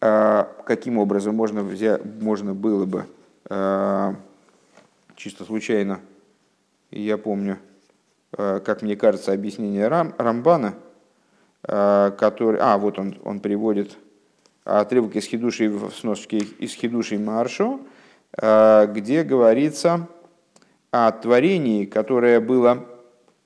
Э, 0.00 0.46
Каким 0.64 0.98
образом 0.98 1.36
можно, 1.36 1.62
взять, 1.62 2.04
можно 2.04 2.54
было 2.54 2.86
бы 2.86 3.04
э, 3.48 4.14
чисто 5.14 5.44
случайно, 5.44 6.00
я 6.90 7.18
помню, 7.18 7.58
э, 8.36 8.60
как 8.64 8.82
мне 8.82 8.96
кажется, 8.96 9.32
объяснение 9.32 9.86
Рам, 9.86 10.14
Рамбана, 10.18 10.74
э, 11.62 12.10
который, 12.18 12.58
а, 12.60 12.78
вот 12.78 12.98
он, 12.98 13.16
он 13.24 13.38
приводит 13.38 13.96
отрывок 14.66 15.14
из 15.16 15.24
Хидуши 15.26 15.68
в 15.68 15.90
сноске 15.92 16.38
из 16.38 16.74
Хидуши 16.74 17.18
Маршо, 17.18 17.80
э, 18.36 18.86
где 18.92 19.22
говорится 19.22 20.08
о 20.90 21.12
творении, 21.12 21.84
которое 21.84 22.40
было, 22.40 22.84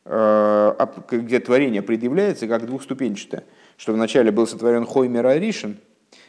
э, 0.04 0.86
где 1.10 1.40
творение 1.40 1.82
предъявляется 1.82 2.48
как 2.48 2.66
двухступенчатое, 2.66 3.44
что 3.76 3.92
вначале 3.92 4.30
был 4.30 4.46
сотворен 4.46 4.86
Хоймер 4.86 5.26
Аришин, 5.26 5.76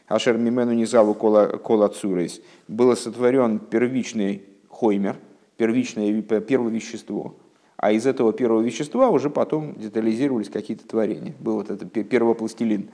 Ашер 0.07 0.37
Мимену 0.37 0.73
Низаву 0.73 1.13
Кола, 1.13 1.87
Цурейс, 1.87 2.41
было 2.67 2.95
сотворен 2.95 3.59
первичный 3.59 4.43
Хоймер, 4.69 5.15
первичное 5.55 6.11
ви- 6.11 6.21
первое 6.41 6.71
вещество, 6.71 7.35
а 7.77 7.93
из 7.93 8.05
этого 8.05 8.33
первого 8.33 8.61
вещества 8.61 9.09
уже 9.09 9.29
потом 9.29 9.73
детализировались 9.75 10.49
какие-то 10.49 10.85
творения. 10.85 11.33
Был 11.39 11.55
вот 11.55 11.69
этот 11.69 11.91
пе- 11.93 12.03
первопластилин 12.03 12.89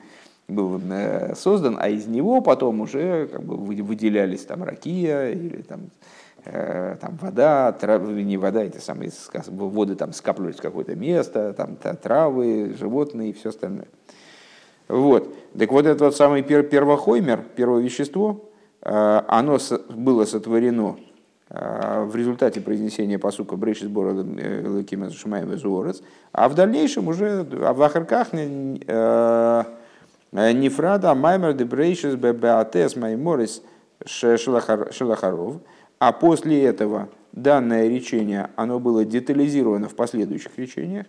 был 0.47 0.79
э, 0.89 1.35
создан, 1.35 1.77
а 1.79 1.89
из 1.89 2.07
него 2.07 2.41
потом 2.41 2.79
уже 2.81 3.27
как 3.27 3.43
бы 3.43 3.57
вы- 3.57 3.83
выделялись 3.83 4.45
там 4.45 4.63
ракия 4.63 5.31
или 5.31 5.61
там, 5.61 5.89
э, 6.45 6.95
там 7.01 7.17
вода, 7.21 7.73
трав- 7.73 8.07
не 8.09 8.37
вода, 8.37 8.63
эти 8.63 8.77
самые 8.77 9.11
воды 9.49 9.95
там 9.95 10.13
скапливались 10.13 10.55
в 10.57 10.61
какое-то 10.61 10.95
место, 10.95 11.53
там 11.53 11.75
та- 11.75 11.95
травы, 11.95 12.73
животные 12.79 13.31
и 13.31 13.33
все 13.33 13.49
остальное. 13.49 13.89
Вот. 14.87 15.35
Так 15.57 15.69
вот, 15.71 15.85
это 15.85 16.05
вот 16.05 16.15
самый 16.15 16.43
пер- 16.43 16.63
первохоймер, 16.63 17.43
первое 17.55 17.81
вещество, 17.81 18.45
оно 18.81 19.57
было 19.89 20.23
сотворено 20.23 20.95
в 21.49 22.15
результате 22.15 22.61
произнесения 22.61 23.19
посука 23.19 23.57
Брейши 23.57 23.85
сбора 23.85 24.13
Лакима 24.13 25.09
Шумаем 25.09 25.57
Зуорец, 25.57 26.01
а 26.31 26.47
в 26.47 26.55
дальнейшем 26.55 27.09
уже 27.09 27.43
в 27.43 27.81
Ахарках 27.81 28.29
Нефрада 30.31 31.15
Маймер 31.15 31.53
де 31.53 31.65
Брейшис 31.65 32.15
Беатес 32.15 32.95
Майморис 32.95 33.61
Шелахаров, 34.05 35.55
а 35.99 36.11
после 36.11 36.63
этого 36.63 37.09
данное 37.31 37.87
речение, 37.87 38.49
оно 38.55 38.79
было 38.79 39.05
детализировано 39.05 39.89
в 39.89 39.95
последующих 39.95 40.57
речениях. 40.57 41.05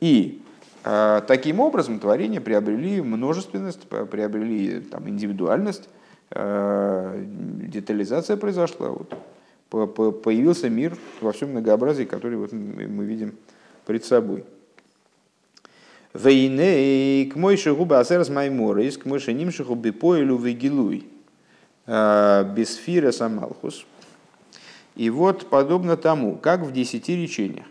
И 0.00 0.42
э, 0.84 1.22
таким 1.26 1.60
образом 1.60 1.98
творения 1.98 2.40
приобрели 2.40 3.02
множественность, 3.02 3.88
приобрели 3.88 4.80
там, 4.80 5.08
индивидуальность, 5.08 5.88
э, 6.30 7.24
детализация 7.24 8.36
произошла. 8.36 8.90
Вот. 8.90 9.12
По, 9.70 9.86
по, 9.86 10.12
появился 10.12 10.68
мир 10.70 10.96
во 11.20 11.32
всем 11.32 11.50
многообразии, 11.50 12.04
который 12.04 12.38
вот 12.38 12.52
мы 12.52 13.04
видим 13.04 13.34
пред 13.88 14.04
собой. 14.04 14.44
Вейней 16.12 17.24
к 17.30 17.36
мойши 17.36 17.74
губа 17.74 18.00
асерас 18.00 18.28
майморис, 18.28 18.98
к 18.98 19.06
мойши 19.06 19.32
нимшиху 19.32 19.74
бипоилу 19.74 20.36
вегилуй. 20.36 21.08
Э, 21.86 22.44
Бесфира 22.54 23.12
самалхус. 23.12 23.86
И 24.94 25.08
вот 25.08 25.48
подобно 25.48 25.96
тому, 25.96 26.36
как 26.36 26.60
в 26.60 26.72
десяти 26.72 27.16
речениях, 27.16 27.64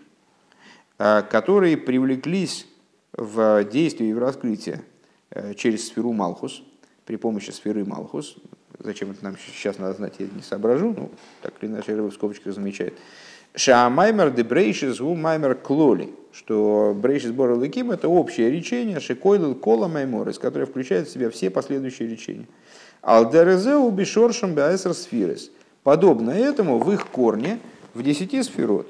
э, 0.98 1.22
которые 1.22 1.78
привлеклись 1.78 2.66
в 3.14 3.64
действие 3.66 4.10
и 4.10 4.14
в 4.14 4.18
раскрытие 4.18 4.82
э, 5.30 5.54
через 5.54 5.86
сферу 5.88 6.14
Малхус, 6.14 6.64
при 7.06 7.18
помощи 7.18 7.52
сферы 7.52 7.86
Малхус, 7.86 8.38
зачем 8.80 9.12
это 9.12 9.24
нам 9.24 9.38
сейчас 9.38 9.78
надо 9.78 9.94
знать, 9.94 10.16
я 10.18 10.26
не 10.26 10.42
соображу, 10.42 10.96
ну, 10.98 11.12
так 11.44 11.54
или 11.62 11.70
иначе, 11.70 11.94
в 11.94 12.12
скобочках 12.12 12.56
замечает. 12.56 12.96
Шаамаймер 13.58 14.32
де 14.32 14.44
брейшис 14.44 15.00
гу 15.00 15.16
маймер 15.16 15.56
клоли, 15.56 16.10
что 16.32 16.96
брейшис 16.96 17.32
бора 17.32 17.56
лыким 17.56 17.90
это 17.90 18.08
общее 18.08 18.52
речение 18.52 19.00
шикойлил 19.00 19.56
кола 19.56 19.88
майморис, 19.88 20.38
которое 20.38 20.66
включает 20.66 21.08
в 21.08 21.12
себя 21.12 21.32
все 21.32 21.50
последующие 21.50 22.08
речения. 22.08 22.48
Алдерезеу 23.02 23.90
бишоршем 23.90 24.54
беайсер 24.54 24.94
сфирес. 24.94 25.50
Подобно 25.82 26.32
этому 26.32 26.78
в 26.78 26.92
их 26.92 27.08
корне 27.08 27.60
в 27.96 28.04
десяти 28.04 28.44
сферот. 28.44 28.88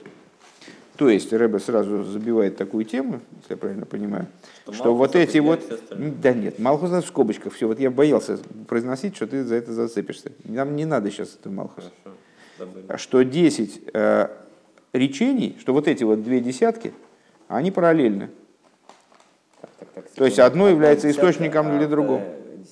То 0.98 1.10
есть 1.10 1.32
Рэбе 1.32 1.60
сразу 1.60 2.04
забивает 2.04 2.58
такую 2.58 2.84
тему, 2.84 3.22
если 3.42 3.54
я 3.54 3.58
правильно 3.58 3.86
понимаю, 3.86 4.26
что, 4.64 4.74
что 4.74 4.96
вот 4.96 5.16
эти 5.16 5.38
вот... 5.38 5.62
Да 5.92 6.34
нет, 6.34 6.60
Малхус 6.60 6.90
в 6.90 7.08
скобочках. 7.08 7.54
Все, 7.54 7.68
вот 7.68 7.80
я 7.80 7.92
боялся 7.92 8.40
произносить, 8.68 9.16
что 9.16 9.28
ты 9.28 9.44
за 9.44 9.56
это 9.56 9.72
зацепишься. 9.74 10.32
Нам 10.44 10.76
не 10.76 10.86
надо 10.86 11.12
сейчас 11.12 11.38
это 11.40 11.52
Малхус. 11.52 11.86
Что 12.98 13.22
10 13.22 13.82
э, 13.94 14.28
речений, 14.94 15.58
что 15.60 15.74
вот 15.74 15.88
эти 15.88 16.04
вот 16.04 16.24
две 16.24 16.40
десятки, 16.40 16.94
они 17.48 17.72
параллельны. 17.72 18.30
Так, 19.62 19.70
так, 19.80 19.90
так, 19.94 20.10
То 20.10 20.26
есть 20.26 20.40
одно 20.40 20.70
является 20.70 21.10
источником 21.10 21.78
для 21.78 21.88
а, 21.88 21.90
другого. 21.90 22.24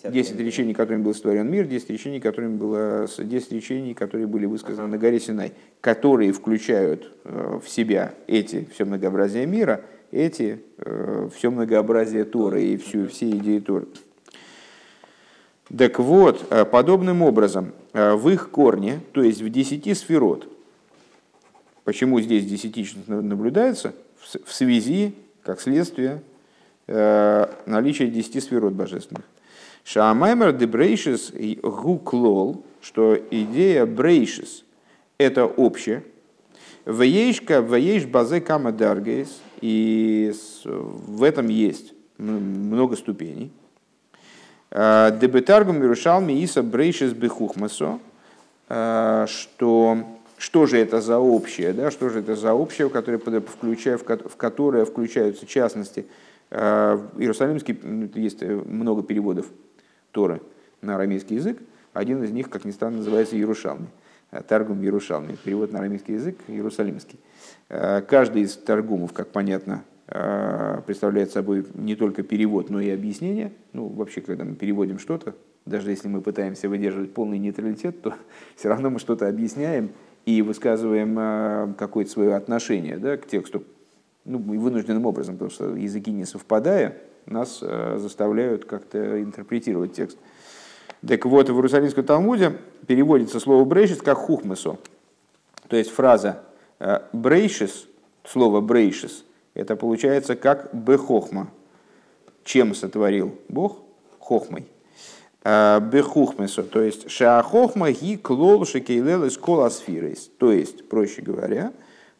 10 0.04 0.40
речений, 0.40 0.74
которыми 0.74 1.04
был 1.04 1.14
створен 1.14 1.50
мир, 1.50 1.66
10 1.66 1.90
речений, 1.90 2.20
которыми 2.20 2.58
было, 2.58 3.08
10 3.18 3.52
речений, 3.52 3.94
которые 3.94 4.28
были 4.28 4.46
высказаны 4.46 4.86
ага. 4.86 4.92
на 4.92 4.98
горе 4.98 5.20
Синай, 5.20 5.54
которые 5.82 6.32
включают 6.32 7.12
э, 7.24 7.60
в 7.64 7.70
себя 7.70 8.14
эти 8.28 8.68
все 8.74 8.86
многообразие 8.86 9.46
мира, 9.46 9.82
эти 10.12 10.62
э, 10.78 11.30
все 11.36 11.50
многообразие 11.50 12.26
Торы 12.26 12.64
и 12.64 12.78
всю, 12.78 13.08
все 13.08 13.30
идеи 13.32 13.60
Торы. 13.60 13.88
Так 15.76 16.00
вот, 16.00 16.46
э, 16.50 16.66
подобным 16.66 17.22
образом, 17.22 17.74
в 17.94 18.28
их 18.28 18.52
корне, 18.52 19.00
то 19.14 19.24
есть 19.24 19.42
в 19.42 19.48
десяти 19.48 19.94
сферот, 19.94 20.50
почему 21.86 22.20
здесь 22.20 22.46
десятичность 22.46 23.08
наблюдается, 23.08 23.94
в 24.46 24.52
связи, 24.52 25.16
как 25.44 25.62
следствие, 25.62 26.22
наличия 26.88 28.08
десяти 28.08 28.42
сферот 28.42 28.74
божественных. 28.74 29.24
Шаамаймер 29.86 30.52
де 30.52 30.66
гуклол, 31.62 32.66
что 32.82 33.18
идея 33.32 33.86
брейшис– 33.86 34.64
это 35.18 35.46
общее. 35.46 36.04
Веешка, 36.86 37.60
вееш 37.60 38.06
базе 38.06 38.42
кама 38.42 38.72
даргейс, 38.72 39.40
и 39.62 40.34
в 40.64 41.24
этом 41.24 41.48
есть 41.48 41.94
много 42.18 42.96
ступеней. 42.96 43.52
А, 44.72 45.12
Дебетаргум 45.12 45.80
Мирушалми 45.80 46.34
Иса 46.34 46.62
Брейшис 46.62 47.14
Бехухмасо, 47.14 48.00
а, 48.68 49.26
что 49.28 50.15
что 50.46 50.68
же 50.68 50.78
это 50.78 51.02
за 51.02 51.18
общее, 51.18 51.74
да, 51.74 51.90
что 51.90 52.08
же 52.10 52.20
это 52.20 52.36
за 52.36 52.54
общее, 52.54 52.88
в 52.88 52.92
которое, 52.92 53.18
включая, 53.18 53.98
в 53.98 54.36
которое 54.38 54.86
включаются 54.86 55.48
частности. 55.48 56.06
А, 56.52 57.04
Иерусалимский, 57.18 57.76
есть 58.14 58.44
много 58.44 59.02
переводов 59.02 59.48
Торы 60.12 60.44
на 60.84 60.98
арамейский 60.98 61.38
язык. 61.38 61.58
Один 61.94 62.24
из 62.24 62.30
них, 62.30 62.52
как 62.52 62.64
ни 62.64 62.70
странно, 62.70 62.98
называется 62.98 63.36
Ярушалми. 63.36 63.88
Э, 64.30 64.44
Таргум 64.48 64.84
Ярушалми. 64.84 65.36
Перевод 65.44 65.72
на 65.72 65.80
арамейский 65.80 66.14
язык 66.14 66.38
Иерусалимский. 66.48 67.20
Э, 67.70 68.04
каждый 68.08 68.44
из 68.44 68.56
таргумов, 68.56 69.14
как 69.14 69.30
понятно, 69.30 69.84
э, 70.10 70.80
представляет 70.86 71.32
собой 71.32 71.66
не 71.74 71.96
только 71.96 72.22
перевод, 72.22 72.70
но 72.70 72.80
и 72.80 72.92
объяснение. 72.92 73.52
Ну, 73.74 73.88
вообще, 73.88 74.22
когда 74.22 74.44
мы 74.44 74.54
переводим 74.54 75.00
что-то, 75.00 75.34
даже 75.66 75.90
если 75.90 76.08
мы 76.08 76.22
пытаемся 76.22 76.70
выдерживать 76.70 77.16
полный 77.16 77.40
нейтралитет, 77.40 78.04
то 78.04 78.14
все 78.56 78.70
равно 78.70 78.92
мы 78.92 79.00
что-то 79.00 79.28
объясняем 79.28 79.90
и 80.26 80.42
высказываем 80.42 81.76
какое-то 81.76 82.12
свое 82.12 82.36
отношение 82.36 82.98
да, 82.98 83.18
к 83.18 83.28
тексту 83.28 83.64
ну, 84.26 84.40
вынужденным 84.40 85.06
образом, 85.06 85.36
потому 85.36 85.52
что 85.52 85.76
языки 85.76 86.12
не 86.12 86.26
совпадая, 86.26 86.98
нас 87.26 87.60
э, 87.62 87.98
заставляют 88.00 88.66
как-то 88.66 89.22
интерпретировать 89.22 89.94
текст. 89.94 90.18
Так 91.08 91.26
вот, 91.26 91.50
в 91.50 91.54
Иерусалимском 91.54 92.04
Талмуде 92.04 92.58
переводится 92.88 93.40
слово 93.40 93.66
«брейшис» 93.66 94.02
как 94.02 94.18
«хухмесо». 94.18 94.78
То 95.68 95.78
есть 95.78 95.92
фраза 95.92 96.44
э, 96.80 97.02
«брейшис», 97.14 97.88
слово 98.24 98.62
«брейшис», 98.62 99.24
это 99.54 99.76
получается 99.76 100.36
как 100.36 100.74
«бехохма». 100.74 101.50
Чем 102.44 102.76
сотворил 102.76 103.36
Бог? 103.50 103.80
Хохмой. 104.20 104.68
Бехухмесо, 105.46 106.64
то 106.64 106.82
есть 106.82 107.12
шаахохма 107.12 107.92
ги 107.92 108.18
клол 108.18 108.66
шекейлел 108.66 109.26
из 109.26 109.38
коласфирейс. 109.38 110.32
То 110.40 110.52
есть, 110.52 110.90
проще 110.90 111.22
говоря, 111.22 111.72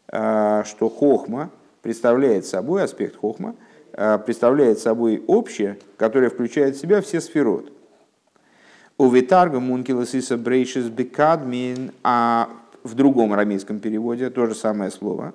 что 0.08 0.90
хохма 0.90 1.50
представляет 1.82 2.46
собой, 2.46 2.84
аспект 2.84 3.18
хохма– 3.18 3.56
Э, 3.98 4.20
представляет 4.20 4.80
собой 4.80 5.24
общее, 5.26 5.78
которое 5.96 6.30
включает 6.30 6.76
в 6.76 6.82
себя 6.82 7.02
все 7.02 7.22
сферот. 7.22 7.72
У 8.98 9.10
Витарга 9.10 9.62
Мункилосиса 9.62 10.38
Брейшис 10.38 10.90
Бекадмин, 10.90 11.92
а 12.04 12.50
в 12.84 12.94
другом 12.94 13.32
арамейском 13.32 13.80
переводе 13.80 14.30
то 14.30 14.48
же 14.48 14.56
самое 14.56 14.92
слово 14.92 15.34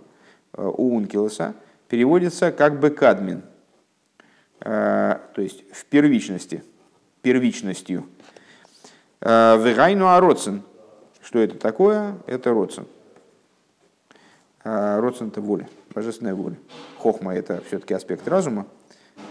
э, 0.52 0.62
у 0.62 0.94
Ункилоса 0.94 1.54
переводится 1.88 2.52
как 2.52 2.78
Бекадмин, 2.78 3.42
то 4.60 5.18
есть 5.38 5.64
в 5.72 5.86
первичности, 5.86 6.62
первичностью. 7.22 8.06
Вегайну 9.20 10.08
Ароцин. 10.08 10.62
Что 11.22 11.38
это 11.40 11.58
такое? 11.58 12.16
Это 12.26 12.50
Роцин. 12.50 12.86
Роцин– 14.64 15.28
это 15.28 15.40
воля 15.40 15.68
божественная 15.94 16.34
воля. 16.34 16.56
Хохма– 16.98 17.34
это 17.36 17.62
все-таки 17.66 17.94
аспект 17.94 18.26
разума, 18.28 18.66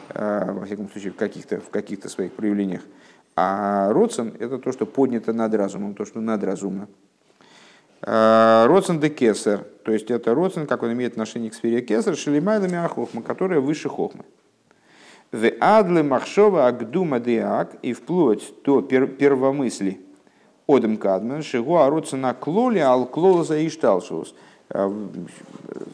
э, 0.09 0.51
во 0.51 0.65
всяком 0.65 0.89
случае, 0.89 1.11
в 1.11 1.15
каких-то, 1.15 1.59
в 1.59 1.69
каких-то 1.69 2.09
своих 2.09 2.33
проявлениях. 2.33 2.81
А 3.35 3.91
родсен– 3.93 4.33
это 4.39 4.57
то, 4.57 4.71
что 4.71 4.85
поднято 4.85 5.33
над 5.33 5.53
разумом, 5.53 5.95
то, 5.95 6.05
что 6.05 6.19
надразумно. 6.19 6.87
Родсен 8.01 8.99
де 8.99 9.09
кесер, 9.09 9.65
то 9.83 9.91
есть 9.91 10.09
это 10.09 10.33
родсен, 10.33 10.67
как 10.67 10.83
он 10.83 10.93
имеет 10.93 11.13
отношение 11.13 11.51
к 11.51 11.53
сфере 11.53 11.81
кесер, 11.81 12.15
шелимайлами 12.15 12.75
ахохма, 12.75 13.21
которая 13.21 13.59
выше 13.59 13.89
хохмы. 13.89 14.23
В 15.31 15.51
адле 15.59 16.03
махшова 16.03 16.67
агдума 16.67 17.19
деак, 17.19 17.75
и 17.81 17.93
вплоть 17.93 18.53
до 18.63 18.81
первомысли 18.81 20.01
одем 20.67 20.97
кадмен, 20.97 21.43
шигу 21.43 21.77
ароцена 21.77 22.33
клоли 22.33 22.79
ал 22.79 23.05
клолоза 23.05 23.57
и 23.57 23.69
шталшус– 23.69 24.35
а, 24.71 24.91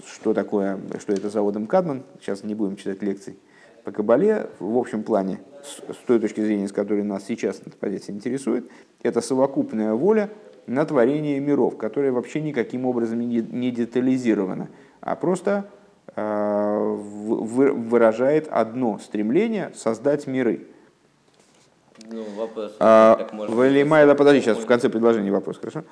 что 0.05 0.33
такое, 0.33 0.79
что 0.99 1.13
это 1.13 1.29
за 1.29 1.47
Одам 1.47 1.65
Кадман, 1.65 2.03
сейчас 2.19 2.43
не 2.43 2.55
будем 2.55 2.75
читать 2.75 3.01
лекций 3.01 3.39
по 3.85 3.91
Кабале, 3.91 4.49
в 4.59 4.77
общем 4.77 5.03
плане, 5.03 5.39
с 5.63 6.05
той 6.05 6.19
точки 6.19 6.41
зрения, 6.41 6.67
с 6.67 6.73
которой 6.73 7.03
нас 7.03 7.23
сейчас 7.25 7.61
эта 7.65 7.77
позиция 7.77 8.13
интересует, 8.13 8.69
это 9.01 9.21
совокупная 9.21 9.93
воля 9.93 10.29
на 10.67 10.83
творение 10.85 11.39
миров, 11.39 11.77
которая 11.77 12.11
вообще 12.11 12.41
никаким 12.41 12.85
образом 12.85 13.19
не 13.19 13.71
детализирована, 13.71 14.69
а 14.99 15.15
просто 15.15 15.69
выражает 16.85 18.47
одно 18.49 18.99
стремление 18.99 19.71
создать 19.75 20.27
миры, 20.27 20.67
Ну, 22.11 22.23
вопрос. 22.37 22.75
А, 22.79 23.15
сказать, 23.15 23.33
подожди, 24.15 24.41
сейчас 24.41 24.57
в 24.57 24.65
конце 24.65 24.89
предложения 24.89 25.31
вопрос, 25.31 25.57
хорошо? 25.57 25.83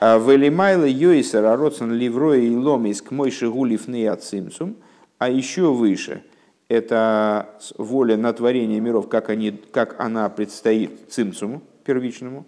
А, 0.00 0.18
Велимайла 0.18 0.84
Йойсер, 0.84 1.44
Ароцен 1.44 1.92
Ливрой 1.92 2.46
и 2.46 2.56
Ломис 2.56 3.02
к 3.02 3.10
мой 3.10 3.30
шигулив 3.30 3.86
цимцум, 4.20 4.76
а 5.18 5.28
еще 5.28 5.72
выше, 5.72 6.22
это 6.68 7.48
воля 7.76 8.16
на 8.16 8.32
творение 8.32 8.80
миров, 8.80 9.08
как, 9.08 9.28
они, 9.28 9.50
как 9.50 10.00
она 10.00 10.28
предстоит 10.28 11.10
цимцуму 11.10 11.62
первичному. 11.84 12.46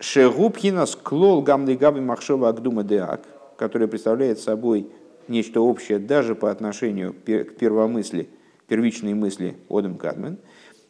Шегубхина 0.00 0.86
склол 0.86 1.42
гамды 1.42 1.76
габи 1.76 2.00
махшова 2.00 2.48
агдума 2.48 2.82
деак, 2.82 3.20
который 3.56 3.88
представляет 3.88 4.38
собой 4.38 4.88
нечто 5.28 5.60
общее 5.60 5.98
даже 5.98 6.34
по 6.34 6.50
отношению 6.50 7.12
к 7.12 7.54
первомысли, 7.58 8.28
первичной 8.66 9.14
мысли 9.14 9.56
Одем 9.68 9.96
Кадмен. 9.96 10.38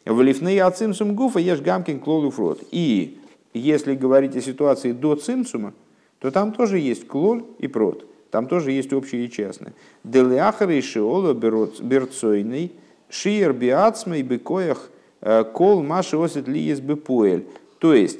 В 0.05 0.21
лифней 0.21 0.61
от 0.61 0.77
цимсум 0.77 1.15
гуфа 1.15 1.39
ешь 1.39 1.61
гамкин 1.61 1.99
клол 1.99 2.29
фрод. 2.31 2.63
И 2.71 3.19
если 3.53 3.95
говорить 3.95 4.35
о 4.35 4.41
ситуации 4.41 4.91
до 4.91 5.15
цимсума, 5.15 5.73
то 6.19 6.31
там 6.31 6.51
тоже 6.51 6.79
есть 6.79 7.07
клоль 7.07 7.43
и 7.59 7.67
прот. 7.67 8.05
Там 8.31 8.47
тоже 8.47 8.71
есть 8.71 8.93
общее 8.93 9.25
и 9.25 9.31
частное. 9.31 9.73
Делиахар 10.03 10.69
и 10.69 10.81
шиола 10.81 11.33
берцойный, 11.33 12.73
шиер 13.09 13.53
биацма 13.53 14.17
и 14.17 14.21
бекоях 14.21 14.89
э, 15.21 15.43
кол 15.45 15.81
маши 15.81 16.15
осет 16.17 16.47
ли 16.47 16.61
есть 16.61 16.81
бепоэль. 16.81 17.47
То 17.79 17.93
есть, 17.93 18.19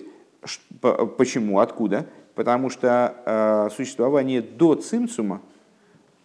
почему, 1.18 1.60
откуда? 1.60 2.08
Потому 2.34 2.70
что 2.70 3.16
э, 3.26 3.70
существование 3.76 4.42
до 4.42 4.76
цимсума 4.76 5.42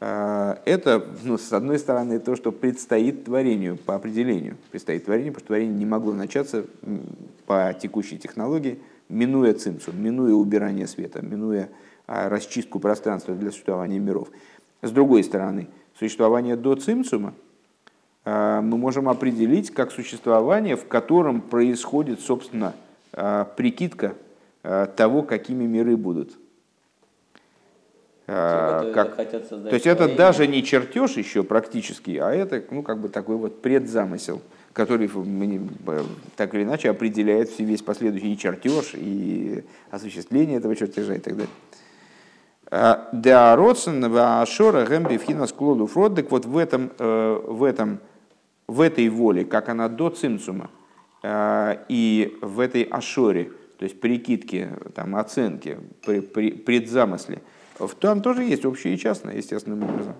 это, 0.06 1.06
ну, 1.22 1.38
с 1.38 1.52
одной 1.52 1.78
стороны, 1.78 2.18
то, 2.18 2.36
что 2.36 2.52
предстоит 2.52 3.24
творению 3.24 3.76
по 3.76 3.94
определению. 3.94 4.56
Предстоит 4.70 5.04
творению, 5.04 5.32
потому 5.32 5.44
что 5.44 5.48
творение 5.48 5.74
не 5.74 5.86
могло 5.86 6.12
начаться 6.12 6.64
по 7.46 7.74
текущей 7.80 8.18
технологии, 8.18 8.80
минуя 9.08 9.54
цимсум, 9.54 10.02
минуя 10.02 10.34
убирание 10.34 10.86
света, 10.86 11.22
минуя 11.22 11.68
а, 12.06 12.28
расчистку 12.28 12.80
пространства 12.80 13.34
для 13.34 13.50
существования 13.50 13.98
миров. 13.98 14.28
С 14.82 14.90
другой 14.90 15.24
стороны, 15.24 15.68
существование 15.98 16.56
до 16.56 16.74
цимсума 16.74 17.34
а, 18.24 18.60
мы 18.60 18.78
можем 18.78 19.08
определить 19.08 19.70
как 19.70 19.92
существование, 19.92 20.76
в 20.76 20.86
котором 20.86 21.40
происходит, 21.40 22.20
собственно, 22.20 22.74
а, 23.12 23.44
прикидка 23.44 24.14
а, 24.62 24.86
того, 24.86 25.22
какими 25.22 25.64
миры 25.64 25.96
будут. 25.96 26.36
А, 28.26 28.80
Типа, 28.84 28.92
как- 28.94 29.16
хотят 29.16 29.46
создать 29.46 29.70
то 29.70 29.74
есть 29.74 29.86
это 29.86 30.08
даже 30.14 30.46
не 30.46 30.62
чертеж 30.64 31.12
еще 31.12 31.42
практически, 31.42 32.16
а 32.16 32.32
это 32.32 32.62
ну, 32.70 32.82
как 32.82 32.98
бы 32.98 33.08
такой 33.10 33.36
вот 33.36 33.60
предзамысел, 33.60 34.40
который 34.72 35.10
так 36.36 36.54
или 36.54 36.62
иначе 36.62 36.88
определяет 36.90 37.50
весь 37.58 37.82
последующий 37.82 38.32
и 38.32 38.38
чертеж, 38.38 38.92
и 38.94 39.64
осуществление 39.90 40.56
этого 40.56 40.74
чертежа 40.74 41.14
и 41.14 41.18
так 41.18 41.34
далее. 41.34 41.50
А, 42.70 43.08
Да, 43.12 43.54
Родсен, 43.56 44.02
Ашора, 44.16 44.86
Гэмби, 44.86 45.18
Фхина, 45.18 45.46
Склоду, 45.46 45.86
Фрод, 45.86 46.14
так 46.16 46.30
вот 46.30 46.46
в 46.46 46.56
этом, 46.56 46.92
э, 46.98 47.40
в 47.46 47.62
этом, 47.62 48.00
в 48.66 48.80
этой 48.80 49.08
воле, 49.10 49.44
как 49.44 49.68
она 49.68 49.88
до 49.90 50.08
цимцума, 50.08 50.70
э, 51.22 51.76
и 51.90 52.38
в 52.40 52.58
этой 52.60 52.84
Ашоре, 52.84 53.50
то 53.78 53.84
есть 53.84 54.00
прикидке, 54.00 54.70
там, 54.94 55.14
оценке, 55.14 55.78
при- 56.06 56.20
при- 56.20 56.52
предзамысле, 56.52 57.42
там 58.00 58.22
тоже 58.22 58.44
есть 58.44 58.64
общее 58.64 58.94
и 58.94 58.98
частное, 58.98 59.36
естественным 59.36 59.82
образом. 59.82 60.14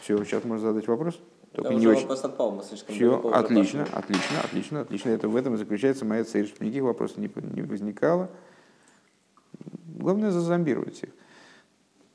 Все, 0.00 0.22
сейчас 0.24 0.44
можно 0.44 0.68
задать 0.68 0.88
вопрос. 0.88 1.20
Только 1.52 1.70
Да, 1.70 1.74
не 1.74 1.86
уже 1.86 1.96
очень. 1.96 2.08
отпал, 2.08 2.52
мы 2.52 2.62
слишком 2.62 2.94
Все, 2.94 3.30
отлично, 3.32 3.80
пошли. 3.84 3.98
отлично, 3.98 4.40
отлично, 4.42 4.80
отлично. 4.80 5.08
Это 5.10 5.28
в 5.28 5.36
этом 5.36 5.54
и 5.54 5.56
заключается 5.56 6.04
моя 6.04 6.24
цель, 6.24 6.46
чтобы 6.46 6.64
никаких 6.64 6.84
вопросов 6.84 7.18
не, 7.18 7.30
не 7.54 7.62
возникало. 7.62 8.30
Главное 9.98 10.30
зазомбировать 10.30 11.02
их. 11.02 11.10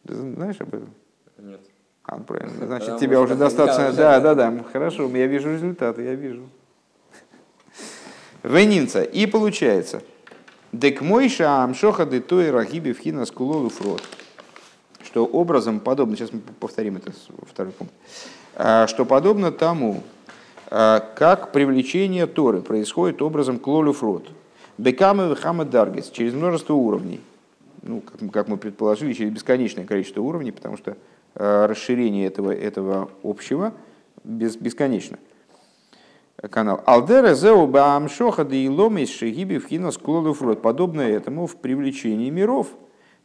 Ты 0.08 0.16
знаешь 0.16 0.56
об 0.60 0.70
этом? 0.70 0.90
Нет. 1.38 1.60
А, 2.04 2.18
ну, 2.18 2.24
правильно. 2.24 2.66
Значит, 2.66 2.86
Потому 2.86 3.00
тебя 3.00 3.22
уже 3.22 3.36
достаточно. 3.36 3.92
Да, 3.92 4.20
да, 4.20 4.36
да. 4.36 4.64
Хорошо, 4.72 5.08
я 5.10 5.28
вижу 5.28 5.52
результаты, 5.52 6.04
я 6.04 6.16
вижу. 6.16 6.48
Венинца. 8.44 9.04
И 9.04 9.26
получается. 9.26 10.02
Дек 10.72 11.02
мойша 11.02 11.64
амшоха 11.64 12.06
де 12.06 12.20
той 12.20 12.52
рагиби 12.52 12.92
в 12.92 13.00
хина 13.00 13.26
скулолу 13.26 13.70
фрод. 13.70 14.02
Что 15.16 15.24
образом 15.26 15.80
подобно, 15.80 16.18
сейчас 16.18 16.34
мы 16.34 16.42
повторим 16.60 16.98
это 16.98 17.14
второй 17.50 17.72
пункт, 17.72 17.94
А, 18.54 18.86
что 18.88 19.06
подобно 19.06 19.50
тому, 19.50 20.04
а, 20.70 21.00
как 21.00 21.54
привлечение 21.54 22.28
Торы 22.28 22.60
происходит 22.60 23.22
образом 23.22 23.58
клолю 23.58 23.94
фрод. 23.94 24.28
Бекамы 24.78 25.30
вехама 25.30 25.64
даргис, 25.64 26.10
через 26.10 26.34
множество 26.34 26.74
уровней. 26.74 27.22
Ну, 27.82 28.02
как, 28.30 28.50
мы- 28.50 28.58
предположили, 28.58 29.14
через 29.14 29.32
бесконечное 29.32 29.86
количество 29.86 30.20
уровней, 30.20 30.52
потому 30.52 30.76
что 30.76 30.98
а, 31.34 31.66
расширение 31.66 32.28
этого, 32.28 32.52
этого 32.52 33.10
общего 33.24 33.72
без, 34.26 34.58
бесконечно 34.58 35.18
канал. 36.52 36.84
Алдера 36.86 37.36
зеу 37.36 37.68
баамшоха 37.68 38.44
да 38.44 38.54
иломис 38.54 39.12
шигиби 39.12 39.60
в 39.60 39.68
хинас 39.68 39.96
фрод. 39.96 40.62
Подобно 40.62 41.00
этому 41.00 41.48
в 41.48 41.56
привлечении 41.56 42.30
миров, 42.30 42.68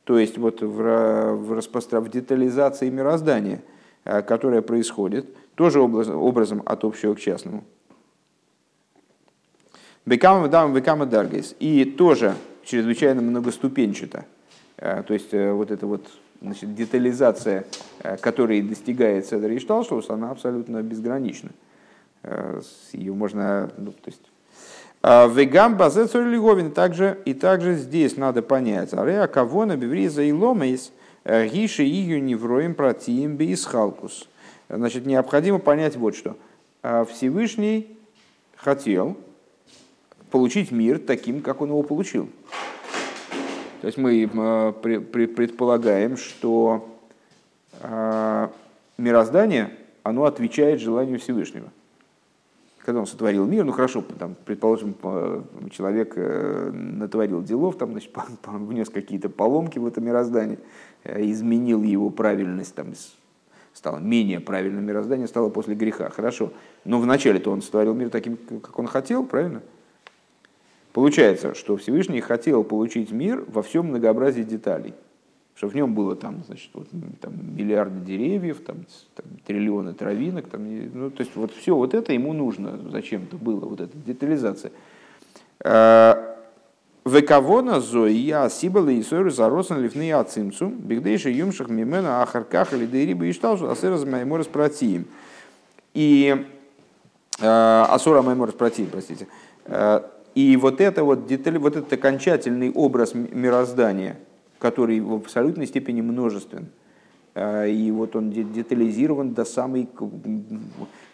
то 0.05 0.18
есть 0.18 0.38
вот 0.38 0.62
в, 0.62 0.66
в, 0.66 1.53
распостро- 1.53 2.01
в 2.01 2.09
детализации 2.09 2.88
мироздания, 2.88 3.62
э, 4.05 4.22
которая 4.22 4.62
происходит, 4.62 5.26
тоже 5.55 5.80
облаз- 5.80 6.11
образом 6.11 6.62
от 6.64 6.84
общего 6.84 7.14
к 7.14 7.20
частному. 7.20 7.64
Бекама 10.07 10.48
дам 10.48 10.72
бекама 10.72 11.07
даргейс. 11.07 11.55
И 11.61 11.84
тоже 11.84 12.34
чрезвычайно 12.64 13.20
многоступенчато. 13.20 14.24
Э, 14.76 15.03
То 15.03 15.14
есть 15.14 15.34
э, 15.34 15.53
вот 15.53 15.70
эта 15.70 15.86
вот 15.86 16.07
значит, 16.40 16.74
детализация, 16.74 17.66
которой 18.22 18.62
достигается 18.62 19.36
Седер 19.36 19.55
Ишталшус, 19.55 20.09
она 20.09 20.30
абсолютно 20.30 20.82
безгранична. 20.82 21.51
Ее 22.92 23.12
можно, 23.12 23.70
ну, 23.76 23.92
то 23.92 24.07
есть 24.07 24.22
Вегам 25.03 25.76
базецор 25.76 26.26
лиговин 26.26 26.72
также 26.72 27.18
и 27.24 27.32
также 27.32 27.74
здесь 27.74 28.16
надо 28.16 28.42
понять. 28.42 28.92
Ареа 28.92 29.26
кого 29.26 29.64
на 29.64 29.76
бивриза 29.76 30.22
и 30.22 30.32
ломейс 30.32 30.92
гиши 31.24 31.84
ее 31.84 32.20
невроем 32.20 32.74
протиим 32.74 33.36
бейсхалкус. 33.36 34.28
Значит, 34.68 35.07
необходимо 35.07 35.59
понять 35.59 35.96
вот 35.96 36.14
что. 36.14 36.36
А, 36.82 37.05
Всевышний 37.05 37.96
хотел 38.57 39.16
получить 40.30 40.70
мир 40.70 40.98
таким, 40.98 41.42
как 41.42 41.61
он 41.61 41.70
его 41.70 41.82
получил. 41.82 42.28
То 43.80 43.86
есть 43.86 43.98
мы 43.98 44.24
э, 44.24 44.72
предполагаем, 44.72 46.16
что 46.16 46.88
э, 47.80 48.48
мироздание, 48.98 49.70
оно 50.03 50.24
отвечает 50.24 50.80
желанию 50.80 51.18
Всевышнего 51.18 51.70
когда 52.85 53.01
он 53.01 53.07
сотворил 53.07 53.47
мир, 53.47 53.64
ну 53.64 53.72
хорошо, 53.72 54.05
там, 54.18 54.35
предположим, 54.45 54.95
человек 55.70 56.14
э, 56.16 56.70
натворил 56.72 57.43
делов, 57.43 57.76
там, 57.76 57.93
значит, 57.93 58.11
внес 58.47 58.89
какие-то 58.89 59.28
поломки 59.28 59.78
в 59.78 59.87
это 59.87 60.01
мироздание, 60.01 60.59
э, 61.05 61.22
изменил 61.31 61.83
его 61.83 62.11
правильность, 62.11 62.74
там, 62.74 62.95
стало 63.72 63.99
менее 63.99 64.41
правильным 64.41 64.85
мироздание, 64.85 65.26
стало 65.26 65.51
после 65.51 65.74
греха, 65.74 66.11
хорошо. 66.11 66.53
Но 66.85 66.99
вначале-то 66.99 67.51
он 67.51 67.62
сотворил 67.62 67.95
мир 67.95 68.11
таким, 68.11 68.37
как 68.37 68.78
он 68.78 68.87
хотел, 68.87 69.24
правильно? 69.24 69.62
Получается, 70.93 71.55
что 71.55 71.76
Всевышний 71.76 72.20
хотел 72.20 72.64
получить 72.64 73.12
мир 73.12 73.45
во 73.47 73.62
всем 73.62 73.87
многообразии 73.87 74.43
деталей, 74.43 74.95
чтобы 75.61 75.73
в 75.73 75.77
нем 75.77 75.95
было 75.95 76.17
там, 76.17 76.43
значит, 76.47 76.71
вот, 76.73 76.89
там, 77.21 77.35
миллиарды 77.55 78.01
деревьев, 78.01 78.63
там, 78.65 78.87
там, 79.15 79.27
триллионы 79.47 79.93
травинок, 79.93 80.49
там, 80.49 80.63
ну, 80.95 81.11
то 81.11 81.21
есть 81.21 81.37
вот 81.37 81.53
все 81.53 81.77
вот 81.77 81.93
это 81.93 82.15
ему 82.15 82.33
нужно 82.33 82.81
зачем-то 82.91 83.37
было, 83.37 83.61
вот 83.67 83.83
эта 83.83 83.95
детализация. 83.99 84.73
Э, 85.63 86.15
Векавона 87.05 87.79
зоия 87.81 88.49
сибала 88.49 88.89
и 88.89 89.03
сойру 89.03 89.29
заросан 89.29 89.83
лифны 89.83 90.11
ацимцу, 90.13 90.69
бигдейши 90.69 91.29
юмшах 91.29 91.69
мимена 91.69 92.23
ахарках 92.23 92.73
или 92.73 92.87
дейриба 92.87 93.27
и 93.27 93.33
шталжу, 93.33 93.69
асыраз 93.69 94.07
майморас 94.07 94.47
протиим. 94.47 95.05
И 95.93 96.47
Асура 97.39 98.23
Майморас 98.23 98.55
против, 98.55 98.89
простите. 98.91 99.27
Э, 99.67 100.01
И 100.35 100.57
вот 100.57 100.81
это 100.81 101.05
вот 101.05 101.27
деталь, 101.27 101.59
вот 101.59 101.77
этот 101.77 101.93
окончательный 101.93 102.71
образ 102.71 103.15
мироздания, 103.15 104.17
который 104.61 105.01
в 105.01 105.15
абсолютной 105.15 105.67
степени 105.67 106.03
множествен, 106.03 106.69
э, 107.35 107.71
и 107.71 107.91
вот 107.91 108.15
он 108.15 108.31
де- 108.31 108.45
детализирован 108.45 109.33
до 109.35 109.45
самой 109.45 109.89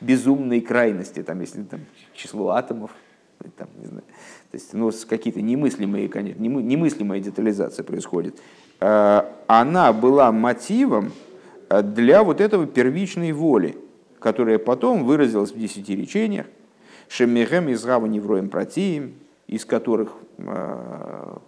безумной 0.00 0.60
крайности, 0.60 1.22
там, 1.22 1.40
если 1.40 1.62
там 1.62 1.80
число 2.12 2.50
атомов, 2.50 2.90
там, 3.56 3.68
не 3.78 3.86
знаю, 3.86 4.02
то 4.50 4.56
есть, 4.56 4.74
ну, 4.74 4.90
какие-то 5.08 5.40
немыслимые, 5.40 6.08
конечно, 6.08 6.42
немы- 6.42 6.62
немыслимая 6.62 7.20
детализация 7.20 7.84
происходит. 7.84 8.36
Э, 8.80 9.22
Она 9.46 9.92
была 9.92 10.32
мотивом 10.32 11.12
э, 11.70 11.82
для 11.82 12.24
вот 12.24 12.40
этого 12.40 12.66
первичной 12.66 13.30
воли, 13.32 13.76
которая 14.18 14.58
потом 14.58 15.04
выразилась 15.04 15.52
в 15.52 15.58
десяти 15.58 15.94
речениях, 15.94 16.46
Шемихем 17.08 17.68
из 17.68 17.84
Гава 17.84 18.06
Невроем 18.06 18.48
Протием, 18.48 19.12
из 19.46 19.64
которых 19.64 20.10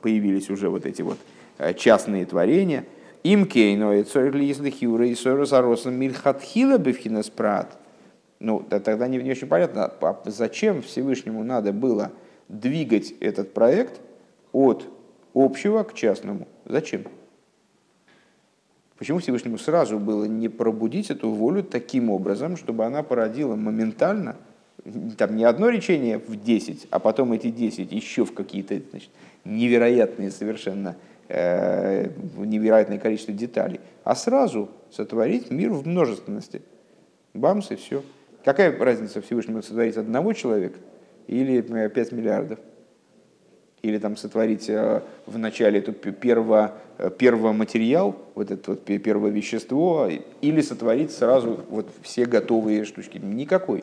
появились 0.03 0.49
уже 0.51 0.69
вот 0.71 0.87
эти 0.87 1.03
вот 1.03 1.19
частные 1.77 2.27
творения. 2.27 2.85
Им 3.23 3.47
кейно 3.47 3.93
и 3.93 4.05
цорли 4.05 4.53
хиура 4.53 5.07
и 5.07 5.15
соросаросом 5.15 5.95
мильхатхила 5.95 6.79
бифхинеспрат. 6.79 7.79
Ну, 8.41 8.65
да, 8.71 8.79
тогда 8.79 9.09
не, 9.09 9.19
не 9.19 9.33
очень 9.33 9.49
понятно, 9.49 9.87
а 10.01 10.23
зачем 10.27 10.83
Всевышнему 10.83 11.43
надо 11.43 11.73
было 11.73 12.13
двигать 12.49 13.13
этот 13.21 13.53
проект 13.53 14.01
от 14.53 14.85
общего 15.35 15.83
к 15.83 15.95
частному. 15.95 16.47
Зачем? 16.65 17.05
Почему 18.97 19.19
Всевышнему 19.19 19.59
сразу 19.59 19.99
было 19.99 20.25
не 20.25 20.49
пробудить 20.49 21.11
эту 21.11 21.31
волю 21.31 21.63
таким 21.63 22.11
образом, 22.11 22.57
чтобы 22.57 22.85
она 22.85 23.03
породила 23.03 23.55
моментально, 23.55 24.37
там 25.17 25.37
не 25.37 25.45
одно 25.45 25.69
речение 25.69 26.19
в 26.19 26.43
10, 26.43 26.89
а 26.91 26.99
потом 26.99 27.33
эти 27.33 27.51
10 27.51 27.93
еще 27.93 28.25
в 28.25 28.33
какие-то 28.35 28.81
значит, 28.91 29.11
невероятные 29.45 30.31
совершенно 30.31 30.91
э, 30.91 31.18
невероятное 31.29 32.99
количество 32.99 33.35
деталей, 33.35 33.81
а 34.05 34.15
сразу 34.15 34.71
сотворить 34.91 35.51
мир 35.51 35.71
в 35.71 35.87
множественности. 35.87 36.63
Бамс 37.35 37.71
и 37.71 37.77
все. 37.77 38.03
Какая 38.45 38.77
разница 38.79 39.21
Всевышнему 39.21 39.63
сотворить 39.63 39.97
одного 39.97 40.33
человека 40.33 40.79
или 41.27 41.61
5 41.61 42.13
миллиардов? 42.13 42.59
или 43.83 43.99
там 43.99 44.17
сотворить 44.17 44.69
э, 44.69 45.03
в 45.27 45.39
начале 45.39 45.79
эту 45.79 45.93
перво, 45.93 46.75
э, 46.99 47.11
первоматериал, 47.17 48.17
вот 48.35 48.51
это 48.51 48.73
вот 48.73 48.85
первое 48.85 49.31
вещество, 49.31 50.09
или 50.41 50.61
сотворить 50.61 51.13
сразу 51.13 51.61
вот 51.69 51.89
все 52.03 52.27
готовые 52.27 52.85
штучки. 52.85 53.19
Никакой. 53.19 53.81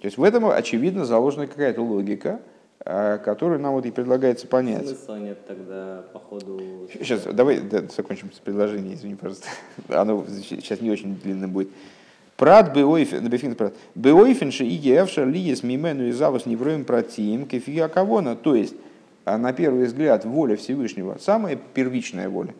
То 0.00 0.06
есть 0.06 0.18
в 0.18 0.22
этом, 0.22 0.46
очевидно, 0.46 1.04
заложена 1.04 1.46
какая-то 1.46 1.80
логика, 1.80 2.40
э, 2.40 2.51
которую 2.84 3.60
нам 3.60 3.74
вот 3.74 3.86
и 3.86 3.90
предлагается 3.90 4.46
понять. 4.48 4.88
Смысла 4.88 5.16
нет 5.16 5.46
тогда, 5.46 6.04
по 6.12 6.18
ходу... 6.18 6.60
Сейчас, 6.92 7.22
давай 7.22 7.60
да, 7.60 7.82
закончим 7.94 8.32
с 8.32 8.38
предложением, 8.38 8.94
извини, 8.94 9.14
пожалуйста. 9.14 9.48
Оно 9.88 10.24
сейчас 10.28 10.80
не 10.80 10.90
очень 10.90 11.16
длинно 11.16 11.46
будет. 11.46 11.68
Прат 12.36 12.74
беойфен, 12.74 13.54
прат. 13.54 13.74
Беойфен 13.94 14.50
ши 14.50 14.64
и 14.64 14.72
евша 14.72 15.22
лиес 15.22 15.62
мимену 15.62 16.08
и 16.08 16.10
завус 16.10 16.44
невроем 16.44 16.84
протим 16.84 17.46
кефия 17.46 17.86
кавона. 17.86 18.34
То 18.34 18.56
есть, 18.56 18.74
а 19.24 19.38
на 19.38 19.52
первый 19.52 19.84
взгляд, 19.84 20.24
воля 20.24 20.56
Всевышнего, 20.56 21.18
самая 21.20 21.56
первичная 21.74 22.28
воля, 22.28 22.54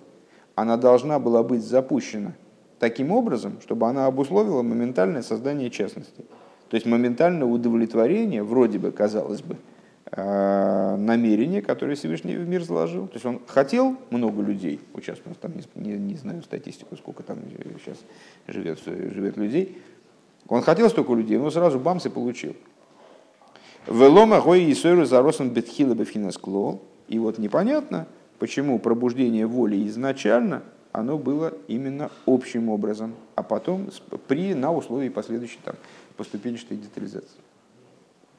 она 0.54 0.76
должна 0.76 1.18
была 1.18 1.42
быть 1.42 1.64
запущена 1.64 2.34
таким 2.78 3.10
образом, 3.10 3.58
чтобы 3.60 3.88
она 3.88 4.06
обусловила 4.06 4.62
моментальное 4.62 5.22
создание 5.22 5.68
частности. 5.68 6.22
То 6.68 6.76
есть 6.76 6.86
моментальное 6.86 7.48
удовлетворение, 7.48 8.44
вроде 8.44 8.78
бы, 8.78 8.92
казалось 8.92 9.42
бы, 9.42 9.56
Э, 9.56 9.71
намерение, 10.14 11.62
которое 11.62 11.94
Всевышний 11.94 12.36
в 12.36 12.46
мир 12.46 12.62
заложил. 12.62 13.06
То 13.06 13.14
есть 13.14 13.24
он 13.24 13.40
хотел 13.46 13.96
много 14.10 14.42
людей, 14.42 14.78
сейчас 14.96 15.18
там 15.40 15.52
не, 15.74 15.96
не, 15.96 16.16
знаю 16.16 16.42
статистику, 16.42 16.96
сколько 16.96 17.22
там 17.22 17.38
сейчас 17.78 17.96
живет, 18.46 18.78
живет 18.84 19.38
людей. 19.38 19.78
Он 20.48 20.60
хотел 20.60 20.90
столько 20.90 21.14
людей, 21.14 21.38
но 21.38 21.50
сразу 21.50 21.78
бамс 21.78 22.04
и 22.04 22.10
получил. 22.10 22.54
Велома 23.86 24.40
гой 24.40 24.64
и 24.64 24.74
сойру 24.74 25.06
заросом 25.06 25.50
бетхила 25.50 25.94
бефинаскло. 25.94 26.78
И 27.08 27.18
вот 27.18 27.38
непонятно, 27.38 28.06
почему 28.38 28.78
пробуждение 28.78 29.46
воли 29.46 29.88
изначально 29.88 30.62
оно 30.92 31.16
было 31.16 31.54
именно 31.68 32.10
общим 32.26 32.68
образом, 32.68 33.14
а 33.34 33.42
потом 33.42 33.88
при, 34.28 34.54
на 34.54 34.72
условии 34.72 35.08
последующей 35.08 35.58
там, 35.64 35.74
поступенчатой 36.16 36.76
детализации. 36.76 37.40